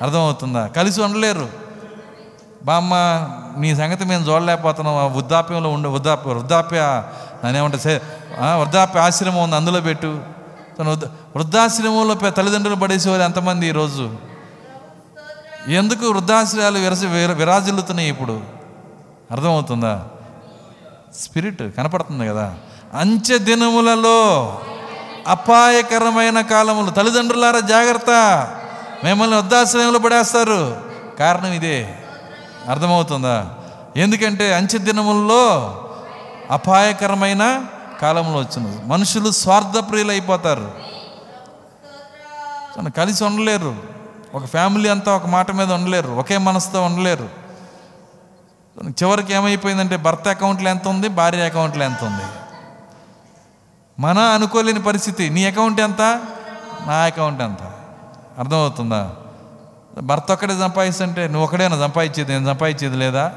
అర్థమవుతుందా? 0.03 0.67
కలిసి 0.67 1.01
ఉండలేరు. 1.01 1.49
బామ్మ 2.63 2.93
నీ 3.57 3.75
సంగతి 3.75 4.05
మేము 4.05 4.23
చూడలేకపోతున్నాం. 4.25 4.95
ఆ 4.95 5.05
వృద్ధాప్యంలో 5.05 5.69
ఉండే 5.69 5.89
వృద్ధాప్య 5.89 6.31
వృద్ధాప్య 6.31 7.03
నేనేమంటే 7.43 7.77
సే 7.77 8.01
వృద్ధాప్య 8.39 8.99
ఆశ్రమం 8.99 9.43
ఉంది 9.43 9.55
అందులో 9.55 9.81
పెట్టు. 9.81 10.19
తను 10.79 10.91
వృద్ధాశ్రమంలో 11.35 12.29
తల్లిదండ్రులు 12.29 12.75
పడేసేవారు 12.75 13.21
ఎంతమంది 13.21 13.67
ఈరోజు 13.67 14.30
ఎందుకు 15.67 16.05
వృద్ధాశ్రయాలు 16.05 16.79
విరసి 16.79 17.05
విర- 17.05 17.33
విరాజిల్లుతున్నాయి 17.33 18.09
ఇప్పుడు? 18.09 18.41
అర్థమవుతుందా? 19.31 20.07
స్పిరిట్ 21.15 21.77
కనపడుతుంది 21.77 22.27
కదా. 22.27 22.55
అంచె 22.93 23.37
దినములలో 23.37 24.59
అపాయకరమైన 25.27 26.41
కాలములు. 26.41 26.91
తల్లిదండ్రులారా 26.91 27.59
జాగ్రత్త. 27.59 28.09
మిమ్మల్ని 29.03 29.37
వృద్ధాశ్రయంలో 29.37 29.99
పడేస్తారు. 29.99 30.81
కారణం 31.19 31.51
ఇదే. 31.51 31.95
అర్థమవుతుందా? 32.69 33.49
ఎందుకంటే 33.97 34.53
అంచె 34.53 34.79
దినముల్లో 34.79 35.77
అపాయకరమైన 36.51 37.65
కాలంలో 38.01 38.39
వచ్చింది 38.39 38.85
మనుషులు 38.85 39.31
స్వార్థప్రియులు 39.31 40.11
అయిపోతారు 40.11 40.71
కలిసి 42.97 43.23
ఉండలేరు. 43.23 44.00
ఒక 44.33 44.45
ఫ్యామిలీ 44.45 44.89
అంతా 44.89 45.15
ఒక 45.15 45.25
మాట 45.25 45.51
మీద 45.51 45.71
ఉండలేరు 45.73 46.11
ఒకే 46.11 46.37
మనసుతో 46.37 46.83
ఉండలేరు. 46.83 47.29
చివరికి 48.89 49.33
ఏమైపోయిందంటే 49.33 49.97
భర్త 49.97 50.27
అకౌంట్లో 50.27 50.69
ఎంత 50.69 50.87
ఉంది 50.87 51.07
భార్య 51.07 51.41
అకౌంట్లో 51.41 51.85
ఎంత 51.85 52.03
ఉంది? 52.03 52.23
మన 53.99 54.19
అనుకోలేని 54.19 54.81
పరిస్థితి 54.81 55.29
నీ 55.29 55.45
అకౌంట్ 55.45 55.81
ఎంత? 55.81 56.01
నా 56.87 56.93
అకౌంట్ 56.93 57.41
ఎంత? 57.41 57.63
అర్థమవుతుందా? 58.39 59.11
భర్త 60.01 60.31
ఒక్కడే 60.31 60.59
సంపాదిస్తుంటే 60.59 61.27
నువ్వు 61.27 61.43
ఒకడేనా 61.43 61.79
సంపాదించేది 61.79 62.31
నేను 62.31 62.45
సంపాదించేది 62.45 62.97
లేదా? 62.97 63.33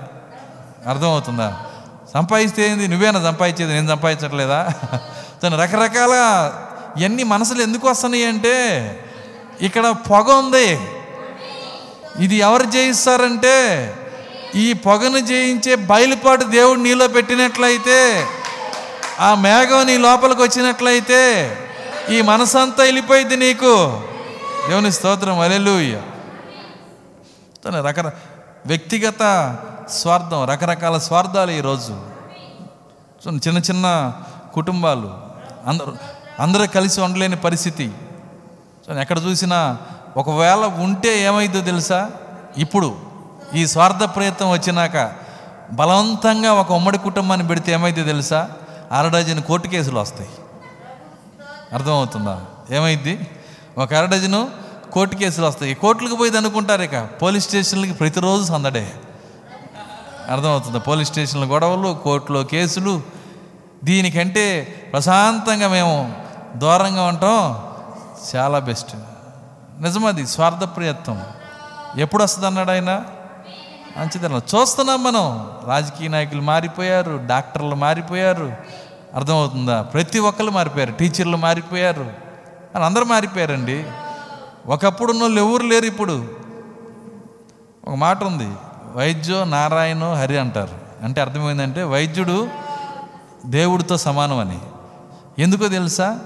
అర్థమవుతుందా? 0.88 1.62
సంపాదిస్తే 2.14 2.70
ఏంది? 2.70 2.88
నువ్వేనా 2.88 3.22
సంపాదించేది 3.22 3.72
నేను 3.72 3.88
సంపాదించట్లేదా? 3.88 4.68
తను 5.42 5.59
రకరకాల 5.59 6.12
ఇవన్నీ 7.01 7.22
మనసులు 7.22 7.62
ఎందుకు 7.62 7.88
వస్తున్నాయి 7.88 8.26
అంటే 8.26 8.80
ఇక్కడ 9.61 9.94
పొగ 10.11 10.32
ఉంది. 10.32 10.80
ఇది 12.24 12.36
ఎవరు 12.36 12.64
జయిస్తారంటే 12.64 13.94
ఈ 14.55 14.72
పొగను 14.72 15.18
జయించే 15.18 15.74
బయలుపాటు 15.74 16.44
దేవుడు 16.44 16.78
నీలో 16.78 17.09
పెట్టినట్లయితే 17.09 18.26
ఆ 19.20 19.34
మేఘం 19.34 19.86
నీ 19.86 19.98
లోపలికి 19.98 20.42
వచ్చినట్లయితే 20.42 21.52
ఈ 22.11 22.20
మనసంతా 22.20 22.84
వెళ్ళిపోయింది 22.84 23.36
నీకు. 23.36 24.00
దేవుని 24.68 24.92
స్తోత్రం. 24.92 25.40
అలెలుయ్య 25.40 26.02
తన 27.64 27.80
రకర 27.80 28.11
వ్యక్తిగత 28.66 29.57
స్వార్థం 29.90 30.44
రకరకాల 30.44 30.98
స్వార్థాలు 30.98 31.50
ఈరోజు. 31.50 32.02
చిన్న 33.28 33.59
చిన్న 33.59 34.12
కుటుంబాలు. 34.55 35.14
అందరూ 35.66 35.92
అందరూ 36.40 36.66
కలిసి 36.66 37.00
ఉండలేని 37.00 37.36
పరిస్థితి. 37.36 37.92
చూడండి, 38.85 39.03
ఎక్కడ 39.03 39.18
చూసినా 39.18 39.78
ఒకవేళ 40.16 40.62
ఉంటే 40.85 41.22
ఏమైందో 41.22 41.61
తెలుసా? 41.61 42.11
ఇప్పుడు 42.59 42.97
ఈ 43.55 43.66
స్వార్థ 43.66 44.05
ప్రయత్నం 44.05 44.51
వచ్చినాక 44.51 45.12
బలవంతంగా 45.72 46.53
ఒక 46.53 46.72
ఉమ్మడి 46.72 46.99
కుటుంబాన్ని 46.99 47.47
పెడితే 47.47 47.72
ఏమైందో 47.72 48.03
తెలుసా? 48.03 48.51
అరడజన్ 48.93 49.43
కోర్టు 49.43 49.68
కేసులు 49.68 49.99
వస్తాయి. 50.01 50.30
అర్థమవుతుందా? 51.72 52.41
ఏమైంది? 52.70 53.26
ఒక 53.78 53.95
అరడజను 53.95 54.51
కోర్టు 54.93 55.16
కేసులు 55.16 55.47
వస్తాయి. 55.47 55.74
కోర్టులకు 55.74 56.16
పోయి 56.16 56.37
అనుకుంటారు 56.37 56.82
ఇక. 56.82 57.09
పోలీస్ 57.22 57.47
స్టేషన్లకి 57.47 57.93
ప్రతిరోజు 57.93 58.45
సందడే. 58.45 58.93
అర్థమవుతుంది? 60.30 60.78
పోలీస్ 60.78 61.11
స్టేషన్ల 61.11 61.45
గొడవలు 61.45 61.99
కోర్టులో 62.05 62.43
కేసులు. 62.43 63.03
దీనికంటే 63.85 64.45
ప్రశాంతంగా 64.93 65.68
మేము 65.68 66.14
దూరంగా 66.57 67.05
ఉంటాం. 67.05 67.73
చాలా 68.36 68.58
బెస్ట్. 68.58 68.96
నిజమది 69.80 70.26
స్వార్థప్రియత్వం 70.26 71.22
ఎప్పుడు 71.96 72.22
వస్తుంది 72.22 72.46
అన్నాడు 72.46 72.70
ఆయన 72.70 73.02
మంచిదన్న 73.96 74.36
చూస్తున్నాం 74.36 75.04
మనం. 75.04 75.50
రాజకీయ 75.66 76.08
నాయకులు 76.08 76.42
మారిపోయారు 76.42 77.20
డాక్టర్లు 77.26 77.74
మారిపోయారు. 77.74 78.52
అర్థమవుతుందా? 79.14 79.82
ప్రతి 79.82 80.18
ఒక్కరు 80.18 80.50
మారిపోయారు 80.50 80.92
టీచర్లు 80.92 81.36
మారిపోయారు. 81.36 82.12
అని 82.74 82.84
అందరూ 82.84 83.04
మారిపోయారండి. 83.04 83.86
ఒకప్పుడు 84.66 85.12
ఉన్న 85.12 85.22
వాళ్ళు 85.22 85.40
ఎవరు 85.40 85.62
లేరు 85.62 85.84
ఇప్పుడు. 85.84 86.28
ఒక 87.84 87.94
మాట 87.94 88.24
ఉంది 88.24 88.52
వైద్యో 88.96 89.44
నారాయణో 89.44 90.14
హరి 90.14 90.38
అంటారు. 90.38 91.04
అంటే 91.04 91.20
అర్థమైందంటే 91.20 91.82
వైద్యుడు 91.82 92.48
దేవుడితో 93.46 93.96
సమానం 93.96 94.38
అని 94.38 94.58
ఎందుకో 95.38 95.68
తెలుసా? 95.68 96.18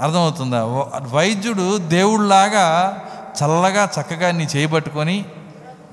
అర్థమవుతుందా? 0.00 0.64
వైద్యుడు 1.10 1.78
దేవుడిలాగా 1.78 2.98
చల్లగా 3.44 3.88
చక్కగా 4.00 4.30
నీ 4.30 4.48
చేయబట్టుకొని 4.56 5.24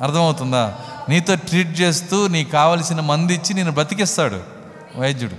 అర్థమవుతుందా? 0.01 0.76
నీతో 1.10 1.36
ట్రీట్ 1.36 1.82
చేస్తూ 1.82 2.28
నీకు 2.28 2.51
కావలసిన 2.51 2.99
మంది 2.99 3.34
ఇచ్చి 3.34 3.53
నేను 3.53 3.72
బ్రతికిస్తాడు 3.72 4.39
వైద్యుడు. 4.97 5.36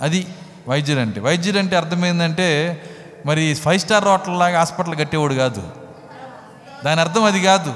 అది 0.00 0.26
వైద్యుడు 0.68 1.00
అంటే 1.00 1.20
వైద్యుడు 1.20 1.58
అంటే 1.58 1.76
అర్థమైందంటే 1.76 2.82
మరి 3.26 3.54
ఫైవ్ 3.54 3.80
స్టార్ 3.80 4.04
హోటల్ 4.04 4.38
లాగా 4.38 4.58
హాస్పిటల్ 4.58 4.98
కట్టేవాడు 4.98 5.34
కాదు. 5.34 5.62
దాని 6.84 7.00
అర్థం 7.00 7.24
అది 7.24 7.42
కాదు. 7.42 7.74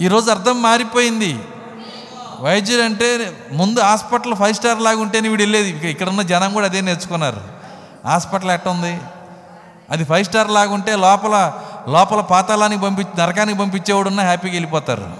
ఈరోజు 0.00 0.30
అర్థం 0.30 0.62
మారిపోయింది. 0.62 1.38
వైద్యుడు 2.40 2.82
అంటే 2.82 3.36
ముందు 3.52 3.80
హాస్పిటల్ 3.80 4.34
ఫైవ్ 4.34 4.54
స్టార్ 4.54 4.82
లాగా 4.82 5.00
ఉంటేనే 5.00 5.28
వీడు 5.28 5.42
వెళ్ళేది. 5.42 5.90
ఇక 5.90 6.22
జనం 6.22 6.52
కూడా 6.52 6.66
అదే 6.66 6.80
నేర్చుకున్నారు. 6.80 7.59
హాస్పిటల్ 8.06 8.50
ఎట్టుంది? 8.50 9.00
అది 9.90 10.04
ఫైవ్ 10.04 10.24
స్టార్ 10.24 10.50
లాగా 10.50 10.72
ఉంటే 10.72 10.96
లోపల 10.96 11.52
లోపల 11.88 12.20
పాతాళానికి 12.20 12.82
పంపి 12.82 13.06
నరకానికి 13.18 13.58
పంపించేవాడు 13.58 14.08
ఉన్న 14.08 14.20
హ్యాపీగా 14.20 14.52
వెళ్ళిపోతారు. 14.52 15.14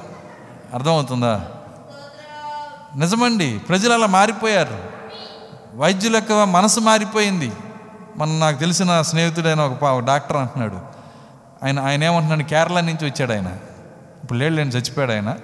అర్థమవుతుందా? 0.75 1.47
నిజమండి 2.97 3.59
ప్రజలు 3.59 3.93
అలా 3.93 4.07
మారిపోయారు. 4.07 4.79
వైద్యుల 5.75 6.15
యొక్క 6.15 6.33
మనసు 6.33 6.81
మారిపోయింది. 6.81 7.53
మన 8.17 8.29
నాకు 8.29 8.59
తెలిసిన 8.59 9.03
స్నేహితుడైన 9.03 9.61
ఒక 9.61 10.05
డాక్టర్ 10.05 10.37
అంటున్నాడు. 10.37 10.79
ఆయన 11.65 11.81
ఆయన 11.81 12.05
ఏమంటున్నాడు 12.05 12.43
కేరళ 12.43 12.81
నుంచి 12.81 13.07
వచ్చాడు 13.07 13.33
ఆయన. 13.33 13.47
ఇప్పుడు 14.23 14.39
లేడు 14.39 14.55
లేని 14.55 14.71
చచ్చిపోయాడు 14.71 15.13
ఆయన. 15.13 15.35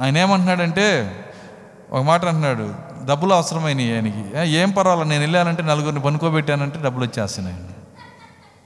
ఆయన 0.00 0.18
ఏమంటున్నాడంటే 0.18 1.14
ఒక 1.92 2.02
మాట 2.02 2.24
అంటున్నాడు 2.24 2.87
డబ్బులు 3.08 3.34
అవసరమైనవి 3.34 3.94
ఆయనకి. 3.94 4.48
ఏం 4.48 4.70
పర్వాలేదు 4.70 5.08
నేను 5.08 5.20
వెళ్ళానంటే 5.20 5.62
నలుగురిని 5.62 6.00
పనుకోబెట్టానంటే 6.00 6.82
డబ్బులు 6.82 7.04
వచ్చేస్తున్నాయి 7.04 7.56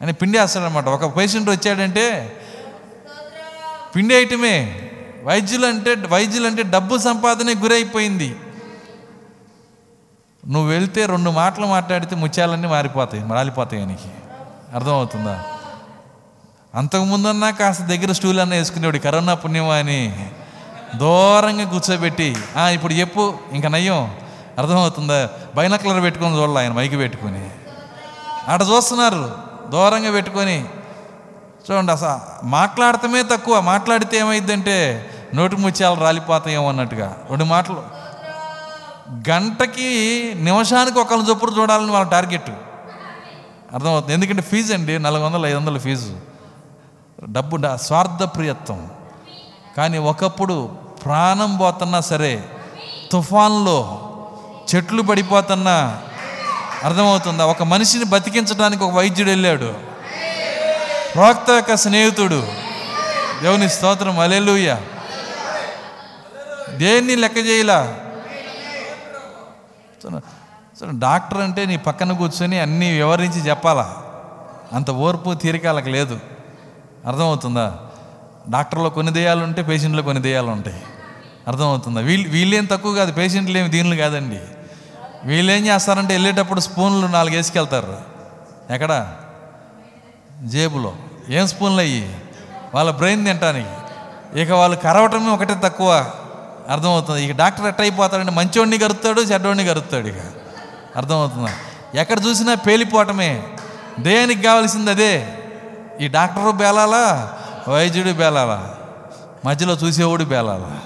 అని 0.03 0.13
పిండి 0.13 0.39
వేస్తాడనమాట 0.39 0.87
ఒక 0.87 1.17
పేషెంట్ 1.17 1.51
వచ్చాడంటే 1.51 2.37
పిండి 3.97 4.15
వేయటమే 4.15 4.89
వైద్యులు 5.25 5.67
అంటే 5.67 5.95
వైద్యులు 5.95 6.47
అంటే 6.47 6.63
డబ్బు 6.63 6.99
సంపాదనే 6.99 7.55
గురైపోయింది. 7.55 8.37
నువ్వు 10.49 10.69
వెళ్తే 10.69 11.07
రెండు 11.07 11.31
మాటలు 11.31 11.67
మాట్లాడితే 11.67 12.17
ముత్యాలన్నీ 12.17 12.69
మారిపోతాయి 12.69 13.25
మారిపోతాయి 13.25 13.83
ఆయనకి. 13.83 14.09
అర్థమవుతుందా? 14.75 15.45
అంతకుముందన్నా 16.75 17.51
కాస్త 17.51 17.83
దగ్గర 17.83 18.13
స్టూల్ 18.13 18.41
అన్న 18.41 18.55
వేసుకునేవాడు 18.55 18.99
కరోనా 18.99 19.35
పుణ్యమా 19.35 19.75
అని. 19.75 20.31
దూరంగా 20.97 21.65
కూర్చోబెట్టి 21.65 22.37
ఇప్పుడు 22.59 22.93
చెప్పు 22.93 23.35
ఇంకా 23.53 23.69
నయ్యం. 23.69 24.15
అర్థమవుతుందా? 24.59 25.29
బైనక్లర్ 25.55 26.03
పెట్టుకొని 26.03 26.39
చూడాలి 26.39 26.59
ఆయన 26.59 26.73
మైకి 26.73 26.97
పెట్టుకొని. 26.97 27.51
అక్కడ 28.49 28.63
చూస్తున్నారు 28.63 29.31
దూరంగా 29.69 30.11
పెట్టుకొని. 30.11 30.65
చూడండి 31.71 31.93
అసలు 31.93 32.47
మాట్లాడటమే 32.47 33.23
తక్కువ. 33.23 33.61
మాట్లాడితే 33.61 34.19
ఏమైందంటే 34.19 35.09
నోటి 35.35 35.57
ముత్యాలు 35.57 36.01
రాలిపోతాయేమో 36.01 36.69
అన్నట్టుగా. 36.69 37.19
రెండు 37.31 37.45
మాటలు. 37.45 37.83
గంటకి 39.31 40.33
నిమిషానికి 40.37 41.01
ఒకళ్ళని 41.01 41.31
చొప్పుడు 41.31 41.53
చూడాలని 41.53 41.91
వాళ్ళ 41.91 42.09
టార్గెట్. 42.09 42.51
అర్థమవుతుంది? 43.75 44.15
ఎందుకంటే 44.15 44.43
ఫీజు 44.43 44.75
అండి 44.75 44.99
నాలుగు 44.99 45.25
వందలు 45.25 45.47
ఐదు 45.47 45.57
వందల 45.57 45.79
ఫీజు. 45.79 46.17
డబ్బు 47.31 47.57
డా- 47.57 47.77
స్వార్థ 47.77 48.23
ప్రియత్వం 48.23 48.91
కానీ 49.77 49.99
ఒకప్పుడు 49.99 50.71
ప్రాణం 51.05 51.57
పోతున్నా 51.57 52.01
సరే 52.01 52.45
తుఫాన్లో 53.13 54.09
చెట్లు 54.75 55.03
పడిపోతున్నా 55.03 56.03
అర్థమవుతుందా? 56.85 57.47
ఒక 57.47 57.63
మనిషిని 57.63 58.05
బతికించడానికి 58.05 58.85
ఒక 58.85 58.93
వైద్యుడు 58.93 59.31
వెళ్ళాడు. 59.31 59.75
ప్రోక్త 61.15 61.51
యొక్క 61.51 61.77
స్నేహితుడు. 61.77 62.47
దేవుని 63.43 63.69
స్తోత్రం. 63.69 64.19
అలెలుయ్య 64.19 64.79
దేన్ని 66.71 67.17
లెక్క 67.17 67.39
చేయలా? 67.39 67.99
డాక్టర్ 70.91 71.41
అంటే 71.41 71.67
నీ 71.67 71.77
పక్కన 71.77 72.13
కూర్చొని 72.13 72.61
అన్నీ 72.61 72.91
వివరించి 72.91 73.49
చెప్పాలా? 73.49 73.97
అంత 74.73 74.91
ఓర్పు 74.91 75.35
తీరిక 75.35 75.67
వాళ్ళకి 75.67 75.91
లేదు. 75.91 76.21
అర్థమవుతుందా? 77.07 77.79
డాక్టర్లో 78.51 78.91
కొన్ని 78.91 79.13
దెయ్యాలు 79.13 79.45
ఉంటే 79.45 79.63
పేషెంట్లో 79.63 80.03
కొన్ని 80.03 80.23
దెయ్యాలు 80.23 80.47
ఉంటాయి 80.47 80.83
అర్థమవుతుందా? 81.49 82.01
వీళ్ళు 82.01 82.29
వీళ్ళేం 82.29 82.65
తక్కువ 82.65 82.95
కాదు 82.95 83.13
పేషెంట్లు 83.13 83.59
ఏమి 83.59 83.69
దీనిలు 83.69 83.97
కాదండి. 83.97 84.41
వీళ్ళు 85.25 85.53
ఏం 85.53 85.67
చేస్తారంటే 85.67 86.15
వెళ్ళేటప్పుడు 86.15 86.61
స్పూన్లు 86.61 87.07
నాలుగు 87.07 87.37
వేసుకెళ్తారు. 87.37 87.97
ఎక్కడ? 88.71 89.13
జేబులో. 90.45 90.93
ఏం 91.29 91.47
స్పూన్లు 91.47 91.81
అయ్యి? 91.81 92.17
వాళ్ళ 92.75 92.91
బ్రెయిన్ 92.91 93.27
తింటానికి 93.27 93.69
ఇక 94.41 94.51
వాళ్ళు 94.51 94.77
కరవటమే 94.77 95.31
ఒకటే 95.31 95.57
తక్కువ. 95.65 96.11
అర్థమవుతుంది? 96.69 97.25
ఇక 97.25 97.37
డాక్టర్ 97.37 97.67
ఎట్ట 97.67 97.81
అయిపోతాడంటే 97.81 98.33
మంచోడిని 98.33 98.79
కరుతాడు 98.79 99.21
చెడ్డోడిని 99.21 99.65
కరుతాడు 99.65 100.09
ఇక. 100.09 100.15
అర్థమవుతుందా? 100.97 101.49
ఎక్కడ 101.95 102.19
చూసినా 102.27 102.55
పేలిపోవటమే. 102.55 103.43
దేనికి 104.01 104.43
కావాల్సింది 104.43 104.91
అదే? 104.91 105.35
ఈ 106.01 106.09
డాక్టరు 106.09 106.51
బేలాలా? 106.51 107.33
వైద్యుడు 107.69 108.13
బేలాలా? 108.13 108.75
మధ్యలో 109.45 109.75
చూసేవాడు 109.75 110.25
బేలాలా? 110.25 110.81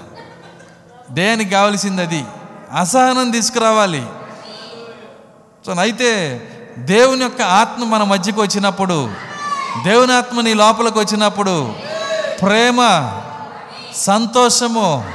దేనికి 1.11 1.49
కావాల్సింది 1.49 2.01
అది 2.01 2.25
అసహనం 2.77 3.31
తీసుకురావాలి. 3.31 4.05
సో 5.65 5.73
అయితే 5.73 6.41
దేవుని 6.77 7.21
యొక్క 7.21 7.41
ఆత్మ 7.41 7.83
మన 7.83 8.03
మధ్యకు 8.03 8.41
వచ్చినప్పుడు 8.41 9.09
దేవుని 9.83 10.13
ఆత్మ 10.13 10.41
నీ 10.41 10.53
లోపలికి 10.53 10.99
వచ్చినప్పుడు 10.99 11.75
ప్రేమ 12.41 13.11
సంతోషము 13.95 15.11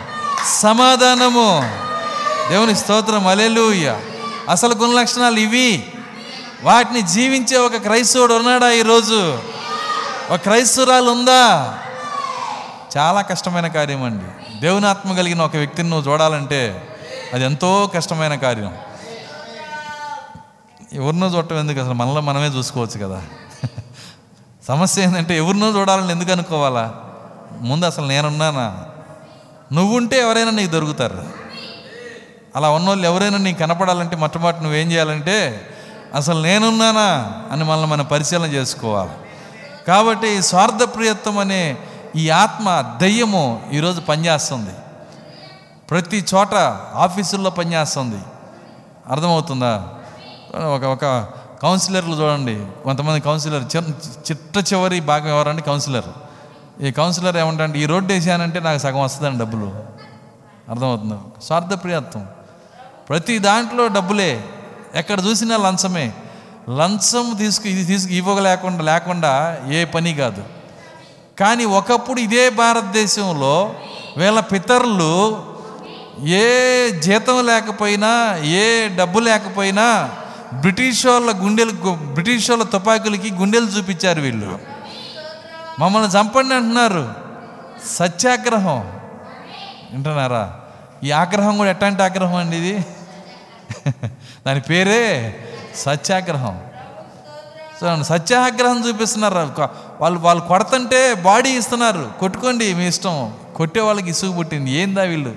సమాధానము. 0.61 1.79
దేవుని 2.49 2.77
స్తోత్రం 2.77 3.27
అలెలుయ్య 3.27 4.01
అసలు 4.51 4.75
గుణ 4.75 5.01
లక్షణాలు 5.01 5.39
ఇవి. 5.39 5.93
వాటిని 6.63 7.03
జీవించే 7.03 7.57
ఒక 7.57 7.77
క్రైస్తవుడు 7.77 8.35
ఉన్నాడా 8.35 8.71
ఈరోజు? 8.71 9.39
ఒక 10.31 10.37
క్రైస్తవురాలు 10.37 11.11
ఉందా? 11.11 11.79
చాలా 12.97 13.21
కష్టమైన 13.21 13.67
కార్యం 13.67 14.03
అండి. 14.03 14.42
దేవుని 14.63 14.87
ఆత్మ 14.87 15.17
కలిగిన 15.17 15.43
ఒక 15.43 15.57
వ్యక్తిని 15.57 15.91
నువ్వు 15.91 16.13
చూడాలంటే 16.13 16.89
అది 17.35 17.45
ఎంతో 17.45 17.91
కష్టమైన 17.95 18.35
కార్యం. 18.35 18.77
ఎవరినో 20.93 21.27
చూడటం 21.27 21.59
ఎందుకు? 21.59 21.81
అసలు 21.81 21.95
మనలో 21.95 22.21
మనమే 22.21 22.47
చూసుకోవచ్చు 22.47 23.07
కదా. 23.07 23.23
సమస్య 24.69 25.03
ఏంటంటే 25.03 25.37
ఎవరినో 25.37 25.81
చూడాలని 25.81 26.11
ఎందుకు 26.11 26.33
అనుకోవాలా? 26.33 26.95
ముందు 27.61 27.87
అసలు 27.87 28.07
నేనున్నానా? 28.07 28.87
నువ్వుంటే 29.73 30.21
ఎవరైనా 30.21 30.51
నీకు 30.51 30.71
దొరుకుతారు. 30.71 31.25
అలా 32.57 32.71
ఉన్నోళ్ళు 32.71 33.07
ఎవరైనా 33.07 33.39
నీకు 33.39 33.59
కనపడాలంటే 33.59 34.17
మొట్టమొదటి 34.17 34.63
నువ్వేం 34.63 34.93
చేయాలంటే 34.93 35.69
అసలు 36.15 36.43
నేనున్నానా 36.43 37.33
అని 37.53 37.65
మనల్ని 37.65 37.87
మనం 37.87 38.05
పరిశీలన 38.05 38.51
చేసుకోవాలి. 38.51 39.11
కాబట్టి 39.89 40.43
స్వార్థప్రియత్వం 40.43 41.39
అనే 41.39 41.77
ఈ 42.17 42.31
ఆత్మ 42.31 42.97
దయ్యము 43.01 43.63
ఈరోజు 43.73 44.01
పనిచేస్తుంది. 44.01 44.71
ప్రతి 45.91 46.25
చోట 46.35 46.55
ఆఫీసుల్లో 46.95 47.51
పనిచేస్తుంది. 47.51 48.23
అర్థమవుతుందా? 49.11 49.89
ఒక 50.55 50.85
ఒక 50.85 51.29
కౌన్సిలర్లు 51.63 52.17
చూడండి. 52.17 52.67
కొంతమంది 52.85 53.21
కౌన్సిలర్ 53.21 53.77
చిట్ట 53.77 54.73
చివరి 54.73 55.01
భాగం 55.01 55.29
ఎవరండి? 55.29 55.63
కౌన్సిలర్. 55.63 56.05
ఈ 56.83 56.91
కౌన్సిలర్ 56.91 57.37
ఏమంటే 57.37 57.79
ఈ 57.79 57.87
రోడ్డు 57.87 58.13
వేసానంటే 58.13 58.61
నాకు 58.61 58.79
సగం 58.79 59.01
వస్తుందండి 59.01 59.39
డబ్బులు. 59.39 59.73
అర్థమవుతుందా? 60.71 61.19
స్వార్థప్రియత్వం 61.43 62.29
ప్రతి 63.09 63.39
దాంట్లో 63.39 63.89
డబ్బులే. 63.89 64.45
ఎక్కడ 64.95 65.21
చూసినా 65.21 65.57
లంచమే. 65.57 66.13
లంచం 66.71 67.35
తీసుకు 67.39 67.69
ఇది 67.69 67.85
తీసుకు 67.85 68.13
ఇవ్వక 68.13 68.39
లేకుండా 68.39 68.85
లేకుండా 68.85 69.59
ఏ 69.69 69.85
పని 69.85 70.15
కాదు. 70.15 70.45
కానీ 71.41 71.65
ఒకప్పుడు 71.65 72.21
ఇదే 72.21 72.51
భారతదేశంలో 72.51 73.75
వీళ్ళ 74.17 74.41
పితరులు 74.41 75.43
ఏ 76.27 76.91
జీతం 76.91 77.47
లేకపోయినా 77.47 78.37
ఏ 78.43 78.89
డబ్బు 78.89 79.19
లేకపోయినా 79.19 80.11
బ్రిటిష్ 80.55 81.07
వాళ్ళ 81.07 81.35
గుండెలు 81.37 81.73
బ్రిటిష్ 81.95 82.51
వాళ్ళ 82.51 82.65
తుపాకులకి 82.65 83.35
గుండెలు 83.35 83.67
చూపించారు 83.67 84.21
వీళ్ళు. 84.21 84.59
మమ్మల్ని 85.79 86.11
చంపండి 86.11 86.55
అంటున్నారు. 86.55 87.15
సత్యాగ్రహం. 87.87 88.81
వింటున్నారా? 89.93 90.61
ఈ 91.05 91.11
ఆగ్రహం 91.11 91.57
కూడా 91.57 91.71
ఎట్లాంటి 91.71 92.03
ఆగ్రహం 92.03 92.37
అండి 92.37 92.57
ఇది? 92.57 92.85
దాని 94.47 94.61
పేరే 94.61 95.35
సత్యాగ్రహం. 95.77 96.61
సత్యాగ్రహం 98.03 98.89
చూపిస్తున్నారు 98.89 99.53
వాళ్ళు 100.01 100.21
వాళ్ళు 100.21 100.45
కొడతంటే 100.45 101.15
బాడీ 101.15 101.51
ఇస్తున్నారు. 101.51 102.11
కొట్టుకోండి 102.21 102.75
మీ 102.75 102.89
ఇష్టం. 102.89 103.35
కొట్టే 103.57 103.81
వాళ్ళకి 103.81 104.11
ఇసుగు 104.11 104.33
పుట్టింది. 104.33 104.71
ఏందా 104.71 105.03
వీళ్ళు? 105.03 105.37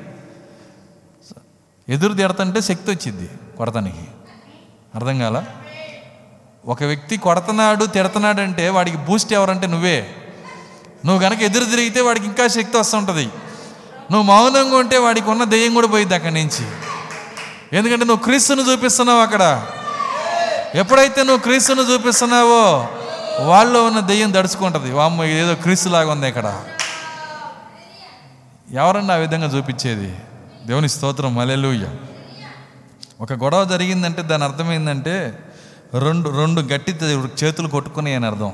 ఎదురు 1.90 2.14
తిడతంటే 2.14 2.62
శక్తి 2.62 2.92
వచ్చింది 2.92 3.30
కొడతానికి. 3.58 4.08
అర్థం 4.96 5.20
కాల? 5.20 5.44
ఒక 6.66 6.84
వ్యక్తి 6.84 7.18
కొడుతున్నాడు 7.18 7.86
తిడుతున్నాడు 7.86 8.42
అంటే 8.42 8.70
వాడికి 8.70 8.98
బూస్ట్ 8.98 9.34
ఎవరంటే 9.34 9.68
నువ్వే. 9.68 10.16
నువ్వు 11.06 11.22
కనుక 11.22 11.42
ఎదురు 11.42 11.66
తిరిగితే 11.66 12.02
వాడికి 12.02 12.26
ఇంకా 12.26 12.48
శక్తి 12.48 12.78
వస్తుంటుంది 12.78 13.26
నువ్వు 14.12 14.22
మౌనంగా 14.22 14.78
ఉంటే 14.78 14.98
వాడికి 14.98 15.30
ఉన్న 15.30 15.44
దెయ్యం 15.44 15.74
కూడా 15.74 15.88
పోయింది 15.88 16.16
అక్కడి 16.16 16.34
నుంచి. 16.34 16.68
ఎందుకంటే 17.78 18.06
నువ్వు 18.06 18.24
క్రీస్తును 18.24 18.62
చూపిస్తున్నావు 18.62 19.20
అక్కడ. 19.22 19.66
ఎప్పుడైతే 20.76 21.24
నువ్వు 21.24 21.42
క్రీస్తును 21.44 21.82
చూపిస్తున్నావో 21.82 22.88
వాళ్ళలో 23.46 23.86
ఉన్న 23.86 24.00
దెయ్యం 24.00 24.34
దడుచుకుంటుంది. 24.34 24.92
వామ్మ 24.92 25.24
ఏదో 25.24 25.56
క్రీస్తులాగా 25.56 26.12
ఉంది 26.12 26.28
ఇక్కడ. 26.28 26.48
ఎవరన్నా 28.72 29.14
ఆ 29.14 29.18
విధంగా 29.18 29.48
చూపించేది? 29.48 30.20
దేవుని 30.66 30.90
స్తోత్రం 30.90 31.36
మలెలుయ్య 31.36 31.88
ఒక 33.22 33.34
గొడవ 33.34 33.66
జరిగిందంటే 33.66 34.22
దాని 34.22 34.44
అర్థం 34.44 34.72
ఏంటంటే 34.72 35.40
రెండు 36.00 36.30
రెండు 36.30 36.62
గట్టి 36.62 36.92
చేతులు 37.44 37.68
కొట్టుకుని 37.68 38.14
అని 38.14 38.26
అర్థం. 38.26 38.54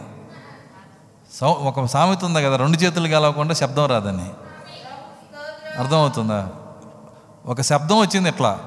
సౌ 1.34 1.48
ఒక 1.48 1.86
సామెత 1.86 2.26
ఉంది 2.26 2.44
కదా 2.44 2.56
రెండు 2.56 2.78
చేతులు 2.78 3.08
కలవకుండా 3.08 3.54
శబ్దం 3.54 3.86
రాదని. 3.86 4.30
అర్థమవుతుందా? 5.80 6.50
ఒక 7.46 7.62
శబ్దం 7.62 8.00
వచ్చింది 8.00 8.30
ఇట్లా. 8.30 8.60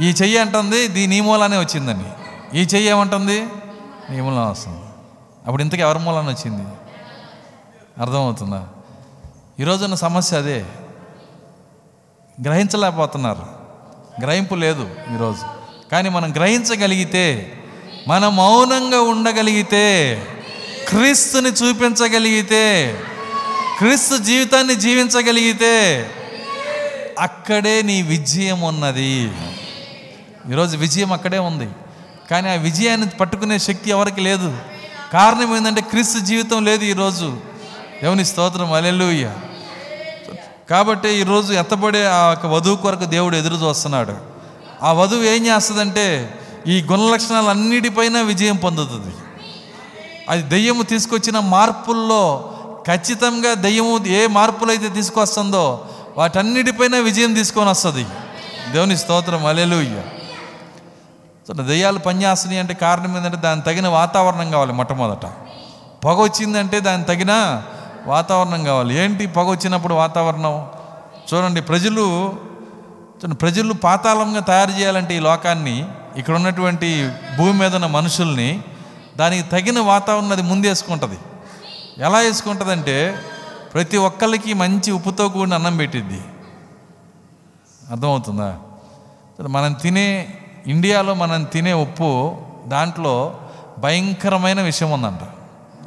ఈ 0.00 0.08
చెయ్యి 0.10 0.38
అంటుంది 0.38 0.88
దీని 0.88 1.16
ఈ 1.16 1.20
మూలానే 1.20 1.58
వచ్చిందని. 1.58 2.08
ఈ 2.54 2.60
చెయ్యి 2.60 2.90
ఏమంటుంది? 2.90 3.46
నీ 4.10 4.20
మూలం 4.20 4.50
వస్తుంది. 4.50 4.80
అప్పుడు 5.46 5.62
ఇంతకు 5.62 5.80
ఎవరి 5.80 5.98
మూలన 5.98 6.28
వచ్చింది? 6.28 6.68
అర్థమవుతుందా? 8.00 8.68
ఈరోజున్న 9.60 9.94
సమస్య 9.94 10.36
అదే. 10.36 10.66
గ్రహించలేకపోతున్నారు. 12.42 13.46
గ్రహింపు 14.20 14.54
లేదు 14.54 14.94
ఈరోజు. 15.14 15.42
కానీ 15.92 16.08
మనం 16.08 16.32
గ్రహించగలిగితే 16.32 17.52
మనం 18.08 18.36
మౌనంగా 18.36 19.00
ఉండగలిగితే 19.00 20.22
క్రీస్తుని 20.88 21.48
చూపించగలిగితే 21.48 23.00
క్రీస్తు 23.78 24.16
జీవితాన్ని 24.16 24.74
జీవించగలిగితే 24.74 26.10
అక్కడే 27.18 27.82
నీ 27.82 28.02
విజయం 28.02 28.60
ఉన్నది. 28.60 29.32
ఈరోజు 30.50 30.76
విజయం 30.76 31.12
అక్కడే 31.12 31.38
ఉంది. 31.38 31.68
కానీ 32.30 32.48
ఆ 32.48 32.52
విజయాన్ని 32.52 33.08
పట్టుకునే 33.08 33.58
శక్తి 33.58 33.90
ఎవరికి 33.90 34.20
లేదు. 34.20 34.58
కారణం 35.12 35.56
ఏంటంటే 35.56 35.80
క్రీస్తు 35.80 36.18
జీవితం 36.18 36.64
లేదు 36.64 36.84
ఈరోజు. 36.84 37.36
దేవుని 38.02 38.24
స్తోత్రం 38.24 38.72
అలెలుయ్య 38.72 39.32
కాబట్టి 40.70 41.08
ఈరోజు 41.08 41.52
ఎత్తబడే 41.52 42.06
ఆ 42.06 42.30
యొక్క 42.30 42.46
వధువు 42.46 42.76
కొరకు 42.76 43.04
దేవుడు 43.04 43.36
ఎదురు 43.36 43.54
చూస్తున్నాడు. 43.54 44.16
ఆ 44.82 44.92
వధువు 44.92 45.22
ఏం 45.22 45.46
చేస్తుందంటే 45.46 46.34
ఈ 46.66 46.82
గుణ 46.82 47.12
లక్షణాలు 47.12 47.46
అన్నిటిపైన 47.46 48.20
విజయం 48.20 48.56
పొందుతుంది. 48.56 49.14
అది 50.28 50.42
దెయ్యము 50.42 50.82
తీసుకొచ్చిన 50.82 51.38
మార్పుల్లో 51.38 52.52
ఖచ్చితంగా 52.86 53.54
దెయ్యము 53.54 54.06
ఏ 54.06 54.26
మార్పులు 54.26 54.70
అయితే 54.70 54.88
తీసుకొస్తుందో 54.88 55.86
వాటన్నిటిపైన 56.18 56.96
విజయం 56.98 57.34
తీసుకొని 57.34 57.70
వస్తుంది. 57.70 58.06
దేవుని 58.72 58.98
స్తోత్రం 58.98 59.46
అలెలుయ్య 59.46 60.02
సో 61.46 61.52
దెయ్యాలు 61.52 61.98
పనిచేస్తున్నాయి 61.98 62.60
అంటే 62.60 62.74
కారణం 62.74 63.16
ఏంటంటే 63.16 63.36
దానికి 63.36 63.66
తగిన 63.66 63.88
వాతావరణం 63.88 64.50
కావాలి 64.50 64.72
మొట్టమొదట. 64.72 65.26
పొగ 66.04 66.22
వచ్చిందంటే 66.22 66.80
దానికి 66.80 67.08
తగిన 67.08 67.62
వాతావరణం 68.06 68.64
కావాలి. 68.64 68.94
ఏంటి 68.94 69.26
పొగ 69.26 69.50
వచ్చినప్పుడు 69.50 69.94
వాతావరణం? 69.94 70.66
చూడండి 71.34 71.62
ప్రజలు 71.62 72.32
చూడండి 73.16 73.34
ప్రజలు 73.34 73.72
పాతాళంగా 73.72 74.40
తయారు 74.40 74.70
చేయాలంటే 74.70 75.16
ఈ 75.16 75.20
లోకాన్ని 75.20 75.88
ఇక్కడ 76.16 76.34
ఉన్నటువంటి 76.34 77.10
భూమి 77.38 77.52
మీద 77.52 77.74
ఉన్న 77.74 77.86
మనుషుల్ని 77.86 78.62
దానికి 79.16 79.48
తగిన 79.48 79.80
వాతావరణం 79.80 80.32
అది 80.32 80.42
ముందేసుకుంటుంది 80.42 81.18
ఎలా 81.98 82.18
వేసుకుంటుందంటే 82.18 83.18
ప్రతి 83.74 83.96
ఒక్కరికి 83.96 84.54
మంచి 84.54 84.90
ఉప్పుతో 84.90 85.28
కూడిన 85.28 85.54
అన్నం 85.54 85.76
పెట్టిద్ది. 85.76 86.20
అర్థమవుతుందా? 87.90 88.58
మనం 89.40 89.72
తినే 89.72 90.38
ఇండియాలో 90.66 91.14
మనం 91.14 91.44
తినే 91.44 91.72
ఉప్పు 91.72 92.36
దాంట్లో 92.66 93.40
భయంకరమైన 93.78 94.60
విషయం 94.62 94.90
ఉందంట. 94.90 95.22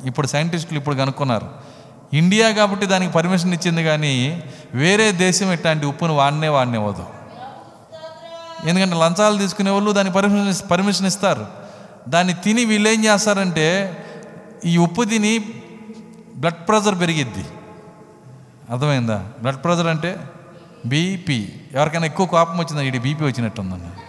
ఇప్పుడు 0.08 0.28
సైంటిస్టులు 0.28 0.80
ఇప్పుడు 0.80 0.96
కనుక్కున్నారు. 0.96 1.48
ఇండియా 2.14 2.52
కాబట్టి 2.52 2.86
దానికి 2.86 3.12
పర్మిషన్ 3.12 3.54
ఇచ్చింది 3.54 3.84
కానీ 3.84 4.44
వేరే 4.74 5.12
దేశం 5.12 5.52
ఇట్లాంటి 5.52 5.86
ఉప్పును 5.86 6.14
వాడినే 6.16 6.48
వాడినేవద్దు 6.48 7.06
ఎందుకంటే 8.66 8.96
లంచాలు 8.96 9.38
తీసుకునే 9.38 9.72
వాళ్ళు 9.72 9.92
దానికి 9.92 10.16
పర్మిషన్ 10.16 10.72
పర్మిషన్ 10.72 11.08
ఇస్తారు. 11.08 11.46
దాన్ని 12.08 12.34
తిని 12.34 12.66
వీళ్ళు 12.66 12.90
ఏం 12.90 13.06
చేస్తారంటే 13.06 13.68
ఈ 14.66 14.78
ఉప్పు 14.78 15.04
తిని 15.04 15.40
బ్లడ్ 16.36 16.68
ప్రెషర్ 16.68 17.00
పెరిగిద్ది. 17.00 17.46
అర్థమైందా? 18.70 19.26
బ్లడ్ 19.42 19.64
ప్రెషర్ 19.64 19.88
అంటే 19.88 20.18
బీపీ. 20.86 21.50
ఎవరికైనా 21.74 22.06
ఎక్కువ 22.06 22.26
కోపం 22.26 22.58
వచ్చిందా? 22.58 22.82
ఇది 22.82 23.00
బీపీ 23.00 23.24
వచ్చినట్టుందండి 23.26 24.09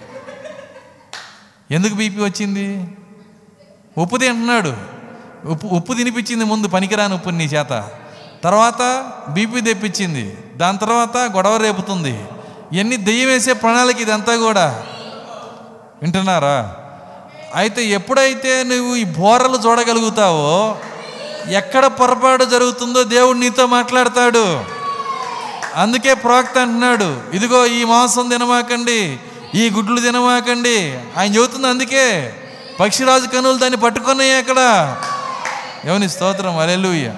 ఎందుకు 1.71 1.95
బీపీ 1.95 2.25
వచ్చింది? 2.25 2.97
ఉప్పు 3.99 4.17
తింటున్నాడు. 4.17 4.75
ఉప్పు 5.47 5.67
ఉప్పు 5.67 5.93
తినిపించింది 5.93 6.45
ముందు 6.45 6.69
పనికిరాని 6.69 7.15
ఉప్పు 7.15 7.31
నీ 7.31 7.45
చేత. 7.45 7.89
తర్వాత 8.45 9.13
బీపీ 9.31 9.61
తెప్పించింది. 9.61 10.37
దాని 10.57 10.79
తర్వాత 10.79 11.17
గొడవ 11.17 11.57
రేపుతుంది. 11.57 12.25
ఇవన్నీ 12.73 12.97
దెయ్యం 12.97 13.29
వేసే 13.29 13.53
ప్రణాళిక 13.53 14.01
ఇదంతా 14.01 14.37
కూడా? 14.37 14.85
వింటున్నారా? 16.03 16.77
అయితే 17.55 17.85
ఎప్పుడైతే 17.85 18.63
నువ్వు 18.63 18.97
ఈ 18.97 19.05
బోరలు 19.05 19.59
చూడగలుగుతావో 19.67 20.77
ఎక్కడ 21.49 21.87
పొరపాటు 21.87 22.45
జరుగుతుందో 22.45 23.03
దేవుడు 23.03 23.39
నీతో 23.39 23.67
మాట్లాడతాడు. 23.67 24.65
అందుకే 25.77 26.15
ప్రోక్త 26.15 26.59
అంటున్నాడు 26.59 27.23
ఇదిగో 27.33 27.67
ఈ 27.67 27.85
మాంసం 27.85 28.29
తినమాకండి. 28.29 29.21
ఈ 29.55 29.71
గుడ్లు 29.71 30.01
తినమాకండి. 30.01 30.99
ఆయన 31.17 31.35
చెబుతుంది 31.35 31.67
అందుకే. 31.67 32.35
పక్షిరాజు 32.81 33.27
కనులు 33.27 33.59
దాన్ని 33.59 33.81
పట్టుకున్నాయి 33.81 34.35
అక్కడ. 34.35 34.57
ఎవని 35.85 36.09
స్తోత్రం. 36.09 36.59
అలెలుయ్య 36.59 37.15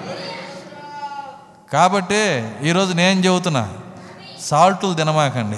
కాబట్టి 1.73 2.51
ఈరోజు 2.63 2.93
నేను 2.93 3.19
చెబుతున్నా 3.19 3.73
సాల్టులు 4.41 4.93
తినమాకండి. 4.93 5.57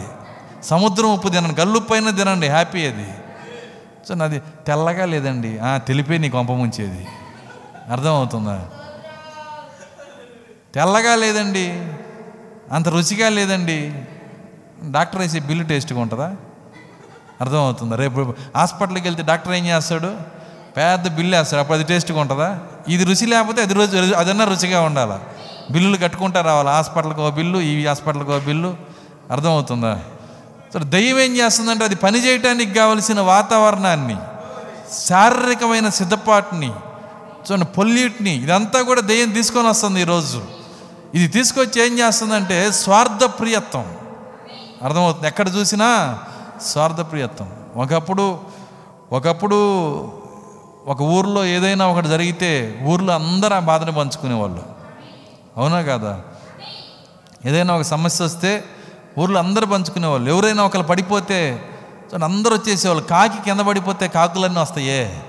సముద్రం 0.64 1.14
ఉప్పు 1.14 1.30
తినండి. 1.30 1.62
గల్లుప్పు 1.62 1.94
అయినా 1.94 2.12
తినండి. 2.12 2.48
హ్యాపీ 2.48 2.88
అది. 2.88 3.08
సో 4.08 4.14
నాది 4.14 4.40
తెల్లగా 4.40 5.06
లేదండి. 5.06 5.60
తెలిపే 5.64 6.18
నీ 6.18 6.30
కొంప 6.30 6.52
ముంచేది. 6.52 7.08
అర్థమవుతుందా? 7.92 8.70
తెల్లగా 10.76 11.16
లేదండి. 11.16 11.70
అంత 12.72 12.88
రుచిగా 12.88 13.30
లేదండి. 13.30 13.94
డాక్టర్ 14.92 15.22
వేసే 15.22 15.40
బిల్లు 15.40 15.64
టేస్ట్గా 15.64 16.00
ఉంటుందా? 16.00 16.36
అర్థమవుతుందా. 17.42 17.96
రేపు 17.96 18.34
హాస్పిటల్కి 18.56 19.04
వెళ్తే 19.04 19.24
డాక్టర్ 19.24 19.54
ఏం 19.54 19.66
చేస్తాడు? 19.66 20.12
పెద్ద 20.78 21.16
బిల్లు 21.16 21.36
వేస్తాడు. 21.36 21.60
అప్పుడు 21.60 21.78
అది 21.78 21.88
టేస్ట్గా 21.88 22.20
ఉంటుందా? 22.20 22.60
ఇది 22.88 23.04
రుచి 23.04 23.26
లేకపోతే 23.26 23.62
అది 23.62 23.74
రోజు 23.74 24.14
అదన్నా 24.14 24.46
రుచిగా 24.46 24.82
ఉండాలి? 24.82 25.18
బిల్లులు 25.74 25.98
కట్టుకుంటా 25.98 26.42
రావాలి? 26.42 26.70
హాస్పిటల్కి 26.70 27.20
ఓ 27.20 27.30
బిల్లు 27.30 27.60
ఈ 27.60 27.86
హాస్పిటల్కి 27.86 28.32
ఒక 28.32 28.44
బిల్లు? 28.44 28.76
అర్థమవుతుందా? 29.32 30.00
సో 30.74 30.80
దయ్యం 30.80 31.20
ఏం 31.20 31.38
చేస్తుందంటే 31.38 31.84
అది 31.84 31.96
పని 31.96 32.26
చేయడానికి 32.26 32.74
కావలసిన 32.74 33.20
వాతావరణాన్ని 33.20 34.16
శారీరకమైన 35.06 35.90
సిద్ధపాటుని 35.90 36.72
చూడండి 37.46 37.66
పొల్యూట్ని 37.66 38.44
ఇదంతా 38.44 38.82
కూడా 38.82 39.02
దయ్యం 39.02 39.30
తీసుకొని 39.30 39.68
వస్తుంది 39.68 40.02
ఈరోజు 40.02 40.42
ఇది 41.16 41.28
తీసుకొచ్చి 41.28 41.88
ఏం 41.88 42.00
చేస్తుందంటే 42.00 42.72
స్వార్థ 42.72 43.24
ప్రియత్వం 43.26 43.96
అర్థమవుతుంది. 44.84 45.28
ఎక్కడ 45.28 45.48
చూసినా 45.50 46.20
స్వార్థప్రియత్వం. 46.62 47.51
ఒకప్పుడు 47.76 48.39
ఒకప్పుడు 49.12 49.56
ఒక 50.88 51.01
ఊర్లో 51.01 51.45
ఏదైనా 51.45 51.88
ఒకటి 51.88 52.08
జరిగితే 52.08 52.80
ఊర్లో 52.84 53.14
అందరూ 53.14 53.56
ఆ 53.56 53.60
బాధను 53.60 53.91
పంచుకునేవాళ్ళు. 53.91 54.64
అవునా 55.58 55.82
కాదా? 55.82 56.22
ఏదైనా 57.45 57.76
ఒక 57.76 57.82
సమస్య 57.82 58.26
వస్తే 58.26 58.64
ఊర్లో 59.20 59.39
అందరూ 59.39 59.66
పంచుకునేవాళ్ళు. 59.66 60.30
ఎవరైనా 60.32 60.64
ఒకరు 60.64 60.84
పడిపోతే 60.84 61.70
అందరూ 62.24 62.56
వచ్చేసేవాళ్ళు. 62.56 63.03
కాకి 63.03 63.43
కింద 63.43 63.60
పడిపోతే 63.60 64.08
కాకులన్నీ 64.08 64.60
వస్తాయే. 64.60 65.24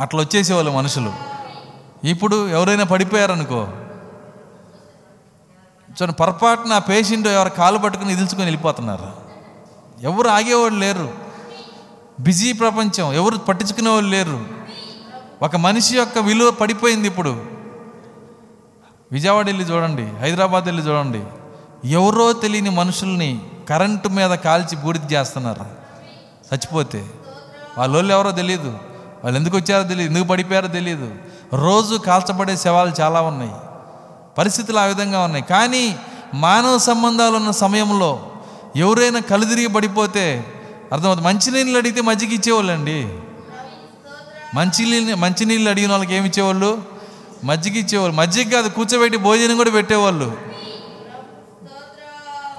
అట్లా 0.00 0.20
వచ్చేసేవాళ్ళు 0.20 0.70
మనుషులు. 0.70 1.12
ఇప్పుడు 2.04 2.48
ఎవరైనా 2.48 2.84
పడిపోయారనుకో 2.84 3.68
చూడండి 5.90 6.12
పొరపాటున 6.12 6.72
ఆ 6.72 6.78
పేషెంట్ 6.78 7.28
ఎవరు 7.28 7.48
కాలు 7.48 7.78
పట్టుకుని 7.78 8.12
ఇదిల్చుకొని 8.12 8.44
వెళ్ళిపోతున్నారు. 8.44 9.29
ఎవరు 10.02 10.28
ఆగేవాళ్ళు 10.28 10.78
లేరు. 10.78 11.12
బిజీ 12.20 12.52
ప్రపంచం 12.52 13.12
ఎవరు 13.12 13.38
పట్టించుకునే 13.38 13.90
వాళ్ళు 13.90 14.10
లేరు. 14.10 14.46
ఒక 15.42 15.56
మనిషి 15.56 15.96
యొక్క 15.96 16.18
విలువ 16.18 16.50
పడిపోయింది 16.50 17.08
ఇప్పుడు. 17.08 17.44
విజయవాడ 19.12 19.46
వెళ్ళి 19.46 19.64
చూడండి 19.64 20.02
హైదరాబాద్ 20.02 20.64
వెళ్ళి 20.64 20.82
చూడండి. 20.82 21.22
ఎవరో 21.90 22.32
తెలియని 22.32 22.70
మనుషుల్ని 22.70 23.42
కరెంటు 23.68 24.08
మీద 24.08 24.30
కాల్చి 24.30 24.76
బూడిద 24.76 25.12
చేస్తున్నారు? 25.12 25.62
చచ్చిపోతే. 26.54 27.06
వాళ్ళోళ్ళు 27.78 28.12
ఎవరో 28.12 28.30
తెలియదు 28.30 28.78
వాళ్ళు 29.24 29.40
ఎందుకు 29.40 29.56
వచ్చారో 29.56 29.88
తెలియదు 29.88 30.10
ఎందుకు 30.10 30.28
పడిపోయారో 30.28 30.68
తెలియదు 30.68 31.14
రోజు 31.54 31.96
కాల్చబడే 31.96 32.56
శవాలు 32.56 32.92
చాలా 33.00 33.20
ఉన్నాయి. 33.20 33.52
పరిస్థితులు 34.38 34.78
ఆ 34.78 34.84
విధంగా 34.84 35.20
ఉన్నాయి. 35.20 35.44
కానీ 35.44 35.98
మానవ 36.34 36.78
సంబంధాలు 36.78 37.36
ఉన్న 37.36 37.50
సమయంలో 37.50 38.29
ఎవరైనా 38.76 39.20
కలుదిరిగి 39.20 39.66
పడిపోతే 39.66 40.44
అర్థమవుతుంది. 40.92 41.28
మంచినీళ్ళు 41.28 41.78
అడిగితే 41.78 42.00
మజ్జిగ 42.00 42.32
ఇచ్చేవాళ్ళండి. 42.32 43.18
మంచినీళ్ళు 44.54 45.16
మంచినీళ్ళు 45.16 45.70
అడిగిన 45.70 45.90
వాళ్ళకి 45.90 46.14
ఏమి 46.14 46.28
ఇచ్చేవాళ్ళు? 46.28 46.82
మజ్జిగ 47.44 47.76
ఇచ్చేవాళ్ళు. 47.76 48.16
మజ్జిగ 48.16 48.50
కాదు 48.50 48.68
కూర్చోబెట్టి 48.68 49.18
భోజనం 49.18 49.56
కూడా 49.56 49.70
పెట్టేవాళ్ళు. 49.70 50.36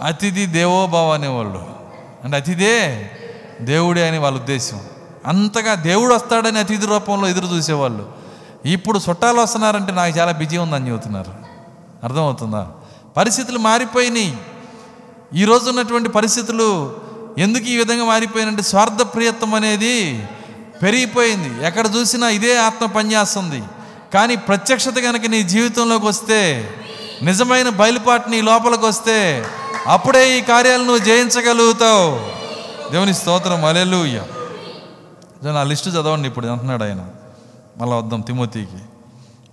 అతిథి 0.01 0.45
దేవోభావ 0.45 1.14
అనేవాళ్ళు. 1.14 1.66
అంటే 2.24 2.38
అతిథే 2.38 3.12
దేవుడే 3.62 4.07
అని 4.07 4.18
వాళ్ళ 4.18 4.38
ఉద్దేశం. 4.38 4.82
అంతగా 5.26 5.76
దేవుడు 5.76 6.14
వస్తాడని 6.14 6.59
అతిథి 6.59 6.86
రూపంలో 6.86 7.28
ఎదురు 7.28 7.45
చూసేవాళ్ళు. 7.45 8.12
ఇప్పుడు 8.66 8.99
చుట్టాలు 9.09 9.41
వస్తున్నారంటే 9.41 9.91
నాకు 9.91 10.20
చాలా 10.20 10.32
బిజీ 10.32 10.57
ఉందని 10.57 10.89
చెబుతున్నారు. 10.89 11.34
అర్థమవుతుందా? 12.03 12.72
పరిస్థితులు 13.18 13.59
మారిపోయినాయి. 13.59 14.38
ఈరోజు 15.36 15.70
ఉన్నటువంటి 15.70 16.10
పరిస్థితులు 16.10 17.00
ఎందుకు 17.38 17.64
ఈ 17.64 17.78
విధంగా 17.78 18.06
మారిపోయినంటే 18.06 18.62
స్వార్థ 18.62 19.02
ప్రియత్వం 19.02 19.54
అనేది 19.54 20.26
పెరిగిపోయింది. 20.82 21.68
ఎక్కడ 21.68 21.90
చూసినా 21.96 22.30
ఇదే 22.30 22.58
ఆత్మ 22.58 22.86
పనిచేస్తుంది. 22.86 23.64
కానీ 24.14 24.36
ప్రత్యక్షత 24.36 24.94
కనుక 25.06 25.22
నీ 25.26 25.44
జీవితంలోకి 25.44 26.06
వస్తే 26.06 26.70
నిజమైన 27.24 27.70
బయలుపాటు 27.70 28.30
నీ 28.30 28.42
లోపలికి 28.42 28.86
వస్తే 28.86 29.46
అప్పుడే 29.88 30.40
ఈ 30.40 30.42
కార్యాలను 30.42 30.86
నువ్వు 30.86 31.06
జయించగలుగుతావు. 31.06 32.20
దేవుని 32.92 33.14
స్తోత్రం. 33.14 33.66
అలెలుయ్య 33.66 34.24
నా 35.44 35.64
లిస్టు 35.64 35.90
చదవండి 35.90 36.28
ఇప్పుడు. 36.30 36.48
అంటున్నాడు 36.48 36.84
ఆయన. 36.84 37.06
మళ్ళీ 37.78 37.98
వద్దాం 37.98 38.22
తిమోతికి. 38.22 38.84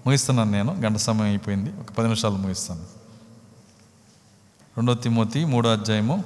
ముగిస్తున్నాను 0.06 0.50
నేను. 0.50 0.76
గంట 0.80 0.96
సమయం 0.96 1.28
అయిపోయింది. 1.28 1.70
ఒక 1.70 1.92
పది 1.92 2.02
నిమిషాలు 2.02 2.34
ముగిస్తాను. 2.34 2.97
రెండో 4.78 4.94
తిమోతి 4.94 5.44
మూడో 5.44 5.68
అధ్యాయము. 5.70 6.16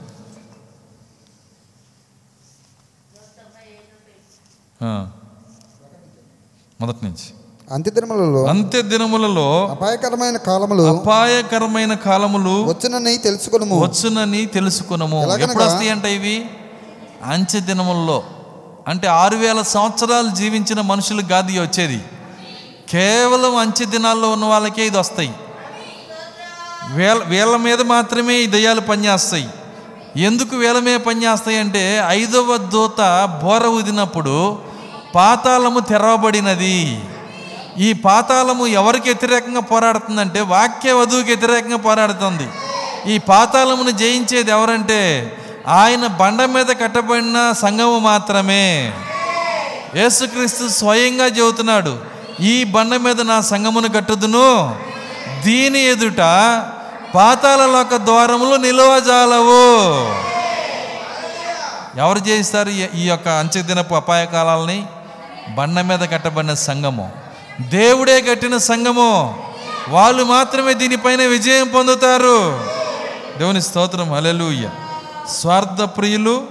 మొదటి 6.81 7.05
నుంచి. 7.05 7.29
అంత్యదినములలో 7.71 8.45
అంత్య 8.45 8.83
దినములలో 8.83 9.67
అపాయకరమైన 9.67 10.37
కాలములు 10.37 10.83
అపాయకరమైన 10.83 11.95
కాలములు 11.95 12.65
వచ్చునని 12.65 13.17
తెలుసుకొనుము. 13.19 13.79
వచ్చునని 13.85 14.47
తెలుసుకునము? 14.47 15.21
ఎప్పుడు 15.37 15.65
వస్తాయి 15.65 15.89
అంటే 15.89 16.17
ఇవి? 16.17 16.37
అంచె 17.25 17.61
దినముల్లో 17.61 18.23
అంటే 18.89 19.07
ఆరు 19.07 19.37
వేల 19.37 19.63
సంవత్సరాలు 19.63 20.31
జీవించిన 20.31 20.81
మనుషులకు 20.81 21.29
కాదు 21.29 21.51
ఇవి 21.51 21.61
వచ్చేది. 21.61 22.05
కేవలం 22.89 23.57
అంచె 23.57 23.85
దినాల్లో 23.85 24.31
ఉన్న 24.31 24.45
వాళ్ళకే 24.45 24.87
ఇది 24.87 24.99
వస్తాయి. 24.99 25.33
వీళ్ళ 26.91 27.23
వీళ్ళ 27.25 27.57
మీద 27.57 27.83
మాత్రమే 27.83 28.35
ఈ 28.35 28.47
దయ్యాలు 28.47 28.81
పనిచేస్తాయి. 28.81 29.49
ఎందుకు 30.17 30.57
వీళ్ళ 30.57 30.79
మీద 30.79 31.01
పనిచేస్తాయి 31.01 31.59
అంటే 31.59 32.05
ఐదవ 32.09 32.57
దూత 32.57 33.01
బోర 33.45 33.67
ఊదినప్పుడు 33.67 34.59
పాతాళము 35.15 35.81
తెరవబడినది. 35.81 37.01
ఈ 37.79 37.93
పాతాళము 37.93 38.67
ఎవరికి 38.67 39.09
వ్యతిరేకంగా 39.09 39.61
పోరాడుతుందంటే 39.61 40.41
వాక్య 40.41 40.93
వధువుకి 40.93 41.27
వ్యతిరేకంగా 41.27 41.77
పోరాడుతుంది. 41.77 42.49
ఈ 43.13 43.19
పాతాళమును 43.19 43.91
జయించేది 43.91 44.51
ఎవరంటే 44.51 45.37
ఆయన 45.69 46.07
బండ 46.07 46.43
మీద 46.43 46.67
కట్టబడిన 46.67 47.53
సంఘము 47.53 47.99
మాత్రమే. 47.99 48.93
యేసుక్రీస్తు 49.97 50.69
స్వయంగా 50.69 51.27
చెబుతున్నాడు 51.27 51.99
ఈ 52.41 52.65
బండ 52.65 52.95
మీద 52.95 53.21
నా 53.21 53.41
సంగమును 53.41 53.89
కట్టుదును. 53.89 54.77
దీని 55.45 55.79
ఎదుట 55.79 56.19
పాతాళలోక 57.15 57.97
ద్వారములు 57.97 58.57
నిలవజాలవు. 58.57 59.63
ఎవరు 62.01 62.29
చేయిస్తారు 62.29 62.69
ఈ- 62.69 63.07
యొక్క 63.07 63.29
అంచెదినపు 63.29 63.95
అపాయకాలని 63.95 64.87
బండ 65.55 65.81
మీద 65.81 65.99
కట్టబడిన 66.13 66.55
సంఘము. 66.55 67.13
దేవుడే 67.61 68.21
కట్టిన 68.21 68.57
సంఘము. 68.57 69.43
వాళ్ళు 69.89 70.25
మాత్రమే 70.25 70.75
దీనిపైన 70.75 71.23
విజయం 71.23 71.69
పొందుతారు. 71.69 72.65
దేవుని 73.39 73.63
స్తోత్రం 73.63 74.15
హల్లెలూయా. 74.15 74.71
స్వార్థ 75.29 75.83
ప్రియులు 75.83 76.43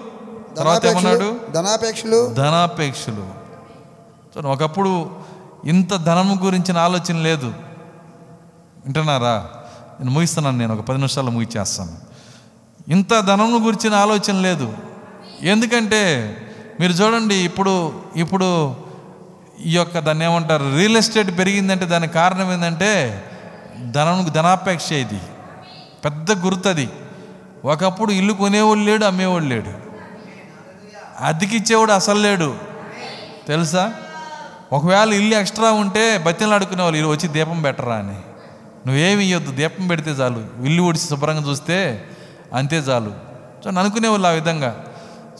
తర్వాత 0.57 0.85
ఏమన్నాడు? 0.85 1.39
ధనాపేక్షలు. 1.51 2.33
ధనాపేక్షలు. 2.33 3.41
ఒకప్పుడు 4.47 5.11
ఇంత 5.65 5.95
ధనము 5.95 6.45
గురించిన 6.45 6.77
ఆలోచన 6.77 7.17
లేదు. 7.17 7.53
వింటున్నారా? 8.85 9.49
నేను 9.99 10.11
ముగిస్తున్నాను 10.11 10.57
నేను 10.57 10.73
ఒక 10.73 10.81
పది 10.81 10.97
నిమిషాలు 10.97 11.31
ముగిచేస్తాను 11.31 11.91
ఇంత 12.87 13.19
ధనం 13.19 13.65
గురించిన 13.65 13.93
ఆలోచన 13.93 14.35
లేదు. 14.35 14.73
ఎందుకంటే 15.41 16.35
మీరు 16.79 16.91
చూడండి 16.91 17.35
ఇప్పుడు 17.35 18.01
ఇప్పుడు 18.15 18.75
ఈ 19.65 19.75
యొక్క 19.75 19.99
దాన్ని 19.99 20.25
ఏమంటారు? 20.25 20.77
రియల్ 20.77 20.97
ఎస్టేట్ 20.97 21.37
పెరిగిందంటే 21.37 21.85
దానికి 21.85 22.13
కారణం 22.13 22.53
ఏంటంటే 22.53 23.23
ధనం 23.91 24.31
ధనాపేక్ష 24.33 24.91
ఇది. 24.91 25.19
పెద్ద 26.05 26.31
గుర్తది 26.31 26.89
ఒకప్పుడు 27.65 28.11
ఇల్లు 28.11 28.33
కొనేవాళ్ళు 28.33 28.85
లేడు 28.85 29.05
అమ్మేవాళ్ళు 29.05 29.49
లేడు. 29.49 29.71
అద్దెకిచ్చేవాడు 31.19 31.91
అసలు 31.91 32.19
లేడు. 32.19 32.55
తెలుసా? 33.47 33.93
ఒకవేళ 34.73 35.13
ఇల్లు 35.13 35.35
ఎక్స్ట్రా 35.35 35.71
ఉంటే 35.71 36.17
బతిని 36.17 36.53
అడుకునే 36.53 36.83
వాళ్ళు 36.83 37.07
వచ్చి 37.07 37.27
దీపం 37.27 37.61
బెటరా 37.61 37.95
అని. 37.95 38.30
నువ్వేమి 38.87 39.25
ఇవ్వద్దు 39.25 39.51
దీపం 39.51 39.87
పెడితే 39.87 40.11
చాలు. 40.11 40.65
ఇల్లు 40.65 40.83
ఊడిసి 40.83 41.07
శుభ్రంగా 41.07 41.49
చూస్తే 41.49 42.05
అంతే 42.53 42.77
చాలు. 42.77 43.11
సో 43.63 43.69
అనుకునేవాళ్ళు 43.69 44.27
ఆ 44.27 44.31
విధంగా. 44.31 44.83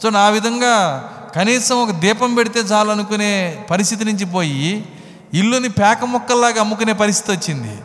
సో 0.02 0.10
నా 0.10 0.28
విధంగా 0.28 1.04
కనీసం 1.36 1.82
ఒక 1.82 1.90
దీపం 1.90 2.34
పెడితే 2.34 2.60
చాలు 2.60 2.90
అనుకునే 2.90 3.64
పరిస్థితి 3.70 4.04
నుంచి 4.04 4.24
పోయి 4.24 4.88
ఇల్లుని 5.34 5.68
పేక 5.68 6.04
ముక్కల్లాగా 6.04 6.60
అమ్ముకునే 6.60 6.92
పరిస్థితి 6.92 7.32
వచ్చింది. 7.32 7.80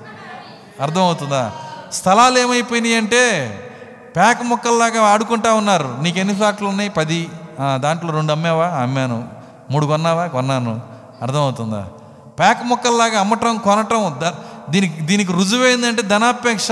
అర్థమవుతుందా? 0.81 1.51
స్థలాలు 1.93 2.39
ఏమైపోయినాయి 2.39 2.95
అంటే 2.95 3.23
పేక 4.17 4.41
ముక్కల్లాగా 4.41 5.01
ఆడుకుంటా 5.01 5.53
ఉన్నారు. 5.53 5.97
నీకు 6.01 6.19
ఎన్ని 6.19 6.35
ఫ్లాట్లు 6.35 6.67
ఉన్నాయి? 6.67 6.89
పది. 6.89 7.29
దాంట్లో 7.75 8.13
రెండు 8.13 8.31
అమ్మావా? 8.31 8.67
అమ్మాను. 8.67 9.27
మూడు 9.71 9.85
కొన్నావా? 9.85 10.27
కొన్నాను. 10.27 10.81
అర్థమవుతుందా? 11.21 11.87
పేక 12.39 12.57
ముక్కల్లాగా 12.63 13.19
అమ్మటం 13.19 13.57
కొనటం 13.57 14.03
దీనికి 14.69 15.01
దీనికి 15.01 15.31
రుజువు 15.31 15.65
ఏంటంటే 15.65 16.01
ధనాపేక్ష. 16.01 16.67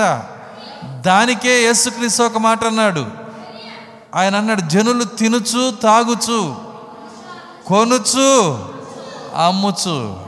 దానికే 0.83 1.63
యేసుక్రీస్తు 1.63 2.23
ఒక 2.23 2.37
మాట 2.37 2.65
అన్నాడు. 2.65 3.07
ఆయన 4.15 4.35
అన్నాడు 4.35 4.61
జనులు 4.61 5.03
తినుచు 5.03 5.71
తాగుచు 5.71 6.55
కొనుచు 7.67 8.57
అమ్ముచు. 9.35 10.25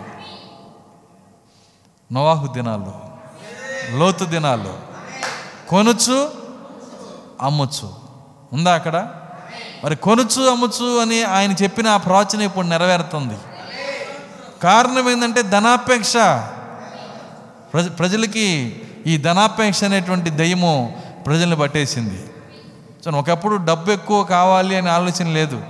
నోవాహు 2.11 2.47
దినాలు 2.47 2.93
లోతు 3.97 4.25
దినాలు 4.25 4.73
కొనుచు 5.69 6.31
అమ్ముచు. 7.41 7.91
ఉందా 8.53 8.73
అక్కడ? 8.73 9.13
మరి 9.83 9.95
కొనుచు 9.95 10.49
అమ్ముచు 10.49 10.99
అని 10.99 11.23
ఆయన 11.23 11.51
చెప్పిన 11.51 11.87
ఆ 11.87 11.97
ప్రవచన 11.97 12.41
ఇప్పుడు 12.41 12.67
నెరవేరుతుంది. 12.67 13.37
కారణం 14.63 15.09
ఏంటంటే 15.09 15.41
ధనాపేక్ష. 15.41 16.13
ప్రజ 17.73 17.89
ప్రజలకి 17.99 18.75
ఈ 19.07 19.17
ధనాపేక్ష 19.17 19.83
అనేటువంటి 19.83 20.29
దయ్యము 20.29 21.01
ప్రజల్ని 21.25 21.55
పట్టేసింది. 21.55 22.23
సో 23.05 23.11
ఒకప్పుడు 23.11 23.55
డబ్బు 23.55 23.91
ఎక్కువ 23.91 24.23
కావాలి 24.23 24.75
అనే 24.75 24.89
ఆలోచన 24.89 25.27
లేదు. 25.27 25.61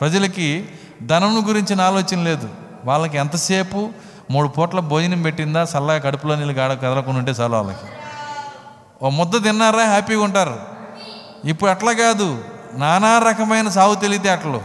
ప్రజలకి 0.00 0.68
ధనం 1.06 1.48
గురించిన 1.48 1.80
ఆలోచన 1.80 2.22
లేదు. 2.22 2.48
వాళ్ళకి 2.84 3.18
ఎంతసేపు 3.18 3.90
మూడు 4.30 4.48
పూట్ల 4.48 4.80
భోజనం 4.80 5.22
పెట్టిందా 5.22 5.62
చల్లగా 5.62 5.98
కడుపులో 5.98 6.36
నీళ్ళు 6.36 6.52
గాడ 6.52 6.72
కదలకుండా 6.72 7.18
ఉంటే 7.18 7.30
చాలు 7.30 7.52
వాళ్ళకి. 7.52 7.86
ఓ 9.02 9.08
ముద్ద 9.08 9.42
తిన్నారా 9.42 9.84
హ్యాపీగా 9.84 10.22
ఉంటారు? 10.22 10.60
ఇప్పుడు 11.44 11.70
అట్లా 11.70 11.92
కాదు. 11.92 12.44
నానా 12.74 13.18
రకమైన 13.18 13.68
సాగు 13.68 13.94
తెలివితేటలు 13.94 14.60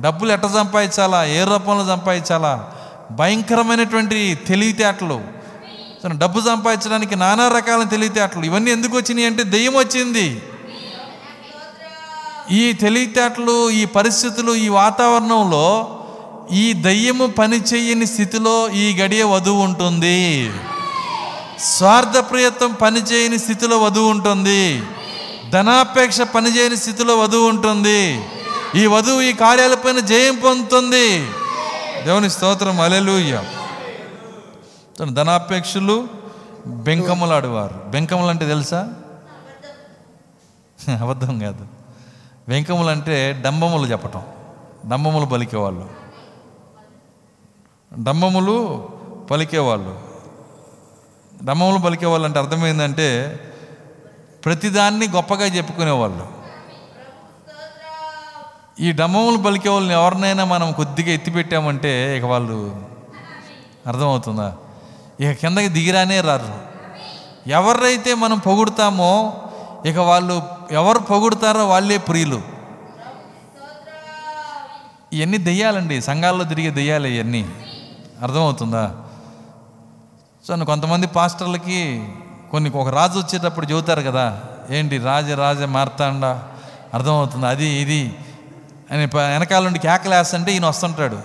డబ్బులు 0.00 0.32
ఎట్ట 0.32 0.46
సంపాదించాలా 0.46 1.24
ఏ 1.24 1.44
రూపంలో 1.44 1.86
సంపాదించాలా? 1.86 2.70
భయంకరమైనటువంటి 3.10 4.38
తెలివితేటలు 4.46 5.35
తను 6.06 6.18
డబ్బు 6.18 6.40
సంపాదించడానికి 6.40 7.16
నానా 7.16 7.48
రకాల 7.48 7.82
తెలివితేటలు 7.82 8.44
ఇవన్నీ 8.44 8.70
ఎందుకు 8.70 8.96
వచ్చినాయి 8.96 9.26
అంటే 9.26 9.42
దెయ్యం 9.42 9.74
వచ్చింది. 9.74 10.42
ఈ 12.50 12.72
తెలివితేటలు 12.72 13.70
ఈ 13.70 13.84
పరిస్థితులు 13.84 14.52
ఈ 14.52 14.68
వాతావరణంలో 14.68 15.98
ఈ 16.52 16.72
దయ్యము 16.72 17.26
పని 17.26 17.56
చేయని 17.56 18.06
స్థితిలో 18.06 18.70
ఈ 18.70 18.94
గడియ 18.94 19.22
వధువు 19.22 19.62
ఉంటుంది. 19.62 20.52
స్వార్థప్రియత్వం 21.60 22.72
పనిచేయని 22.72 23.38
స్థితిలో 23.38 23.78
వధువు 23.78 24.10
ఉంటుంది. 24.10 24.82
ధనాపేక్ష 25.50 26.20
పనిచేయని 26.20 26.76
స్థితిలో 26.76 27.16
వధువు 27.16 27.48
ఉంటుంది. 27.48 28.20
ఈ 28.76 28.86
వధువు 28.86 29.20
ఈ 29.20 29.32
కార్యాలపైన 29.32 29.98
జయం 29.98 30.36
పొందుతుంది. 30.36 31.26
దేవుని 32.04 32.30
స్తోత్రం. 32.30 32.80
అలెలుయ్య 32.80 33.40
ధనాపేక్షలు 35.04 36.08
బెంకములాడేవారు. 36.66 37.84
బెంకములు 37.88 38.26
అంటే 38.26 38.46
తెలుసా? 38.46 38.94
అబద్ధం 41.00 41.38
కాదు. 41.38 41.66
వెంకములు 42.48 42.88
అంటే 42.88 43.42
డంబములు 43.46 43.86
చెప్పటం. 43.86 44.22
డంబములు 44.86 45.26
పలికేవాళ్ళు. 45.26 45.88
డంబములు 47.98 48.88
పలికేవాళ్ళు. 49.30 50.00
డంబములు 51.44 51.78
పలికేవాళ్ళు 51.78 52.26
అంటే 52.26 52.38
అర్థమైందంటే 52.38 53.40
ప్రతిదాన్ని 54.44 55.08
గొప్పగా 55.08 55.46
చెప్పుకునేవాళ్ళు. 55.46 56.28
ఈ 58.80 58.92
డమ్మములు 58.92 59.36
పలికే 59.36 59.68
వాళ్ళని 59.68 59.94
ఎవరినైనా 59.94 60.44
మనం 60.44 60.72
కొద్దిగా 60.72 61.08
ఎత్తిపెట్టామంటే 61.08 62.18
ఇక 62.18 62.24
వాళ్ళు 62.24 62.84
అర్థమవుతుందా? 63.86 64.56
ఇక 65.20 65.30
కిందకి 65.30 65.68
దిగిరానే 65.68 66.20
రారు. 66.20 66.54
ఎవరైతే 67.46 68.14
మనం 68.14 68.38
పొగుడతామో 68.38 69.36
ఇక 69.86 69.98
వాళ్ళు 69.98 70.42
ఎవరు 70.70 70.98
పొగుడతారో 70.98 71.68
వాళ్ళే 71.68 71.98
ప్రియులు. 71.98 72.42
ఇవన్నీ 75.12 75.38
దెయ్యాలండి. 75.38 76.02
సంఘాల్లో 76.02 76.44
తిరిగే 76.44 76.70
దెయ్యాలి 76.70 77.14
ఇవన్నీ 77.14 77.48
అర్థమవుతుందా? 78.22 78.94
సో 80.48 80.64
కొంతమంది 80.64 81.06
పాస్టర్లకి 81.06 82.08
కొన్ని 82.50 82.70
ఒక 82.70 82.88
రాజు 82.88 83.18
వచ్చేటప్పుడు 83.18 83.66
చెబుతారు 83.66 84.00
కదా 84.00 84.40
ఏంటి 84.70 84.98
రాజ 84.98 85.30
రాజ 85.30 85.62
మార్తాండ? 85.62 86.24
అర్థమవుతుంది? 86.94 87.46
అది 87.46 87.66
ఇది. 87.66 88.18
అని 88.90 89.06
వెనకాల 89.06 89.64
నుండి 89.64 89.78
కేకలేస్తుంటే 89.78 90.52
ఈయన 90.52 90.66
వస్తుంటాడు. 90.66 91.18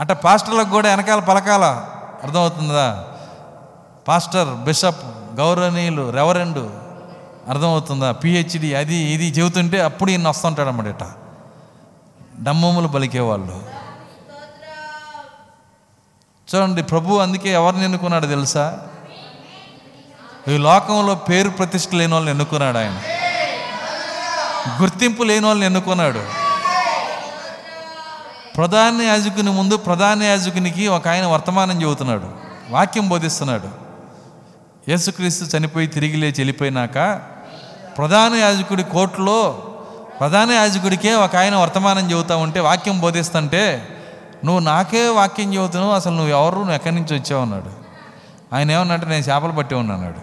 అట్ట 0.00 0.12
పాస్టర్లకు 0.12 0.70
కూడా 0.70 0.88
వెనకాల 0.88 1.18
పలకాల. 1.20 1.84
అర్థమవుతుందా? 2.26 3.04
పాస్టర్ 4.08 4.48
బిషప్ 4.48 5.04
గౌరవనీయులు 5.34 6.10
రెవరెండు 6.10 6.70
అర్థమవుతుందా? 7.48 8.12
పిహెచ్డి 8.12 8.74
అది 8.74 8.94
ఇది 8.94 9.40
చెబుతుంటే 9.40 9.80
అప్పుడు 9.80 10.10
ఈయన 10.10 10.28
వస్తుంటాడు 10.28 10.68
అన్నమాట 10.68 11.02
డమ్మములు 12.42 12.88
బలికేవాళ్ళు. 12.88 13.62
చూడండి 16.48 16.82
ప్రభు 16.82 17.14
అందుకే 17.14 17.52
ఎవరిని 17.52 17.84
ఎన్నుకున్నాడు 17.84 18.26
తెలుసా? 18.26 18.78
ఈ 20.48 20.56
లోకంలో 20.56 21.14
పేరు 21.14 21.48
ప్రతిష్ట 21.48 21.94
లేని 21.94 22.12
వాళ్ళని 22.12 22.30
ఎన్నుకున్నాడు 22.30 22.78
ఆయన. 22.78 23.00
గుర్తింపు 24.82 25.22
లేని 25.22 25.46
వాళ్ళని 25.46 25.66
ఎన్నుకున్నాడు. 25.66 26.45
ప్రధాన 28.56 29.02
యాజకుని 29.02 29.50
ముందు 29.50 29.76
ప్రధాన 29.76 30.22
యాజకునికి 30.22 30.86
ఒక 30.88 31.08
ఆయన 31.08 31.26
వర్తమానం 31.26 31.82
చెబుతున్నాడు. 31.82 32.30
వాక్యం 32.70 33.08
బోధిస్తున్నాడు. 33.08 33.68
యేసుక్రీస్తు 34.90 35.56
చనిపోయి 35.56 35.86
తిరిగి 35.86 36.16
లేచి 36.16 36.34
వెళ్ళిపోయినాక 36.38 37.20
ప్రధాన 37.98 38.34
యాజకుడి 38.34 38.82
కోర్టులో 38.82 39.52
ప్రధాన 40.20 40.50
యాజకుడికే 40.50 41.14
ఒక 41.14 41.36
ఆయన 41.36 41.56
వర్తమానం 41.56 42.10
చెబుతా 42.10 42.36
ఉంటే 42.36 42.60
వాక్యం 42.60 43.00
బోధిస్తుంటే 43.00 43.88
నువ్వు 44.44 44.60
నాకే 44.60 45.08
వాక్యం 45.08 45.54
చెబుతున్నావు 45.54 45.92
అసలు 45.92 46.12
నువ్వు 46.12 46.30
ఎవరు? 46.30 46.54
నువ్వు 46.54 46.72
ఎక్కడి 46.72 46.94
నుంచి 46.94 47.18
వచ్చావు? 47.18 47.42
అన్నాడు. 47.42 47.70
ఆయన 48.54 48.70
ఏమన్నాడు? 48.70 49.04
నేను 49.04 49.24
చేపలు 49.24 49.52
పట్టి 49.52 49.74
ఉన్నాడు 49.74 50.18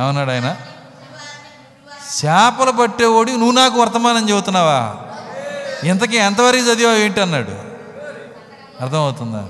ఏమన్నాడు 0.00 0.30
ఆయన? 0.30 0.56
చేపలు 2.24 2.72
పట్టేవాడి 2.72 3.32
నువ్వు 3.32 3.52
నాకు 3.52 3.80
వర్తమానం 3.80 4.30
చెబుతున్నావా? 4.30 4.96
ఇంతకీ 5.84 6.16
ఎంతవరకు 6.16 6.72
చదివావు 6.72 6.96
ఏంటి 6.96 7.20
అన్నాడు? 7.20 7.50
అర్థమవుతుందా? 8.82 9.48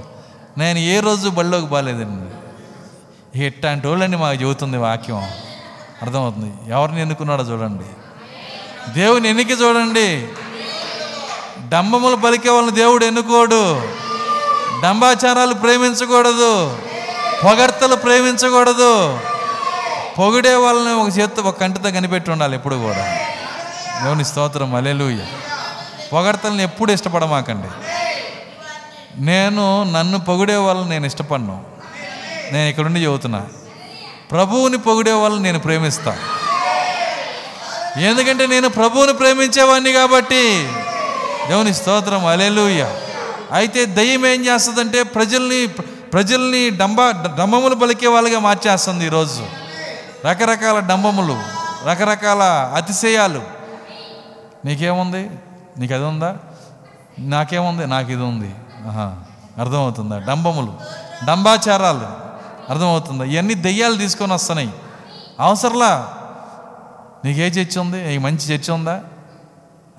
నేను 0.59 0.79
ఏ 0.79 1.01
రోజు 1.01 1.29
బళ్ళోకి 1.29 1.67
బాగాలేదండి 1.67 2.35
ఎట్టాంటి 3.45 3.87
వాళ్ళని 3.87 4.17
మాకు 4.17 4.43
చెబుతుంది 4.43 4.77
వాక్యం. 4.77 5.23
అర్థమవుతుంది? 6.03 6.71
ఎవరిని 6.73 7.01
ఎన్నుకున్నాడో 7.01 7.43
చూడండి. 7.43 7.85
దేవుని 8.93 9.29
ఎన్నిక 9.29 9.51
చూడండి. 9.51 10.29
డంబములు 11.69 12.17
పలికే 12.17 12.51
వాళ్ళని 12.51 12.77
దేవుడు 12.77 13.05
ఎన్నుకోడు. 13.05 13.83
డంబాచారాలు 14.83 15.55
ప్రేమించకూడదు. 15.55 16.79
పొగడ్తలు 17.45 17.97
ప్రేమించకూడదు. 17.97 19.19
పొగిడే 20.19 20.55
వాళ్ళని 20.55 20.95
ఒక 20.95 21.19
చేత్తో 21.19 21.43
ఒక 21.43 21.61
కంటితో 21.61 21.91
కనిపెట్టి 21.91 22.31
ఉండాలి 22.31 22.55
ఎప్పుడు 22.55 22.75
కూడా. 22.75 23.19
దేవుని 24.03 24.25
స్తోత్రం. 24.25 24.75
అలెలుయ్య 24.75 25.27
పొగడతలను 26.13 26.63
ఎప్పుడు 26.63 26.93
ఇష్టపడమాకండి. 26.93 27.69
నేను 29.25 29.85
నన్ను 29.85 30.19
పొగిడే 30.19 30.57
వాళ్ళని 30.57 30.91
నేను 30.91 31.07
ఇష్టపడను. 31.07 31.65
నేను 32.53 32.69
ఇక్కడుండి 32.69 33.05
చెబుతున్నా 33.05 33.47
ప్రభువుని 34.31 34.79
పొగిడే 34.79 35.13
వాళ్ళని 35.13 35.43
నేను 35.43 35.59
ప్రేమిస్తా. 35.59 36.19
ఎందుకంటే 37.99 38.47
నేను 38.47 38.69
ప్రభువుని 38.69 39.13
ప్రేమించేవాడిని 39.13 39.93
కాబట్టి. 39.93 40.69
దేవుని 41.49 41.75
స్తోత్రం 41.75 42.27
అలెలుయ్య 42.27 42.97
అయితే 43.53 43.85
దయ్యం 43.85 44.27
ఏం 44.27 44.47
చేస్తుందంటే 44.47 45.03
ప్రజల్ని 45.03 45.67
ప్రజల్ని 46.13 46.71
డంబ 46.71 47.01
డంబములు 47.39 47.75
పలికే 47.75 48.07
వాళ్ళగా 48.07 48.39
మార్చేస్తుంది 48.39 49.07
ఈరోజు. 49.07 49.47
రకరకాల 50.27 50.79
డంబములు 50.79 51.43
రకరకాల 51.89 52.73
అతిశయాలు. 52.77 53.43
నీకేముంది? 54.65 55.31
నీకు 55.79 55.95
అది 55.95 56.05
ఉందా 56.05 56.37
నాకేముంది? 57.19 57.87
నాకు 57.87 58.13
ఇది 58.13 58.23
ఉంది 58.23 58.55
అర్థమవుతుందా? 59.61 60.19
డంబములు. 60.19 60.75
డంబాచారాలు. 61.27 62.07
అర్థమవుతుందా? 62.73 63.25
ఇవన్నీ 63.25 63.55
దెయ్యాలు 63.55 63.97
తీసుకొని 63.97 64.33
వస్తున్నాయి. 64.33 64.73
అవసరంలా? 65.41 66.17
నీకు 67.25 67.41
ఏ 67.41 67.49
చర్చ 67.49 67.79
ఉంది? 67.79 68.09
నీకు 68.09 68.23
మంచి 68.23 68.39
చర్చ 68.39 68.71
ఉందా? 68.71 69.03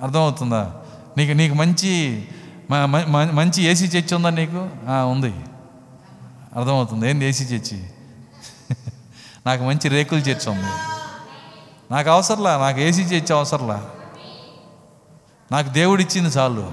అర్థమవుతుందా? 0.02 0.72
నీకు 1.18 1.32
నీకు 1.32 1.54
మంచి 1.54 2.24
మ- 2.72 3.30
మంచి 3.32 3.64
ఏసీ 3.64 3.86
చర్చ 3.86 4.16
ఉందా 4.16 4.30
నీకు? 4.30 4.70
ఉంది. 5.10 5.34
అర్థమవుతుంది. 6.56 7.10
ఏంది 7.10 7.26
ఏసీ 7.26 7.44
చర్చి? 7.44 7.90
నాకు 9.45 9.64
మంచి 9.64 9.88
రేకుల 9.88 10.18
చర్చ 10.18 10.49
ఉంది. 10.49 10.72
నాకు 11.94 12.10
అవసరంలా? 12.10 12.58
నాకు 12.58 12.80
ఏసీ 12.80 13.02
చర్చ 13.02 13.34
అవసరంలా? 13.34 13.86
నాకు 15.52 15.69
దేవుడు 15.69 16.02
ఇచ్చింది 16.02 16.30
చాలు. 16.30 16.72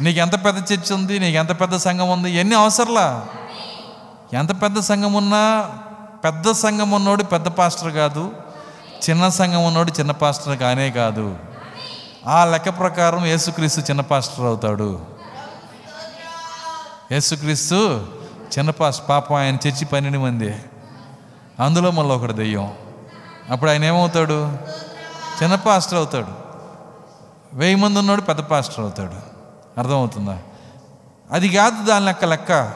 నీకు 0.00 0.18
ఎంత 0.18 0.44
పెద్ద 0.44 0.72
చర్చ 0.72 0.94
ఉంది 0.94 1.18
నీకు 1.18 1.36
ఎంత 1.38 1.60
పెద్ద 1.60 1.76
సంఘం 1.76 2.10
ఉంది 2.10 2.32
ఎన్ని 2.32 2.54
అవసరంలా? 2.54 3.26
ఎంత 4.34 4.62
పెద్ద 4.62 4.80
సంఘం 4.80 5.12
ఉన్నా 5.12 5.70
పెద్ద 6.24 6.50
సంఘం 6.50 6.90
ఉన్నోడు 6.90 7.22
పెద్ద 7.22 7.48
పాస్టర్ 7.48 7.92
కాదు 7.92 8.32
చిన్న 9.10 9.28
సంఘం 9.28 9.64
ఉన్నోడు 9.64 9.92
చిన్న 9.98 10.10
పాస్టర్ 10.10 10.58
కానే 10.58 10.90
కాదు. 10.90 11.38
ఆ 12.26 12.44
లెక్క 12.44 12.68
ప్రకారం 12.68 13.26
యేసుక్రీస్తు 13.26 13.80
చిన్న 13.80 14.00
పాస్టర్ 14.00 14.44
అవుతాడు. 14.44 15.00
యేసుక్రీస్తు 17.12 18.06
చిన్న 18.58 18.70
పాస్టర్ 18.70 19.08
పాపం 19.08 19.36
ఆయన 19.36 19.54
చర్చి 19.54 19.84
పన్నెండు 19.84 20.18
మంది. 20.18 20.54
అందులో 21.60 21.90
మళ్ళీ 21.90 22.14
ఒకటి 22.14 22.32
దెయ్యం. 22.32 22.72
అప్పుడు 23.50 23.70
ఆయన 23.70 23.84
ఏమవుతాడు? 23.84 24.58
చిన్న 25.42 25.54
పాస్టర్ 25.54 25.98
అవుతాడు. 25.98 26.39
వెయ్యి 27.52 27.76
మంది 27.76 27.98
ఉన్నాడు 27.98 28.20
పెద్ద 28.20 28.40
పాస్టర్ 28.40 28.80
అవుతాడు. 28.80 29.14
అర్థమవుతుందా? 29.78 30.38
అది 31.32 31.48
కాదు 31.48 31.84
దాని 31.84 32.04
లెక్క 32.04 32.24
లెక్క. 32.24 32.72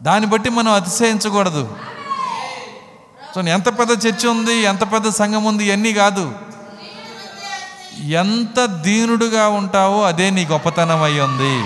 దాన్ని 0.00 0.30
బట్టి 0.30 0.50
మనం 0.50 0.72
అతిశయించకూడదు. 0.72 1.76
సో 3.34 3.40
ఎంత 3.40 3.78
పెద్ద 3.78 4.06
చర్చ 4.06 4.26
ఉంది 4.26 4.54
ఎంత 4.54 4.92
పెద్ద 4.92 5.08
సంఘం 5.08 5.44
ఉంది 5.44 5.64
ఇవన్నీ 5.64 5.92
కాదు. 5.92 6.32
ఎంత 8.00 8.64
దీనుడుగా 8.64 9.48
ఉంటావో 9.48 10.02
అదే 10.02 10.30
నీ 10.30 10.44
గొప్పతనం 10.44 11.02
అయి 11.02 11.20
ఉంది. 11.20 11.64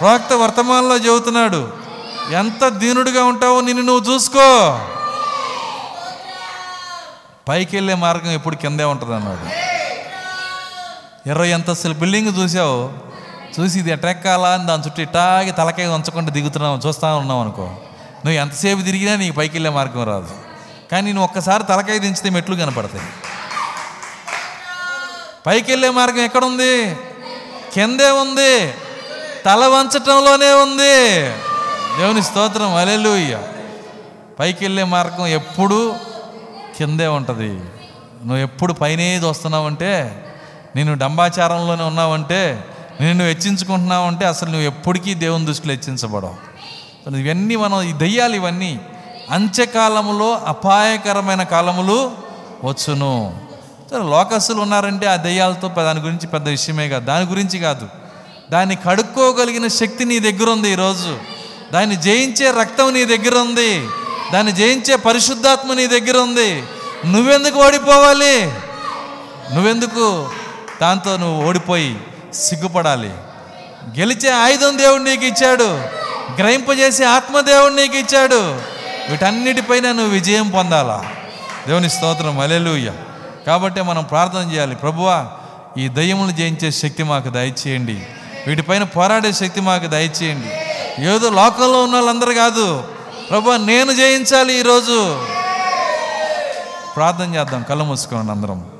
ప్రవక్త 0.00 0.32
వర్తమానంలో 0.32 0.96
చెబుతున్నాడు 0.96 1.72
ఎంత 2.32 2.68
దీనుడుగా 2.68 3.24
ఉంటావో 3.24 3.60
నిన్ను 3.60 3.84
నువ్వు 3.84 4.14
చూసుకో. 4.14 4.78
పైకి 7.48 7.76
వెళ్ళే 7.76 7.94
మార్గం 7.94 8.30
ఎప్పుడు 8.30 8.56
కిందే 8.56 8.84
ఉంటుంది 8.84 9.14
అన్నాడు 9.14 9.63
ఇరవై 11.26 11.52
అంతస్తుల 11.52 11.92
బిల్డింగ్ 11.92 12.42
చూసావు? 12.42 12.92
చూసి 13.60 13.78
ఇది 13.78 13.90
ఎటెక్కాలా 13.90 14.48
అని 14.48 14.66
దాని 14.66 14.82
చుట్టూ 14.86 15.02
ఇటాగి 15.02 15.50
తలకాయ 15.50 15.86
ఉంచకుండా 15.86 16.30
దిగుతున్నావు 16.30 16.88
చూస్తా 16.88 17.14
ఉన్నావు 17.14 17.40
అనుకో. 17.40 17.62
నువ్వు 18.24 18.32
ఎంతసేపు 18.32 18.80
తిరిగినా 18.80 19.16
నీకు 19.16 19.36
పైకి 19.36 19.54
వెళ్ళే 19.54 19.70
మార్గం 19.70 20.04
రాదు. 20.04 20.28
కానీ 20.92 21.12
నువ్వు 21.12 21.24
ఒక్కసారి 21.24 21.62
తలకాయ 21.62 21.98
దించితే 21.98 22.30
మెట్లు 22.30 22.56
కనపడతాయి. 22.56 23.04
పైకి 25.46 25.72
వెళ్ళే 25.72 25.90
మార్గం 25.90 26.18
ఎక్కడుంది? 26.18 26.94
కిందే 27.74 28.10
ఉంది. 28.10 28.74
తల 29.46 29.66
వంచటంలోనే 29.66 30.52
ఉంది. 30.52 31.28
దేవుని 31.98 32.22
స్తోత్రం 32.22 32.74
అలెలుయ్య 32.74 33.38
పైకి 34.40 34.64
వెళ్ళే 34.64 34.84
మార్గం 34.84 35.26
ఎప్పుడు 35.26 35.94
కిందే 36.78 37.06
ఉంటుంది. 37.06 37.48
నువ్వు 38.24 38.36
ఎప్పుడు 38.36 38.72
పైనే 38.72 39.18
వస్తున్నావంటే 39.18 40.20
నేను 40.76 40.94
డంబాచారంలోనే 40.94 41.82
ఉన్నావంటే 41.82 42.64
నేను 43.00 43.18
నువ్వు 43.18 43.34
హెచ్చించుకుంటున్నావంటే 43.34 44.26
అసలు 44.26 44.50
నువ్వు 44.50 44.66
ఎప్పటికీ 44.66 45.14
దేవుని 45.14 45.46
దృష్టిలో 45.46 45.74
హెచ్చించబడవు. 45.74 46.54
ఇవన్నీ 47.16 47.56
మనం 47.56 47.82
ఈ 47.82 47.92
దయ్యాలు 47.92 48.34
ఇవన్నీ 48.34 48.80
అంత్యకాలములో 49.30 50.40
అపాయకరమైన 50.46 51.42
కాలములు 51.42 52.12
వచ్చును. 52.64 53.40
సరే 53.90 53.98
లోకస్తులు 53.98 54.60
ఉన్నారంటే 54.60 55.06
ఆ 55.06 55.16
దయ్యాలతో 55.16 55.68
దాని 55.68 56.00
గురించి 56.00 56.26
పెద్ద 56.26 56.48
విషయమే 56.48 56.88
కాదు. 56.88 57.04
దాని 57.04 57.26
గురించి 57.26 57.58
కాదు. 57.58 57.88
దాన్ని 58.52 58.76
కడుక్కోగలిగిన 58.76 59.66
శక్తి 59.66 60.04
నీ 60.04 60.18
దగ్గర 60.18 60.50
ఉంది 60.50 60.70
ఈరోజు. 60.70 61.18
దాన్ని 61.72 61.96
జయించే 61.96 62.50
రక్తం 62.60 62.94
నీ 62.94 63.04
దగ్గర 63.04 63.38
ఉంది. 63.38 63.88
దాన్ని 64.32 64.52
జయించే 64.52 64.96
పరిశుద్ధాత్మ 64.96 65.74
నీ 65.74 65.86
దగ్గర 65.86 66.16
ఉంది. 66.16 66.62
నువ్వెందుకు 67.06 67.66
ఓడిపోవాలి? 67.66 68.52
నువ్వెందుకు 69.54 70.30
దాంతో 70.80 71.16
నువ్వు 71.16 71.48
ఓడిపోయి 71.48 72.00
సిగ్గుపడాలి. 72.34 73.10
గెలిచే 73.98 74.30
ఆయుధం 74.30 74.78
దేవుడు 74.78 75.02
నీకు 75.02 75.24
ఇచ్చాడు. 75.24 75.80
గ్రహింపజేసే 76.38 77.04
ఆత్మదేవుడు 77.04 77.72
నీకు 77.72 77.96
ఇచ్చాడు. 77.96 78.60
వీటన్నిటిపైన 79.10 79.92
నువ్వు 79.92 80.12
విజయం 80.12 80.50
పొందాలా? 80.50 81.04
దేవుని 81.66 81.90
స్తోత్రం. 81.90 82.40
అలెలుయ్య 82.40 82.92
కాబట్టి 83.46 83.80
మనం 83.80 84.04
ప్రార్థన 84.04 84.52
చేయాలి. 84.52 84.76
ప్రభువా 84.76 85.26
ఈ 85.78 85.88
దయ్యములు 85.88 86.30
జయించే 86.30 86.70
శక్తి 86.70 87.02
మాకు 87.02 87.28
దయచేయండి. 87.28 88.06
వీటిపైన 88.46 88.82
పోరాడే 88.82 89.32
శక్తి 89.32 89.60
మాకు 89.60 89.86
దయచేయండి. 89.86 90.50
ఏదో 91.04 91.30
లోకంలో 91.30 91.82
ఉన్న 91.82 91.94
వాళ్ళందరూ 91.94 92.34
కాదు. 92.34 92.84
ప్రభు 93.30 93.50
నేను 93.50 93.92
జయించాలి 93.92 94.58
ఈరోజు. 94.58 95.26
ప్రార్థన 96.96 97.34
చేద్దాం. 97.34 97.62
కళ్ళు 97.62 97.84
మూసుకోండి 97.84 98.32
అందరం. 98.32 98.73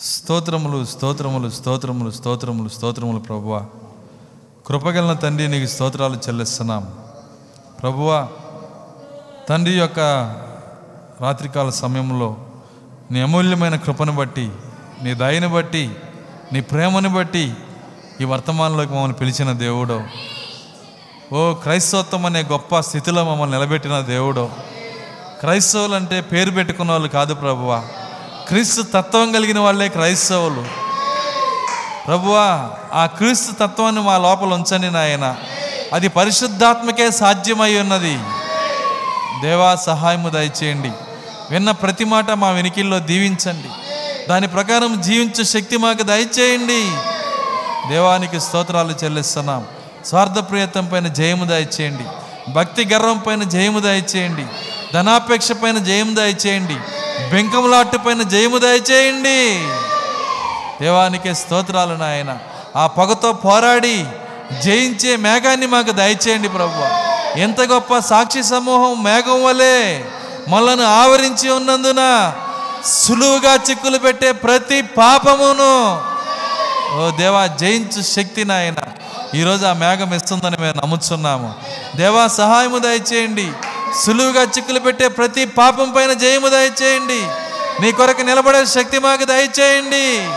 స్తోత్రములు 0.00 0.84
స్తోత్రములు 0.84 1.50
స్తోత్రములు 1.50 2.10
స్తోత్రములు 2.10 2.68
స్తోత్రములు 2.68 3.18
ప్రభువ. 3.18 3.64
కృపగలన 4.66 5.12
తండ్రి 5.12 5.48
నీకు 5.48 5.66
స్తోత్రాలు 5.66 6.14
చెల్లిస్తున్నాం. 6.14 6.94
ప్రభువ 7.82 8.28
తండ్రి 9.48 9.74
యొక్క 9.74 9.98
రాత్రికాల 11.20 11.70
సమయంలో 11.70 12.36
నీ 13.10 13.20
అమూల్యమైన 13.20 13.76
కృపను 13.76 14.12
బట్టి 14.12 14.52
నీ 15.02 15.14
దయని 15.14 15.46
బట్టి 15.46 15.96
నీ 16.52 16.60
ప్రేమను 16.60 17.08
బట్టి 17.08 17.54
ఈ 18.20 18.24
వర్తమానంలోకి 18.24 18.92
మమ్మల్ని 18.92 19.16
పిలిచిన 19.16 19.52
దేవుడు. 19.52 20.02
ఓ 21.34 21.54
క్రైస్తవత్వం 21.54 22.26
అనే 22.26 22.42
గొప్ప 22.42 22.80
స్థితిలో 22.80 23.24
మమ్మల్ని 23.24 23.58
నిలబెట్టిన 23.58 24.00
దేవుడు. 24.00 24.48
క్రైస్తవులు 25.40 25.94
అంటే 25.94 26.20
పేరు 26.20 26.50
పెట్టుకున్న 26.50 26.90
వాళ్ళు 26.90 27.08
కాదు 27.08 27.34
ప్రభువా. 27.34 27.84
క్రీస్తు 28.48 28.82
తత్వం 28.82 29.32
కలిగిన 29.32 29.58
వాళ్ళే 29.58 29.88
క్రైస్తవులు. 29.88 30.64
ప్రభువా 32.06 32.70
ఆ 32.92 33.06
క్రీస్తు 33.06 33.52
తత్వాన్ని 33.52 34.02
మా 34.02 34.18
లోపల 34.18 34.46
ఉంచండి 34.46 34.90
నాయన. 34.90 35.36
అది 35.92 36.08
పరిశుద్ధాత్మకే 36.08 37.10
సాధ్యమై 37.10 37.74
ఉన్నది. 37.74 38.18
దేవా 39.42 39.74
సహాయము 39.74 40.28
దయచేయండి. 40.28 40.90
విన్న 41.50 41.70
ప్రతి 41.70 42.04
మాట 42.04 42.30
మా 42.30 42.50
వెనికిల్లో 42.50 42.98
దీవించండి. 42.98 43.68
దాని 44.28 44.48
ప్రకారం 44.48 45.00
జీవించే 45.00 45.44
శక్తి 45.44 45.76
మాకు 45.76 46.02
దయచేయండి. 46.02 46.90
దేవానికి 47.88 48.40
స్తోత్రాలు 48.40 48.94
చెల్లిస్తున్నాం. 49.04 49.64
స్వార్థ 50.04 50.50
ప్రయత్నం 50.50 50.86
పైన 50.86 51.08
జయము 51.08 51.44
దయచేయండి. 51.44 52.04
భక్తి 52.52 52.84
గర్వం 52.84 53.18
పైన 53.18 53.42
జయము 53.42 53.80
దయచేయండి. 53.80 54.46
ధనాపేక్ష 54.94 55.52
పైన 55.52 55.78
జయము 55.78 56.14
దయచేయండి. 56.14 56.76
బెంకములాట్టు 57.32 57.98
పైన 57.98 58.22
జయము 58.22 58.58
దయచేయండి. 58.58 59.40
దేవానికి 60.80 61.34
స్తోత్రాలు 61.34 61.94
నాయన. 61.94 62.38
ఆ 62.76 62.86
పగతో 62.86 63.32
పోరాడి 63.32 64.04
జయించే 64.64 65.16
మేఘాన్ని 65.16 65.66
మాకు 65.66 65.90
దయచేయండి 65.90 66.48
ప్రభు 66.48 66.84
ఎంత 67.40 67.60
గొప్ప 67.60 67.98
సాక్షి 67.98 68.42
సమూహం 68.42 69.02
మేఘం 69.02 69.44
వలె 69.44 70.04
మనలను 70.48 70.84
ఆవరించి 70.84 71.50
ఉన్నందున 71.50 72.02
సులువుగా 72.86 73.54
చిక్కులు 73.54 73.98
పెట్టే 73.98 74.32
ప్రతి 74.32 74.82
పాపమును. 74.82 75.74
ఓ 76.98 77.10
దేవా 77.10 77.46
జయించు 77.46 78.02
శక్తి 78.02 78.44
నాయన. 78.44 78.74
ఈరోజు 79.34 79.64
ఆ 79.66 79.72
మేఘం 79.72 80.14
ఇస్తుందని 80.14 80.56
మేము 80.60 80.76
నమ్ముతున్నాము 80.82 81.54
దేవా 81.96 82.26
సహాయము 82.28 82.78
దయచేయండి. 82.78 83.48
సులువుగా 83.96 84.42
చిక్కులు 84.42 84.80
పెట్టే 84.80 85.08
ప్రతి 85.08 85.44
పాపం 85.44 85.92
పైన 85.92 86.12
జయము 86.12 86.48
దయచేయండి. 86.48 87.22
నీ 87.82 87.92
కొరకు 87.92 88.22
నిలబడే 88.22 88.66
శక్తి 88.66 88.98
మాకు 88.98 89.24
దయచేయండి. 89.24 90.28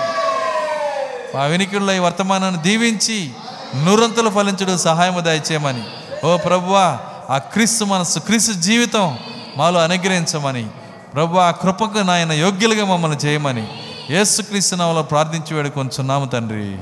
మా 1.37 1.43
వినికిడిలో 1.43 1.93
ఈ 1.93 1.99
వర్తమానాన్ని 1.99 2.61
దీవించి 2.61 3.31
నూరంతలు 3.75 4.29
ఫలించడం 4.29 4.77
సహాయము 4.77 5.19
దయచేయమని. 5.19 5.83
ఓ 6.25 6.37
ప్రభువా 6.37 6.99
ఆ 7.29 7.37
క్రీస్తు 7.37 7.85
మనసు 7.85 8.19
క్రీస్తు 8.19 8.51
జీవితం 8.51 9.17
మాలో 9.57 9.79
అనుగ్రహించమని. 9.79 10.67
ప్రభు 11.13 11.37
ఆ 11.37 11.51
కృపకు 11.51 11.97
నాయన 11.97 12.31
యోగ్యులుగా 12.31 12.85
మమ్మల్ని 12.85 13.17
చేయమని. 13.17 13.67
యేసుక్రీస్తు 14.09 14.75
నామలో 14.75 15.01
ప్రార్థించి 15.01 15.53
వేడుకొంచున్నాము 15.53 16.25
తండ్రి. 16.25 16.77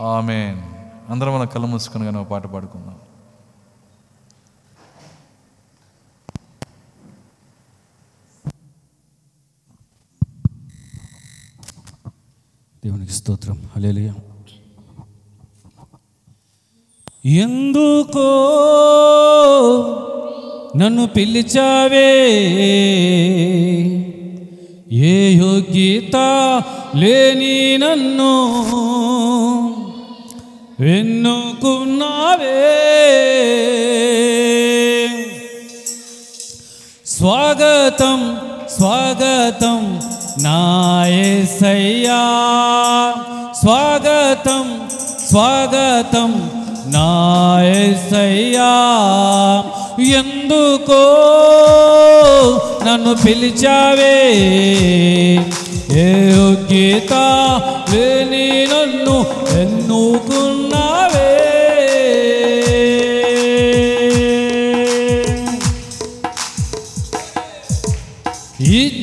ఆమెన్. 0.00 0.62
అందరం 1.12 1.38
మన 1.38 1.44
కళ్ళు 1.44 1.66
మూసుకొని 1.66 2.04
కానీ 2.04 2.16
ఒక 2.16 2.28
పాట 2.28 2.46
పాడుకుందాం. 2.46 2.94
దేవునికి 12.84 13.12
స్తోత్రం. 13.12 13.58
అలేలియ 13.76 14.10
ఎందుకో 17.24 18.30
నన్ను 20.76 21.06
పిలిచావే? 21.06 22.12
ఏ 24.92 25.34
యోగ్యత 25.34 26.16
లేని 26.96 27.78
నన్ను 27.78 28.34
వెన్నుకున్నావే? 30.80 32.56
స్వాగతం 37.06 38.20
స్వాగతం 38.76 40.09
నాయసయ్యా 40.42 42.22
స్వాగతం 43.54 44.66
స్వాగతం 45.28 46.30
నాయసయ్యా 46.86 48.72
ఎందుకో 50.18 51.02
నన్ను 52.84 53.12
పిలిచావే? 53.24 54.16
ఏ 56.00 56.08
గీత 56.70 57.12
లేని 57.92 58.39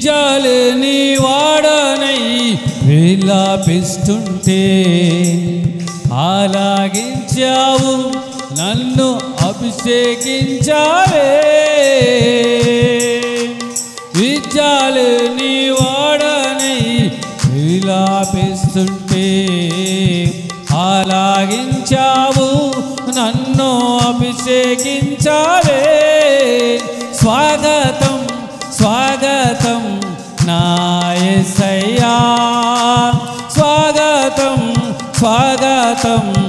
నిత్యాలు 0.08 0.60
నీ 0.80 1.00
వాడనై 1.16 2.22
విలాపిస్తుంటే 2.84 4.62
ఆలాగించావు 6.14 7.94
నన్ను 8.60 9.10
అభిషేకించావే. 9.48 11.26
విద్యాలు 14.16 15.10
నీ 15.38 15.70
వాడనై 15.70 16.82
విలాపిస్తుంటే 17.52 19.28
ఆలాగించావు 20.72 22.50
నన్ను 23.20 23.70
అభిషేకించావే. 24.08 25.84
స్వాగత 27.14 27.97
स्वागतं 28.78 29.86
नायसया 30.48 32.18
स्वागतं 33.56 34.60
स्वागतम्। 35.20 36.47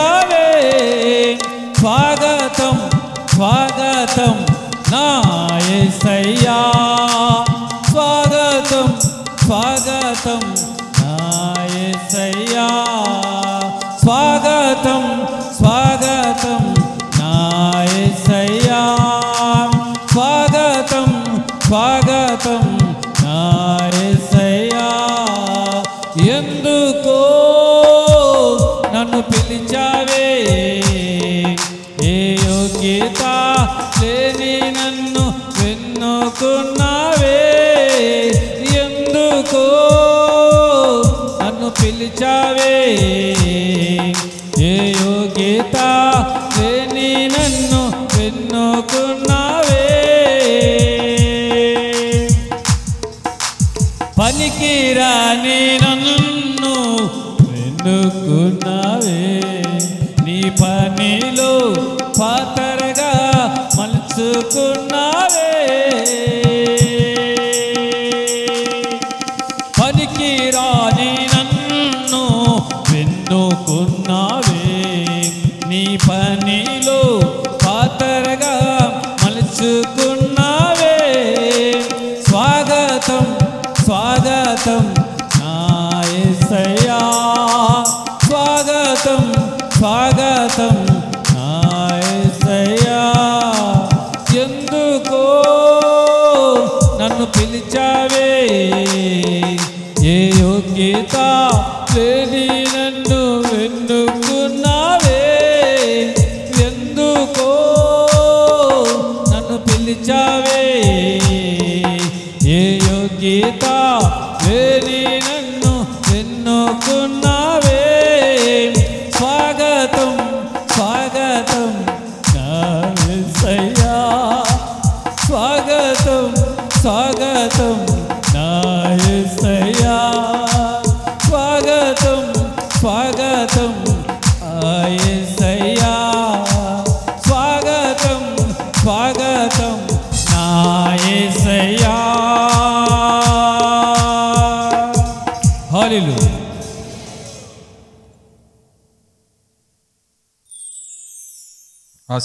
യേശുവേ 0.00 0.46
സ്വാഗതം 1.78 2.76
സ്വാഗതം 3.32 4.36
നായസയ്യ 4.92 6.46
സ്വാഗതം 7.90 8.88
സ്വാഗതം 9.42 10.44
നായസയ്യ 11.00 12.56
സ്വാഗതം 14.04 15.04
സ്വാഗതം 15.58 16.64
നായസയ്യ 17.20 18.70
സ്വാഗതം 20.12 21.10
സ്വാഗതം 21.66 22.79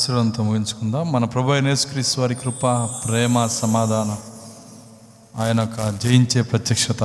ఆశీర్వాదంతో 0.05 0.41
ముగించుకుందాం. 0.43 1.05
మన 1.11 1.23
ప్రభు 1.25 1.53
యేసుక్రీస్తు 1.53 2.15
వారి 2.21 2.35
కృప 2.35 2.63
ప్రేమ 3.03 3.45
సమాధానం 3.61 4.17
ఆయన 5.43 5.57
యొక్క 5.59 5.79
జయించే 6.03 6.41
ప్రత్యక్షత. 6.41 7.01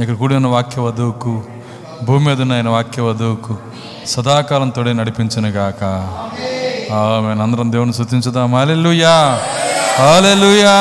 ఇక్కడ 0.00 0.14
కూడిన 0.16 0.48
వాక్య 0.54 0.78
వధువుకు 0.80 1.32
భూమి 2.06 2.22
మీద 2.26 2.40
ఉన్న 2.40 2.52
ఆయన 2.52 2.68
వాక్య 2.68 3.02
వధువుకు 3.02 3.54
సదాకాలం 4.06 4.70
తోడే 4.70 4.92
నడిపించనుగాక 4.92 5.82
ఆమె 7.00 7.34
అందరం 7.46 7.68
దేవుని 7.72 7.96
శృతించుదాం 7.98 8.56
హాలెలుయా 8.58 9.14
హాలెలుయా 10.00 10.76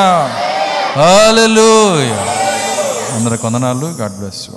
హాలెలుయా 1.02 2.22
అందరికి 3.18 3.42
కొందనాళ్ళు 3.42 3.90
గాడ్ 4.02 4.18
బ్లెస్ 4.20 4.42
యూ 4.48 4.56